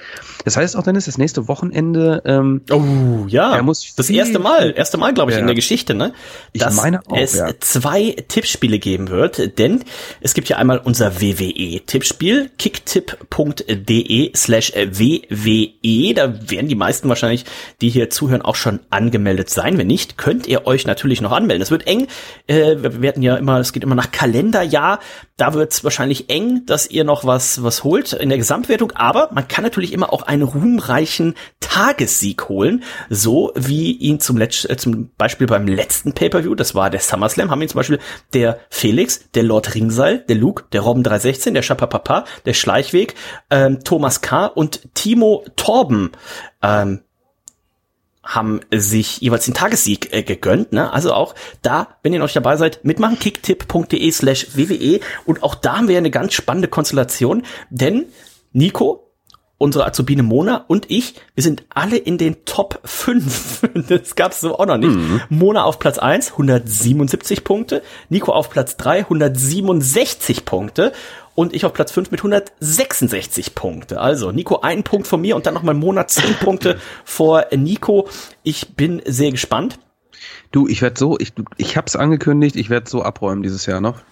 Das 0.44 0.56
heißt 0.58 0.76
auch, 0.76 0.82
Dennis, 0.82 1.06
das 1.06 1.16
nächste 1.16 1.48
Wochenende, 1.48 2.22
ähm, 2.26 2.60
Oh, 2.70 3.24
ja. 3.28 3.54
Er 3.56 3.62
muss 3.62 3.94
das 3.96 4.10
erste 4.10 4.38
Mal, 4.38 4.74
erste 4.76 4.98
Mal, 4.98 5.14
glaube 5.14 5.30
ich, 5.30 5.36
Ja. 5.36 5.40
in 5.40 5.46
der 5.46 5.54
Geschichte, 5.56 5.94
ne? 5.94 6.12
Ich 6.52 6.60
dass 6.60 6.76
meine 6.76 7.00
auch, 7.06 7.16
es 7.16 7.34
ja. 7.34 7.48
zwei 7.60 8.14
Tippspiele 8.28 8.78
geben 8.78 9.08
wird, 9.08 9.58
denn 9.58 9.84
es 10.20 10.34
gibt 10.34 10.48
ja 10.50 10.58
einmal 10.58 10.78
unser 10.78 11.20
WWE-Tippspiel, 11.20 12.50
kicktipp.de 12.58 14.33
slash 14.34 14.72
WWE. 14.74 16.14
Da 16.14 16.50
werden 16.50 16.68
die 16.68 16.74
meisten 16.74 17.08
wahrscheinlich, 17.08 17.44
die 17.80 17.88
hier 17.88 18.10
zuhören, 18.10 18.42
auch 18.42 18.56
schon 18.56 18.80
angemeldet 18.90 19.50
sein. 19.50 19.78
Wenn 19.78 19.86
nicht, 19.86 20.18
könnt 20.18 20.46
ihr 20.46 20.66
euch 20.66 20.86
natürlich 20.86 21.20
noch 21.20 21.32
anmelden. 21.32 21.62
Es 21.62 21.70
wird 21.70 21.86
eng. 21.86 22.08
Äh, 22.46 22.76
wir 22.82 23.02
werden 23.02 23.22
ja 23.22 23.36
immer, 23.36 23.58
es 23.60 23.72
geht 23.72 23.84
immer 23.84 23.94
nach 23.94 24.10
Kalenderjahr. 24.10 25.00
Da 25.36 25.54
wird 25.54 25.72
es 25.72 25.84
wahrscheinlich 25.84 26.30
eng, 26.30 26.66
dass 26.66 26.88
ihr 26.88 27.04
noch 27.04 27.24
was, 27.24 27.62
was 27.62 27.84
holt 27.84 28.12
in 28.12 28.28
der 28.28 28.38
Gesamtwertung. 28.38 28.92
Aber 28.92 29.30
man 29.32 29.48
kann 29.48 29.64
natürlich 29.64 29.92
immer 29.92 30.12
auch 30.12 30.22
einen 30.22 30.42
ruhmreichen 30.42 31.34
Tagessieg 31.60 32.48
holen. 32.48 32.82
So 33.10 33.52
wie 33.54 33.92
ihn 33.92 34.20
zum, 34.20 34.36
Letz 34.36 34.64
äh, 34.64 34.76
zum 34.76 35.10
Beispiel 35.16 35.46
beim 35.46 35.66
letzten 35.66 36.12
Pay-Per-View, 36.12 36.54
das 36.54 36.74
war 36.74 36.90
der 36.90 37.00
SummerSlam, 37.00 37.50
haben 37.50 37.62
ihn 37.62 37.68
zum 37.68 37.78
Beispiel 37.78 38.00
der 38.32 38.58
Felix, 38.70 39.30
der 39.34 39.42
Lord 39.42 39.74
Ringseil, 39.74 40.18
der 40.28 40.36
Luke, 40.36 40.64
der 40.72 40.80
Robben 40.82 41.02
316, 41.02 41.54
der 41.54 41.62
Schapapapa, 41.62 42.24
der 42.46 42.54
Schleichweg, 42.54 43.14
ähm, 43.50 43.82
Thomas 43.84 44.20
K. 44.24 44.46
und 44.46 44.94
Timo 44.94 45.44
Torben 45.54 46.12
ähm, 46.62 47.02
haben 48.22 48.60
sich 48.74 49.20
jeweils 49.20 49.44
den 49.44 49.52
Tagessieg 49.52 50.14
äh, 50.14 50.22
gegönnt. 50.22 50.72
Ne? 50.72 50.90
Also 50.90 51.12
auch 51.12 51.34
da, 51.60 51.98
wenn 52.02 52.14
ihr 52.14 52.20
noch 52.20 52.30
dabei 52.30 52.56
seid, 52.56 52.86
mitmachen, 52.86 53.18
kicktipp.de 53.18 54.10
slash 54.10 54.56
WWE. 54.56 55.00
Und 55.26 55.42
auch 55.42 55.54
da 55.54 55.76
haben 55.76 55.88
wir 55.88 55.98
eine 55.98 56.10
ganz 56.10 56.32
spannende 56.32 56.68
Konstellation, 56.68 57.42
denn 57.68 58.06
Nico, 58.52 59.03
unsere 59.64 59.86
Azubine 59.86 60.22
Mona 60.22 60.64
und 60.68 60.90
ich, 60.90 61.14
wir 61.34 61.42
sind 61.42 61.64
alle 61.70 61.96
in 61.96 62.18
den 62.18 62.44
Top 62.44 62.80
5. 62.84 63.62
Das 63.88 64.14
gab's 64.14 64.40
so 64.40 64.58
auch 64.58 64.66
noch 64.66 64.76
nicht. 64.76 64.96
Mona 65.30 65.64
auf 65.64 65.78
Platz 65.78 65.98
1, 65.98 66.32
177 66.32 67.44
Punkte. 67.44 67.82
Nico 68.08 68.32
auf 68.32 68.50
Platz 68.50 68.76
3, 68.76 69.00
167 69.00 70.44
Punkte. 70.44 70.92
Und 71.34 71.54
ich 71.54 71.64
auf 71.64 71.72
Platz 71.72 71.90
5 71.92 72.10
mit 72.10 72.20
166 72.20 73.54
Punkte. 73.54 74.00
Also 74.00 74.30
Nico 74.30 74.60
ein 74.60 74.84
Punkt 74.84 75.06
von 75.06 75.20
mir 75.20 75.34
und 75.34 75.46
dann 75.46 75.54
nochmal 75.54 75.74
Mona 75.74 76.06
10 76.06 76.34
Punkte 76.40 76.78
vor 77.04 77.46
Nico. 77.56 78.08
Ich 78.42 78.74
bin 78.76 79.02
sehr 79.06 79.32
gespannt. 79.32 79.78
du, 80.52 80.68
ich 80.68 80.82
werde 80.82 80.98
so, 80.98 81.18
ich, 81.18 81.32
ich 81.56 81.76
hab's 81.76 81.96
angekündigt, 81.96 82.54
ich 82.54 82.70
werde 82.70 82.88
so 82.88 83.02
abräumen 83.02 83.42
dieses 83.42 83.66
Jahr 83.66 83.80
noch. 83.80 84.02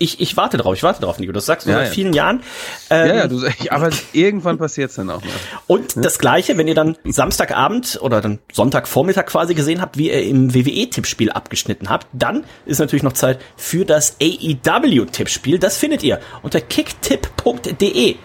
Ich, 0.00 0.20
ich 0.20 0.36
warte 0.36 0.56
drauf, 0.58 0.74
ich 0.74 0.84
warte 0.84 1.00
drauf, 1.02 1.18
Nico. 1.18 1.32
Das 1.32 1.46
sagst 1.46 1.66
du 1.66 1.70
Ja, 1.70 1.78
seit 1.78 1.88
ja. 1.88 1.92
vielen 1.92 2.12
Jahren. 2.12 2.42
Ähm, 2.88 3.08
Ja, 3.08 3.14
ja, 3.16 3.26
du, 3.26 3.44
ich, 3.44 3.72
aber 3.72 3.90
irgendwann 4.12 4.56
passiert's 4.56 4.94
dann 4.94 5.10
auch 5.10 5.20
mal. 5.22 5.30
Und 5.66 5.96
das 5.96 6.20
Gleiche, 6.20 6.56
wenn 6.56 6.68
ihr 6.68 6.76
dann 6.76 6.96
Samstagabend 7.04 7.98
oder 8.00 8.20
dann 8.20 8.38
Sonntagvormittag 8.52 9.26
quasi 9.26 9.54
gesehen 9.54 9.80
habt, 9.80 9.98
wie 9.98 10.08
ihr 10.10 10.22
im 10.22 10.54
WWE-Tippspiel 10.54 11.30
abgeschnitten 11.32 11.90
habt, 11.90 12.06
dann 12.12 12.44
ist 12.64 12.78
natürlich 12.78 13.02
noch 13.02 13.14
Zeit 13.14 13.40
für 13.56 13.84
das 13.84 14.16
AEW-Tippspiel. 14.22 15.58
Das 15.58 15.78
findet 15.78 16.04
ihr 16.04 16.20
unter 16.42 16.60
kicktipp.de 16.60 18.16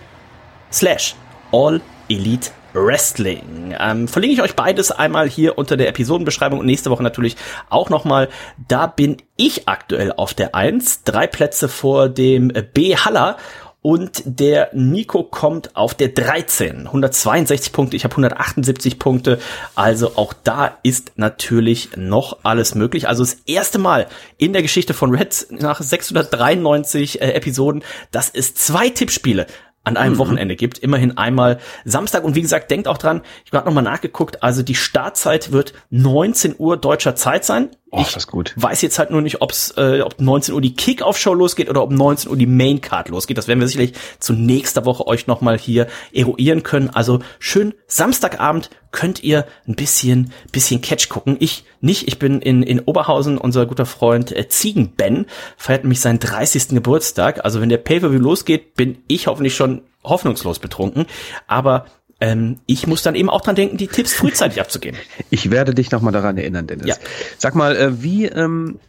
slash 0.71 1.15
All 1.51 1.81
Elite 2.07 2.51
Wrestling. 2.73 3.75
Ähm, 3.79 4.07
verlinke 4.07 4.35
ich 4.35 4.41
euch 4.41 4.55
beides 4.55 4.91
einmal 4.91 5.29
hier 5.29 5.57
unter 5.57 5.77
der 5.77 5.89
Episodenbeschreibung 5.89 6.59
und 6.59 6.65
nächste 6.65 6.89
Woche 6.89 7.03
natürlich 7.03 7.37
auch 7.69 7.89
nochmal. 7.89 8.29
Da 8.67 8.87
bin 8.87 9.17
ich 9.37 9.67
aktuell 9.67 10.11
auf 10.11 10.33
der 10.33 10.55
1, 10.55 11.03
drei 11.03 11.27
Plätze 11.27 11.69
vor 11.69 12.09
dem 12.09 12.51
B. 12.73 12.95
Haller 12.95 13.37
und 13.83 14.23
der 14.25 14.69
Nico 14.71 15.23
kommt 15.23 15.75
auf 15.75 15.93
der 15.93 16.07
13. 16.07 16.87
162 16.87 17.73
Punkte, 17.73 17.97
ich 17.97 18.05
habe 18.05 18.13
178 18.13 18.97
Punkte. 18.97 19.39
Also 19.75 20.13
auch 20.15 20.33
da 20.33 20.77
ist 20.83 21.11
natürlich 21.17 21.89
noch 21.97 22.39
alles 22.43 22.75
möglich. 22.75 23.09
Also 23.09 23.23
das 23.23 23.37
erste 23.45 23.79
Mal 23.79 24.07
in 24.37 24.53
der 24.53 24.61
Geschichte 24.61 24.93
von 24.93 25.13
Reds 25.13 25.47
nach 25.51 25.81
693 25.81 27.21
äh, 27.21 27.33
Episoden, 27.33 27.83
dass 28.11 28.29
es 28.29 28.55
zwei 28.55 28.89
Tippspiele 28.89 29.47
an 29.83 29.97
einem 29.97 30.17
Wochenende 30.17 30.55
gibt. 30.55 30.77
Immerhin 30.77 31.17
einmal 31.17 31.59
Samstag. 31.85 32.23
Und 32.23 32.35
wie 32.35 32.41
gesagt, 32.41 32.71
denkt 32.71 32.87
auch 32.87 32.97
dran, 32.97 33.21
ich 33.45 33.51
habe 33.51 33.65
nochmal 33.65 33.83
nachgeguckt, 33.83 34.43
also 34.43 34.63
die 34.63 34.75
Startzeit 34.75 35.51
wird 35.51 35.73
19 35.89 36.55
Uhr 36.57 36.77
deutscher 36.77 37.15
Zeit 37.15 37.45
sein. 37.45 37.69
Oh, 37.95 38.01
ich 38.01 38.07
ist 38.07 38.15
das 38.15 38.27
gut. 38.27 38.53
weiß 38.55 38.81
jetzt 38.81 38.97
halt 38.97 39.11
nur 39.11 39.21
nicht, 39.21 39.41
ob's, 39.41 39.71
äh, 39.77 40.01
ob 40.01 40.19
19 40.19 40.55
Uhr 40.55 40.61
die 40.61 40.73
Kick-Off-Show 40.73 41.35
losgeht 41.35 41.69
oder 41.69 41.83
ob 41.83 41.91
19 41.91 42.31
Uhr 42.31 42.37
die 42.37 42.47
Main-Card 42.47 43.09
losgeht. 43.09 43.37
Das 43.37 43.47
werden 43.47 43.59
wir 43.59 43.67
sicherlich 43.67 43.93
zu 44.19 44.33
nächster 44.33 44.85
Woche 44.85 45.05
euch 45.05 45.27
nochmal 45.27 45.59
hier 45.59 45.87
eruieren 46.11 46.63
können. 46.63 46.89
Also 46.89 47.19
schön 47.37 47.75
Samstagabend 47.85 48.71
könnt 48.91 49.23
ihr 49.23 49.45
ein 49.67 49.75
bisschen, 49.75 50.31
bisschen 50.51 50.81
Catch 50.81 51.09
gucken. 51.09 51.37
Ich 51.39 51.65
nicht, 51.81 52.07
ich 52.07 52.17
bin 52.17 52.41
in, 52.41 52.63
in 52.63 52.79
Oberhausen, 52.79 53.37
unser 53.37 53.67
guter 53.67 53.85
Freund 53.85 54.31
äh, 54.35 54.47
Ziegen-Ben 54.47 55.27
feiert 55.55 55.83
nämlich 55.83 55.99
seinen 55.99 56.19
30. 56.19 56.69
Geburtstag. 56.69 57.45
Also 57.45 57.61
wenn 57.61 57.69
der 57.69 57.77
Pay-Per-View 57.77 58.19
losgeht, 58.19 58.73
bin 58.73 59.03
ich 59.07 59.27
hoffentlich 59.27 59.55
schon 59.55 59.83
hoffnungslos 60.03 60.59
betrunken. 60.59 61.05
Aber 61.47 61.85
ähm, 62.23 62.59
ich 62.67 62.87
muss 62.87 63.03
dann 63.03 63.15
eben 63.15 63.29
auch 63.29 63.41
dran 63.41 63.57
denken, 63.57 63.75
die 63.75 63.87
Tipps 63.87 64.13
frühzeitig 64.13 64.61
abzugeben. 64.61 64.97
Ich 65.29 65.51
werde 65.51 65.73
dich 65.73 65.91
nochmal 65.91 66.13
daran 66.13 66.37
erinnern, 66.37 66.67
Dennis. 66.67 66.85
Ja. 66.85 66.95
Sag 67.37 67.53
mal, 67.53 67.75
äh, 67.75 68.01
wie 68.01 68.27
ähm, 68.27 68.79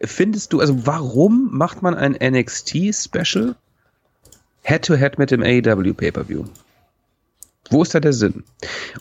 findest 0.00 0.52
du, 0.52 0.58
also 0.58 0.84
warum 0.84 1.50
macht 1.52 1.82
man 1.82 1.94
ein 1.94 2.16
NXT-Special 2.20 3.54
Head-to-Head 4.62 5.18
mit 5.18 5.30
dem 5.30 5.42
AEW 5.42 5.92
Pay-Per-View? 5.92 6.44
Wo 7.70 7.82
ist 7.82 7.94
da 7.94 8.00
der 8.00 8.12
Sinn? 8.12 8.42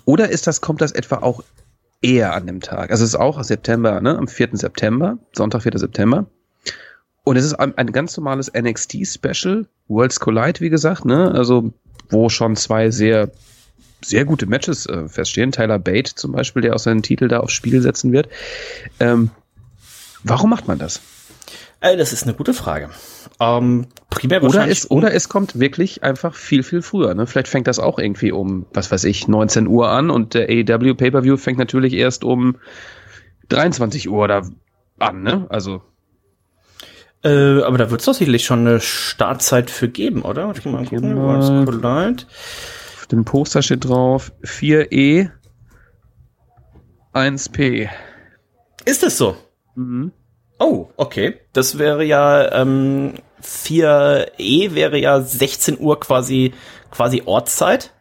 Oder 0.05 0.29
ist 0.29 0.45
das, 0.45 0.61
kommt 0.61 0.81
das 0.81 0.91
etwa 0.91 1.17
auch 1.17 1.43
eher 2.03 2.35
an 2.35 2.45
dem 2.45 2.61
Tag? 2.61 2.91
Also 2.91 3.03
es 3.03 3.11
ist 3.11 3.19
auch 3.19 3.43
September, 3.43 3.99
ne? 3.99 4.15
Am 4.15 4.27
4. 4.27 4.49
September, 4.53 5.17
Sonntag, 5.35 5.63
4. 5.63 5.79
September. 5.79 6.27
Und 7.23 7.35
es 7.35 7.45
ist 7.45 7.55
ein, 7.55 7.75
ein 7.79 7.91
ganz 7.91 8.15
normales 8.15 8.51
NXT-Special, 8.53 9.65
Worlds 9.87 10.19
Collide, 10.19 10.59
wie 10.59 10.69
gesagt, 10.69 11.05
ne? 11.05 11.31
Also, 11.31 11.73
wo 12.09 12.29
schon 12.29 12.55
zwei 12.55 12.91
sehr 12.91 13.31
sehr 14.03 14.25
gute 14.25 14.45
Matches 14.45 14.85
äh, 14.85 15.07
feststehen. 15.07 15.51
Tyler 15.51 15.79
Bate 15.79 16.15
zum 16.15 16.31
Beispiel, 16.31 16.61
der 16.61 16.75
auch 16.75 16.79
seinen 16.79 17.03
Titel 17.03 17.27
da 17.27 17.39
aufs 17.39 17.53
Spiel 17.53 17.81
setzen 17.81 18.11
wird. 18.11 18.29
Ähm, 18.99 19.31
warum 20.23 20.49
macht 20.49 20.67
man 20.67 20.79
das? 20.79 21.01
Äh, 21.81 21.97
das 21.97 22.13
ist 22.13 22.23
eine 22.23 22.33
gute 22.33 22.53
Frage. 22.53 22.89
Ähm, 23.39 23.87
primär 24.09 24.43
Oder 24.43 24.67
es, 24.67 24.89
oder 24.89 25.13
es 25.13 25.29
kommt 25.29 25.59
wirklich 25.59 26.03
einfach 26.03 26.35
viel, 26.35 26.63
viel 26.63 26.81
früher. 26.81 27.13
Ne? 27.15 27.25
Vielleicht 27.25 27.47
fängt 27.47 27.67
das 27.67 27.79
auch 27.79 27.97
irgendwie 27.97 28.31
um, 28.31 28.65
was 28.73 28.91
weiß 28.91 29.03
ich, 29.05 29.27
19 29.27 29.67
Uhr 29.67 29.89
an 29.89 30.11
und 30.11 30.35
der 30.35 30.47
AEW 30.47 30.93
Pay-Per-View 30.93 31.37
fängt 31.37 31.57
natürlich 31.57 31.93
erst 31.93 32.23
um 32.23 32.57
23 33.49 34.09
Uhr 34.09 34.27
da 34.27 34.43
an. 34.99 35.23
Ne? 35.23 35.47
Also 35.49 35.81
Äh, 37.23 37.61
aber 37.63 37.77
da 37.77 37.89
wird 37.89 38.01
es 38.01 38.05
doch 38.05 38.13
sicherlich 38.13 38.45
schon 38.45 38.59
eine 38.59 38.79
Startzeit 38.79 39.71
für 39.71 39.89
geben, 39.89 40.21
oder? 40.21 40.47
Warte, 40.47 40.69
mal 40.69 40.85
gucken. 40.85 41.15
mal. 41.15 41.65
Collide. 41.65 42.23
Dem 43.11 43.25
Poster 43.25 43.61
steht 43.61 43.85
drauf 43.85 44.31
4E 44.43 45.29
1P. 47.13 47.89
Ist 48.85 49.03
es 49.03 49.17
so? 49.17 49.35
Mhm. 49.75 50.11
Oh, 50.59 50.87
okay. 50.97 51.39
Das 51.53 51.77
wäre 51.77 52.03
ja 52.03 52.51
ähm, 52.61 53.15
4E 53.43 54.73
wäre 54.75 54.97
ja 54.97 55.21
16 55.21 55.79
Uhr 55.79 55.99
quasi 55.99 56.53
quasi 56.91 57.23
Ortszeit. 57.25 57.93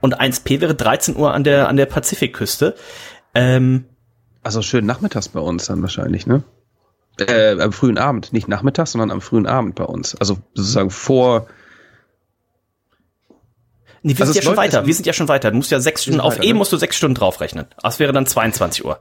Und 0.00 0.20
1P 0.20 0.60
wäre 0.60 0.74
13 0.74 1.16
Uhr 1.16 1.34
an 1.34 1.44
der 1.44 1.68
an 1.68 1.76
der 1.76 1.86
Pazifikküste. 1.86 2.74
Ähm, 3.34 3.86
Also 4.42 4.62
schön 4.62 4.86
nachmittags 4.86 5.28
bei 5.28 5.40
uns 5.40 5.66
dann 5.66 5.82
wahrscheinlich, 5.82 6.26
ne? 6.26 6.44
Äh, 7.18 7.60
am 7.60 7.72
frühen 7.72 7.98
Abend, 7.98 8.32
nicht 8.32 8.46
nachmittags, 8.46 8.92
sondern 8.92 9.10
am 9.10 9.20
frühen 9.20 9.46
Abend 9.48 9.74
bei 9.74 9.84
uns. 9.84 10.14
Also 10.14 10.38
sozusagen 10.54 10.90
vor. 10.90 11.48
Nee, 14.08 14.16
wir 14.18 14.20
Also 14.22 14.32
sind 14.32 14.42
ja 14.44 14.48
schon 14.50 14.56
weiter. 14.56 14.86
Wir 14.86 14.94
sind 14.94 15.06
ja 15.06 15.12
schon 15.12 15.28
weiter. 15.28 15.50
Du 15.50 15.56
musst 15.56 15.70
ja 15.70 15.80
sechs 15.80 16.02
Stunden 16.02 16.20
auf 16.20 16.34
weiter, 16.34 16.44
E 16.44 16.48
ne? 16.48 16.54
musst 16.54 16.72
du 16.72 16.76
sechs 16.76 16.96
Stunden 16.96 17.14
draufrechnen. 17.14 17.66
Das 17.82 17.98
wäre 17.98 18.12
dann 18.12 18.26
22 18.26 18.84
Uhr. 18.84 19.00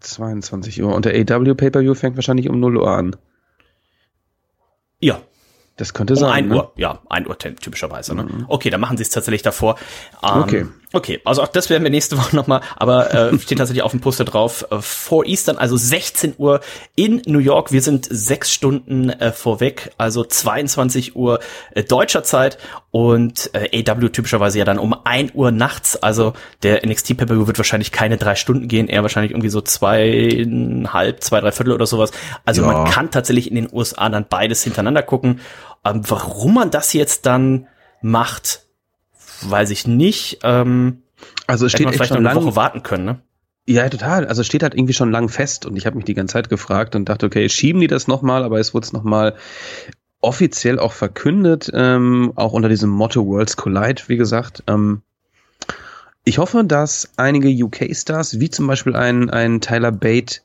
22 0.00 0.82
Uhr. 0.82 0.94
Und 0.94 1.04
der 1.04 1.14
AW 1.14 1.54
Pay-Per-View 1.54 1.94
fängt 1.94 2.16
wahrscheinlich 2.16 2.48
um 2.48 2.60
0 2.60 2.76
Uhr 2.76 2.90
an. 2.90 3.16
Ja, 5.00 5.20
Das 5.76 5.92
könnte 5.92 6.14
um 6.14 6.18
sein. 6.20 6.30
1 6.32 6.48
ne? 6.48 6.54
Uhr. 6.56 6.72
Ja, 6.76 7.02
1 7.10 7.26
Uhr 7.28 7.38
ty- 7.38 7.54
typischerweise. 7.54 8.14
Ne? 8.14 8.46
Okay, 8.48 8.70
dann 8.70 8.80
machen 8.80 8.96
sie 8.96 9.02
es 9.02 9.10
tatsächlich 9.10 9.42
davor. 9.42 9.76
Ähm, 10.22 10.42
Okay. 10.42 10.66
Okay, 10.92 11.20
also 11.24 11.42
auch 11.42 11.48
das 11.48 11.68
werden 11.68 11.82
wir 11.82 11.90
nächste 11.90 12.16
Woche 12.18 12.34
nochmal, 12.36 12.60
aber 12.76 13.12
äh, 13.12 13.38
steht 13.38 13.58
tatsächlich 13.58 13.82
auf 13.82 13.90
dem 13.90 14.00
Poster 14.00 14.24
drauf, 14.24 14.66
äh, 14.70 14.80
vor 14.80 15.26
Eastern, 15.26 15.58
also 15.58 15.76
16 15.76 16.34
Uhr 16.38 16.60
in 16.94 17.22
New 17.26 17.38
York. 17.38 17.72
Wir 17.72 17.82
sind 17.82 18.06
sechs 18.08 18.52
Stunden 18.52 19.10
äh, 19.10 19.32
vorweg, 19.32 19.90
also 19.98 20.24
22 20.24 21.16
Uhr 21.16 21.40
äh, 21.72 21.82
deutscher 21.82 22.22
Zeit 22.22 22.58
und 22.90 23.50
äh, 23.52 23.84
AW 23.84 24.08
typischerweise 24.10 24.58
ja 24.58 24.64
dann 24.64 24.78
um 24.78 24.94
1 25.04 25.34
Uhr 25.34 25.50
nachts. 25.50 25.96
Also 25.96 26.34
der 26.62 26.86
NXT 26.86 27.16
Pay 27.16 27.28
wird 27.28 27.58
wahrscheinlich 27.58 27.90
keine 27.90 28.16
drei 28.16 28.36
Stunden 28.36 28.68
gehen, 28.68 28.88
eher 28.88 29.02
wahrscheinlich 29.02 29.32
irgendwie 29.32 29.48
so 29.48 29.60
zweieinhalb, 29.60 31.22
zwei, 31.22 31.40
drei 31.40 31.52
Viertel 31.52 31.72
oder 31.72 31.86
sowas. 31.86 32.12
Also 32.44 32.62
ja. 32.62 32.68
man 32.68 32.90
kann 32.90 33.10
tatsächlich 33.10 33.50
in 33.50 33.56
den 33.56 33.68
USA 33.72 34.08
dann 34.08 34.26
beides 34.28 34.62
hintereinander 34.62 35.02
gucken. 35.02 35.40
Ähm, 35.84 36.02
warum 36.06 36.54
man 36.54 36.70
das 36.70 36.92
jetzt 36.92 37.26
dann 37.26 37.66
macht, 38.02 38.65
weiß 39.40 39.70
ich 39.70 39.86
nicht. 39.86 40.40
Ähm, 40.42 41.02
also 41.46 41.66
es 41.66 41.72
steht 41.72 41.90
vielleicht 41.90 42.12
noch 42.12 42.18
eine 42.18 42.34
Woche 42.34 42.56
warten 42.56 42.82
können, 42.82 43.04
ne? 43.04 43.20
Ja, 43.68 43.88
total. 43.88 44.26
Also 44.26 44.42
es 44.42 44.46
steht 44.46 44.62
halt 44.62 44.74
irgendwie 44.74 44.92
schon 44.92 45.10
lang 45.10 45.28
fest 45.28 45.66
und 45.66 45.76
ich 45.76 45.86
habe 45.86 45.96
mich 45.96 46.04
die 46.04 46.14
ganze 46.14 46.34
Zeit 46.34 46.48
gefragt 46.48 46.94
und 46.94 47.08
dachte, 47.08 47.26
okay, 47.26 47.48
schieben 47.48 47.80
die 47.80 47.88
das 47.88 48.06
nochmal, 48.06 48.44
aber 48.44 48.60
es 48.60 48.74
wurde 48.74 48.86
es 48.86 48.92
nochmal 48.92 49.34
offiziell 50.20 50.78
auch 50.78 50.92
verkündet, 50.92 51.70
ähm, 51.74 52.32
auch 52.36 52.52
unter 52.52 52.68
diesem 52.68 52.90
Motto 52.90 53.26
Worlds 53.26 53.56
Collide, 53.56 54.02
wie 54.06 54.16
gesagt. 54.16 54.62
Ähm, 54.68 55.02
ich 56.24 56.38
hoffe, 56.38 56.64
dass 56.64 57.10
einige 57.16 57.48
UK-Stars, 57.48 58.40
wie 58.40 58.50
zum 58.50 58.66
Beispiel 58.66 58.96
ein, 58.96 59.30
ein 59.30 59.60
Tyler 59.60 59.92
Bate, 59.92 60.40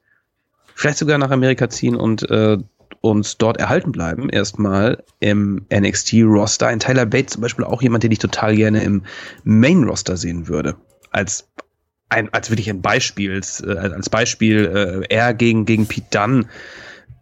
vielleicht 0.76 0.98
sogar 0.98 1.18
nach 1.18 1.32
Amerika 1.32 1.70
ziehen 1.70 1.96
und 1.96 2.30
äh, 2.30 2.58
uns 3.02 3.38
dort 3.38 3.58
erhalten 3.58 3.92
bleiben, 3.92 4.30
erstmal 4.30 5.04
im 5.20 5.66
NXT-Roster. 5.74 6.68
Ein 6.68 6.80
Tyler 6.80 7.08
Bates 7.08 7.34
zum 7.34 7.42
Beispiel 7.42 7.66
auch 7.66 7.82
jemand, 7.82 8.04
den 8.04 8.12
ich 8.12 8.20
total 8.20 8.56
gerne 8.56 8.84
im 8.84 9.04
Main-Roster 9.44 10.18
sehen 10.18 10.48
würde. 10.48 10.76
Als 11.10 11.50
ein, 12.10 12.32
als 12.32 12.52
wirklich 12.52 12.70
ein 12.70 12.82
Beispiel, 12.82 13.42
äh, 13.64 13.78
als 13.78 14.10
Beispiel, 14.10 15.04
äh, 15.10 15.14
er 15.14 15.34
gegen, 15.34 15.66
gegen 15.66 15.88
Pete 15.88 16.08
Dunn, 16.12 16.48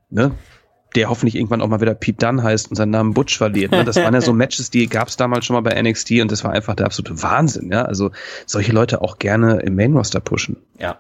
ne? 0.10 0.32
der 0.96 1.10
hoffentlich 1.10 1.36
irgendwann 1.36 1.62
auch 1.62 1.68
mal 1.68 1.82
wieder 1.82 1.94
Pete 1.94 2.18
Dunn 2.26 2.44
heißt 2.44 2.70
und 2.70 2.76
seinen 2.76 2.90
Namen 2.90 3.14
Butch 3.14 3.38
verliert. 3.38 3.72
Ne? 3.72 3.86
Das 3.86 3.96
waren 3.98 4.14
ja 4.14 4.22
so 4.22 4.34
Matches, 4.34 4.72
die 4.72 4.88
gab 4.88 5.08
es 5.08 5.18
damals 5.18 5.46
schon 5.46 5.54
mal 5.54 5.62
bei 5.62 5.80
NXT 5.80 6.12
und 6.22 6.32
das 6.32 6.44
war 6.44 6.52
einfach 6.52 6.76
der 6.76 6.88
absolute 6.88 7.22
Wahnsinn. 7.22 7.72
Ja? 7.72 7.84
Also 7.84 8.12
solche 8.46 8.72
Leute 8.72 9.02
auch 9.02 9.20
gerne 9.20 9.60
im 9.60 9.76
Main 9.76 9.94
Roster 9.94 10.20
pushen. 10.20 10.58
Ja, 10.80 11.00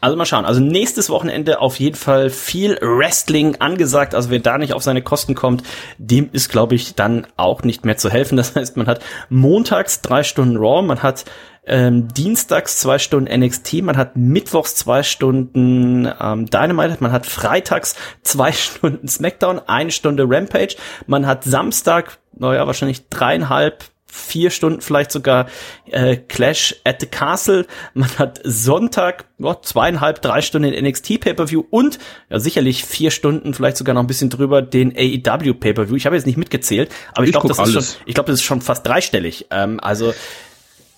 also 0.00 0.16
mal 0.16 0.26
schauen. 0.26 0.44
Also 0.44 0.60
nächstes 0.60 1.10
Wochenende 1.10 1.60
auf 1.60 1.78
jeden 1.78 1.96
Fall 1.96 2.30
viel 2.30 2.78
Wrestling 2.80 3.56
angesagt. 3.60 4.14
Also 4.14 4.30
wer 4.30 4.38
da 4.38 4.58
nicht 4.58 4.72
auf 4.72 4.82
seine 4.82 5.02
Kosten 5.02 5.34
kommt, 5.34 5.62
dem 5.98 6.28
ist, 6.32 6.50
glaube 6.50 6.74
ich, 6.74 6.94
dann 6.94 7.26
auch 7.36 7.62
nicht 7.62 7.84
mehr 7.84 7.96
zu 7.96 8.10
helfen. 8.10 8.36
Das 8.46 8.54
heißt, 8.54 8.76
man 8.76 8.86
hat 8.86 9.00
montags 9.28 10.02
drei 10.02 10.22
Stunden 10.22 10.56
Raw, 10.56 10.82
man 10.82 11.02
hat 11.02 11.24
ähm, 11.66 12.08
dienstags 12.08 12.78
zwei 12.78 12.98
Stunden 12.98 13.40
NXT, 13.40 13.82
man 13.82 13.96
hat 13.96 14.16
mittwochs 14.16 14.76
zwei 14.76 15.02
Stunden 15.02 16.08
ähm, 16.20 16.46
Dynamite, 16.46 16.98
man 17.00 17.12
hat 17.12 17.26
freitags 17.26 17.96
zwei 18.22 18.52
Stunden 18.52 19.08
SmackDown, 19.08 19.60
eine 19.66 19.90
Stunde 19.90 20.24
Rampage, 20.28 20.76
man 21.06 21.26
hat 21.26 21.44
Samstag, 21.44 22.18
naja, 22.34 22.66
wahrscheinlich 22.66 23.08
dreieinhalb 23.08 23.84
vier 24.06 24.50
Stunden 24.50 24.80
vielleicht 24.80 25.10
sogar 25.10 25.46
äh, 25.90 26.16
Clash 26.16 26.76
at 26.84 27.00
the 27.00 27.06
Castle. 27.06 27.66
Man 27.94 28.08
hat 28.18 28.40
Sonntag 28.44 29.26
oh, 29.40 29.54
zweieinhalb, 29.54 30.22
drei 30.22 30.40
Stunden 30.40 30.72
NXT 30.72 31.20
Pay-per-View 31.20 31.64
und 31.70 31.98
ja 32.30 32.38
sicherlich 32.38 32.84
vier 32.84 33.10
Stunden, 33.10 33.54
vielleicht 33.54 33.76
sogar 33.76 33.94
noch 33.94 34.02
ein 34.02 34.06
bisschen 34.06 34.30
drüber 34.30 34.62
den 34.62 34.96
AEW 34.96 35.54
Pay-per-View. 35.54 35.96
Ich 35.96 36.06
habe 36.06 36.16
jetzt 36.16 36.26
nicht 36.26 36.38
mitgezählt, 36.38 36.90
aber 37.12 37.24
ich, 37.24 37.28
ich 37.28 37.32
glaube, 37.32 37.48
das 37.48 37.58
alles. 37.58 37.74
ist 37.74 37.92
schon, 37.94 38.02
ich 38.06 38.14
glaube, 38.14 38.30
das 38.30 38.40
ist 38.40 38.46
schon 38.46 38.60
fast 38.60 38.86
dreistellig. 38.86 39.46
Ähm, 39.50 39.80
also 39.80 40.14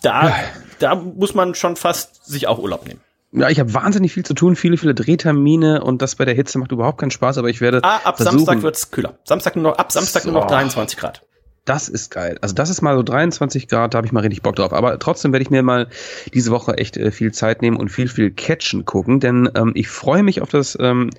da, 0.02 0.28
ja. 0.28 0.36
da 0.78 0.94
muss 0.94 1.34
man 1.34 1.54
schon 1.54 1.76
fast 1.76 2.24
sich 2.26 2.46
auch 2.46 2.58
Urlaub 2.58 2.86
nehmen. 2.86 3.00
Ja, 3.30 3.50
ich 3.50 3.60
habe 3.60 3.74
wahnsinnig 3.74 4.14
viel 4.14 4.24
zu 4.24 4.32
tun, 4.32 4.56
viele, 4.56 4.78
viele 4.78 4.94
Drehtermine 4.94 5.84
und 5.84 6.00
das 6.00 6.14
bei 6.14 6.24
der 6.24 6.34
Hitze 6.34 6.58
macht 6.58 6.72
überhaupt 6.72 6.98
keinen 6.98 7.10
Spaß, 7.10 7.36
aber 7.36 7.48
ich 7.48 7.60
werde. 7.60 7.80
Ah, 7.82 8.00
ab 8.04 8.16
versuchen. 8.16 8.38
Samstag 8.38 8.62
wird's 8.62 8.90
kühler. 8.90 9.18
Samstag 9.24 9.56
nur 9.56 9.64
noch, 9.64 9.78
ab 9.78 9.92
Samstag 9.92 10.22
so. 10.22 10.30
nur 10.30 10.40
noch 10.40 10.46
23 10.46 10.98
Grad. 10.98 11.22
Das 11.68 11.90
ist 11.90 12.10
geil. 12.10 12.38
Also 12.40 12.54
das 12.54 12.70
ist 12.70 12.80
mal 12.80 12.96
so 12.96 13.02
23 13.02 13.68
Grad, 13.68 13.92
da 13.92 13.98
habe 13.98 14.06
ich 14.06 14.12
mal 14.12 14.20
richtig 14.20 14.40
Bock 14.40 14.56
drauf. 14.56 14.72
Aber 14.72 14.98
trotzdem 14.98 15.32
werde 15.32 15.42
ich 15.42 15.50
mir 15.50 15.62
mal 15.62 15.88
diese 16.32 16.50
Woche 16.50 16.78
echt 16.78 16.96
äh, 16.96 17.10
viel 17.10 17.30
Zeit 17.32 17.60
nehmen 17.60 17.76
und 17.76 17.90
viel, 17.90 18.08
viel 18.08 18.30
Catchen 18.30 18.86
gucken, 18.86 19.20
denn 19.20 19.50
ähm, 19.54 19.72
ich 19.74 19.88
freue 19.88 20.22
mich 20.22 20.40
auf 20.40 20.48
das 20.48 20.78
ähm, 20.80 21.10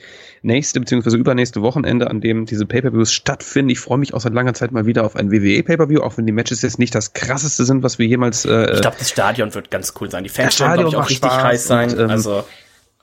nächste 0.41 0.79
bzw. 0.79 1.17
übernächste 1.17 1.61
Wochenende, 1.61 2.09
an 2.09 2.19
dem 2.19 2.47
diese 2.47 2.65
Pay-Per-Views 2.65 3.13
stattfinden. 3.13 3.69
Ich 3.69 3.79
freue 3.79 3.99
mich 3.99 4.15
auch 4.15 4.21
seit 4.21 4.33
langer 4.33 4.55
Zeit 4.55 4.71
mal 4.71 4.87
wieder 4.87 5.05
auf 5.05 5.15
ein 5.15 5.31
WWE-Pay-Per-View, 5.31 6.01
auch 6.01 6.17
wenn 6.17 6.25
die 6.25 6.31
Matches 6.31 6.63
jetzt 6.63 6.79
nicht 6.79 6.95
das 6.95 7.13
krasseste 7.13 7.63
sind, 7.63 7.83
was 7.83 7.99
wir 7.99 8.07
jemals. 8.07 8.45
Äh, 8.45 8.73
ich 8.73 8.81
glaube, 8.81 8.97
das 8.97 9.11
Stadion 9.11 9.53
wird 9.53 9.69
ganz 9.69 9.93
cool 10.01 10.09
sein. 10.09 10.23
Die 10.23 10.31
Fans 10.31 10.59
werden, 10.59 10.73
glaube 10.73 10.89
ich, 10.89 10.95
auch 10.95 11.09
richtig 11.09 11.29
heiß 11.29 11.67
sein. 11.67 11.91
Und, 11.91 11.99
ähm, 11.99 12.09
also 12.09 12.43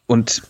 und 0.06 0.42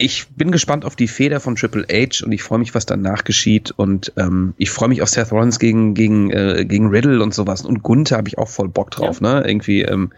ich 0.00 0.28
bin 0.30 0.50
gespannt 0.50 0.84
auf 0.86 0.96
die 0.96 1.08
Feder 1.08 1.40
von 1.40 1.56
Triple 1.56 1.84
H 1.90 2.24
und 2.24 2.32
ich 2.32 2.42
freue 2.42 2.58
mich, 2.58 2.74
was 2.74 2.86
danach 2.86 3.22
geschieht. 3.22 3.70
Und 3.70 4.12
ähm, 4.16 4.54
ich 4.56 4.70
freue 4.70 4.88
mich 4.88 5.02
auf 5.02 5.10
Seth 5.10 5.30
Rollins 5.30 5.58
gegen, 5.58 5.92
gegen, 5.94 6.30
äh, 6.30 6.64
gegen 6.64 6.88
Riddle 6.88 7.22
und 7.22 7.34
sowas. 7.34 7.62
Und 7.62 7.82
Gunther 7.82 8.16
habe 8.16 8.28
ich 8.28 8.38
auch 8.38 8.48
voll 8.48 8.68
Bock 8.68 8.90
drauf, 8.90 9.20
ja. 9.20 9.40
ne? 9.40 9.46
Irgendwie 9.46 9.82
ähm, 9.82 10.10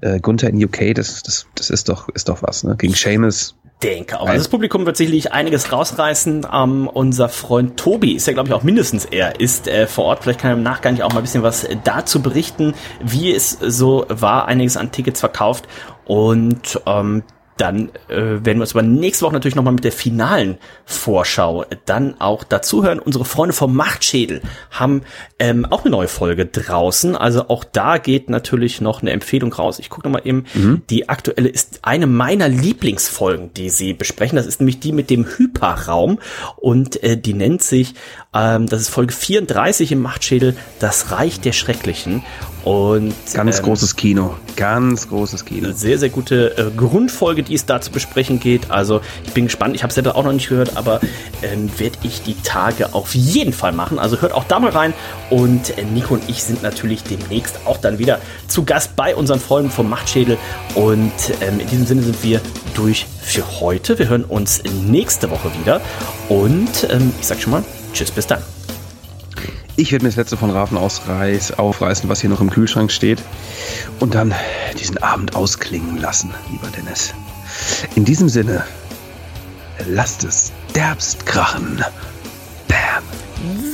äh, 0.00 0.18
Gunther 0.18 0.48
in 0.48 0.62
UK, 0.62 0.94
das, 0.94 1.22
das, 1.22 1.46
das 1.54 1.70
ist 1.70 1.88
doch, 1.88 2.08
ist 2.08 2.28
doch 2.28 2.42
was, 2.42 2.64
ne? 2.64 2.74
Gegen 2.76 2.94
Seamus. 2.94 3.54
Denke 3.82 4.18
auch. 4.18 4.26
Also 4.26 4.38
das 4.38 4.48
Publikum 4.48 4.84
wird 4.84 4.96
sicherlich 4.96 5.32
einiges 5.32 5.70
rausreißen. 5.70 6.46
Ähm, 6.52 6.88
unser 6.88 7.28
Freund 7.28 7.76
Tobi 7.76 8.12
ist 8.12 8.26
ja, 8.26 8.32
glaube 8.32 8.48
ich, 8.48 8.54
auch 8.54 8.64
mindestens 8.64 9.04
er 9.04 9.38
ist 9.38 9.68
äh, 9.68 9.86
vor 9.86 10.06
Ort. 10.06 10.24
Vielleicht 10.24 10.40
kann 10.40 10.50
er 10.50 10.56
im 10.56 10.62
Nachgang 10.64 11.00
auch 11.02 11.10
mal 11.10 11.18
ein 11.18 11.22
bisschen 11.22 11.42
was 11.44 11.68
dazu 11.84 12.20
berichten, 12.20 12.74
wie 13.00 13.32
es 13.32 13.58
so 13.60 14.06
war. 14.08 14.48
Einiges 14.48 14.76
an 14.76 14.90
Tickets 14.90 15.20
verkauft. 15.20 15.68
Und 16.04 16.80
ähm, 16.86 17.22
dann 17.56 17.90
äh, 18.08 18.16
werden 18.16 18.56
wir 18.56 18.62
uns 18.62 18.74
aber 18.74 18.82
nächste 18.82 19.24
Woche 19.24 19.34
natürlich 19.34 19.54
nochmal 19.54 19.74
mit 19.74 19.84
der 19.84 19.92
finalen 19.92 20.58
Vorschau 20.84 21.64
dann 21.86 22.20
auch 22.20 22.42
dazuhören. 22.42 22.98
Unsere 22.98 23.24
Freunde 23.24 23.54
vom 23.54 23.74
Machtschädel 23.74 24.42
haben 24.70 25.02
ähm, 25.38 25.64
auch 25.64 25.82
eine 25.82 25.90
neue 25.90 26.08
Folge 26.08 26.46
draußen. 26.46 27.14
Also 27.16 27.48
auch 27.48 27.64
da 27.64 27.98
geht 27.98 28.28
natürlich 28.28 28.80
noch 28.80 29.02
eine 29.02 29.12
Empfehlung 29.12 29.52
raus. 29.52 29.78
Ich 29.78 29.88
gucke 29.88 30.08
nochmal 30.08 30.22
eben. 30.24 30.46
Mhm. 30.54 30.82
Die 30.90 31.08
aktuelle 31.08 31.48
ist 31.48 31.80
eine 31.82 32.06
meiner 32.06 32.48
Lieblingsfolgen, 32.48 33.54
die 33.54 33.70
sie 33.70 33.94
besprechen. 33.94 34.36
Das 34.36 34.46
ist 34.46 34.60
nämlich 34.60 34.80
die 34.80 34.92
mit 34.92 35.10
dem 35.10 35.24
Hyperraum 35.24 36.18
und 36.56 37.02
äh, 37.02 37.16
die 37.16 37.34
nennt 37.34 37.62
sich, 37.62 37.94
ähm, 38.34 38.66
das 38.66 38.82
ist 38.82 38.88
Folge 38.88 39.12
34 39.12 39.92
im 39.92 40.02
Machtschädel, 40.02 40.56
das 40.80 41.12
Reich 41.12 41.40
der 41.40 41.52
Schrecklichen. 41.52 42.22
Und 42.64 43.12
ganz 43.34 43.58
ähm, 43.58 43.64
großes 43.64 43.94
Kino, 43.94 44.36
ganz 44.56 45.08
großes 45.10 45.44
Kino. 45.44 45.72
Sehr, 45.74 45.98
sehr 45.98 46.08
gute 46.08 46.56
äh, 46.56 46.70
Grundfolge, 46.74 47.42
die 47.42 47.54
es 47.54 47.66
da 47.66 47.82
zu 47.82 47.90
besprechen 47.90 48.40
geht. 48.40 48.70
Also 48.70 49.02
ich 49.26 49.32
bin 49.34 49.44
gespannt. 49.44 49.76
Ich 49.76 49.82
habe 49.82 49.92
selber 49.92 50.16
auch 50.16 50.24
noch 50.24 50.32
nicht 50.32 50.48
gehört, 50.48 50.76
aber 50.78 51.00
ähm, 51.42 51.70
werde 51.78 51.98
ich 52.04 52.22
die 52.22 52.34
Tage 52.42 52.94
auf 52.94 53.14
jeden 53.14 53.52
Fall 53.52 53.72
machen. 53.72 53.98
Also 53.98 54.22
hört 54.22 54.32
auch 54.32 54.44
da 54.44 54.60
mal 54.60 54.70
rein. 54.70 54.94
Und 55.28 55.76
äh, 55.76 55.84
Nico 55.84 56.14
und 56.14 56.28
ich 56.28 56.42
sind 56.42 56.62
natürlich 56.62 57.02
demnächst 57.02 57.66
auch 57.66 57.76
dann 57.76 57.98
wieder 57.98 58.18
zu 58.48 58.64
Gast 58.64 58.96
bei 58.96 59.14
unseren 59.14 59.40
Freunden 59.40 59.70
vom 59.70 59.90
Machtschädel. 59.90 60.38
Und 60.74 61.12
ähm, 61.42 61.60
in 61.60 61.68
diesem 61.68 61.84
Sinne 61.84 62.02
sind 62.02 62.24
wir 62.24 62.40
durch 62.72 63.06
für 63.20 63.60
heute. 63.60 63.98
Wir 63.98 64.08
hören 64.08 64.24
uns 64.24 64.62
nächste 64.86 65.30
Woche 65.30 65.50
wieder. 65.60 65.82
Und 66.30 66.88
ähm, 66.90 67.12
ich 67.20 67.26
sag 67.26 67.42
schon 67.42 67.50
mal, 67.50 67.64
tschüss, 67.94 68.10
bis 68.10 68.26
dann. 68.26 68.42
Ich 69.76 69.90
werde 69.90 70.04
mir 70.04 70.10
das 70.10 70.16
letzte 70.16 70.36
von 70.36 70.50
Rafen 70.50 70.76
ausreiß, 70.76 71.58
aufreißen, 71.58 72.08
was 72.08 72.20
hier 72.20 72.30
noch 72.30 72.40
im 72.40 72.50
Kühlschrank 72.50 72.92
steht. 72.92 73.20
Und 73.98 74.14
dann 74.14 74.34
diesen 74.78 74.98
Abend 74.98 75.34
ausklingen 75.34 75.98
lassen, 75.98 76.32
lieber 76.50 76.68
Dennis. 76.68 77.12
In 77.96 78.04
diesem 78.04 78.28
Sinne, 78.28 78.64
lasst 79.88 80.22
es 80.24 80.52
derbst 80.74 81.26
krachen. 81.26 81.84
Bam. 82.68 83.73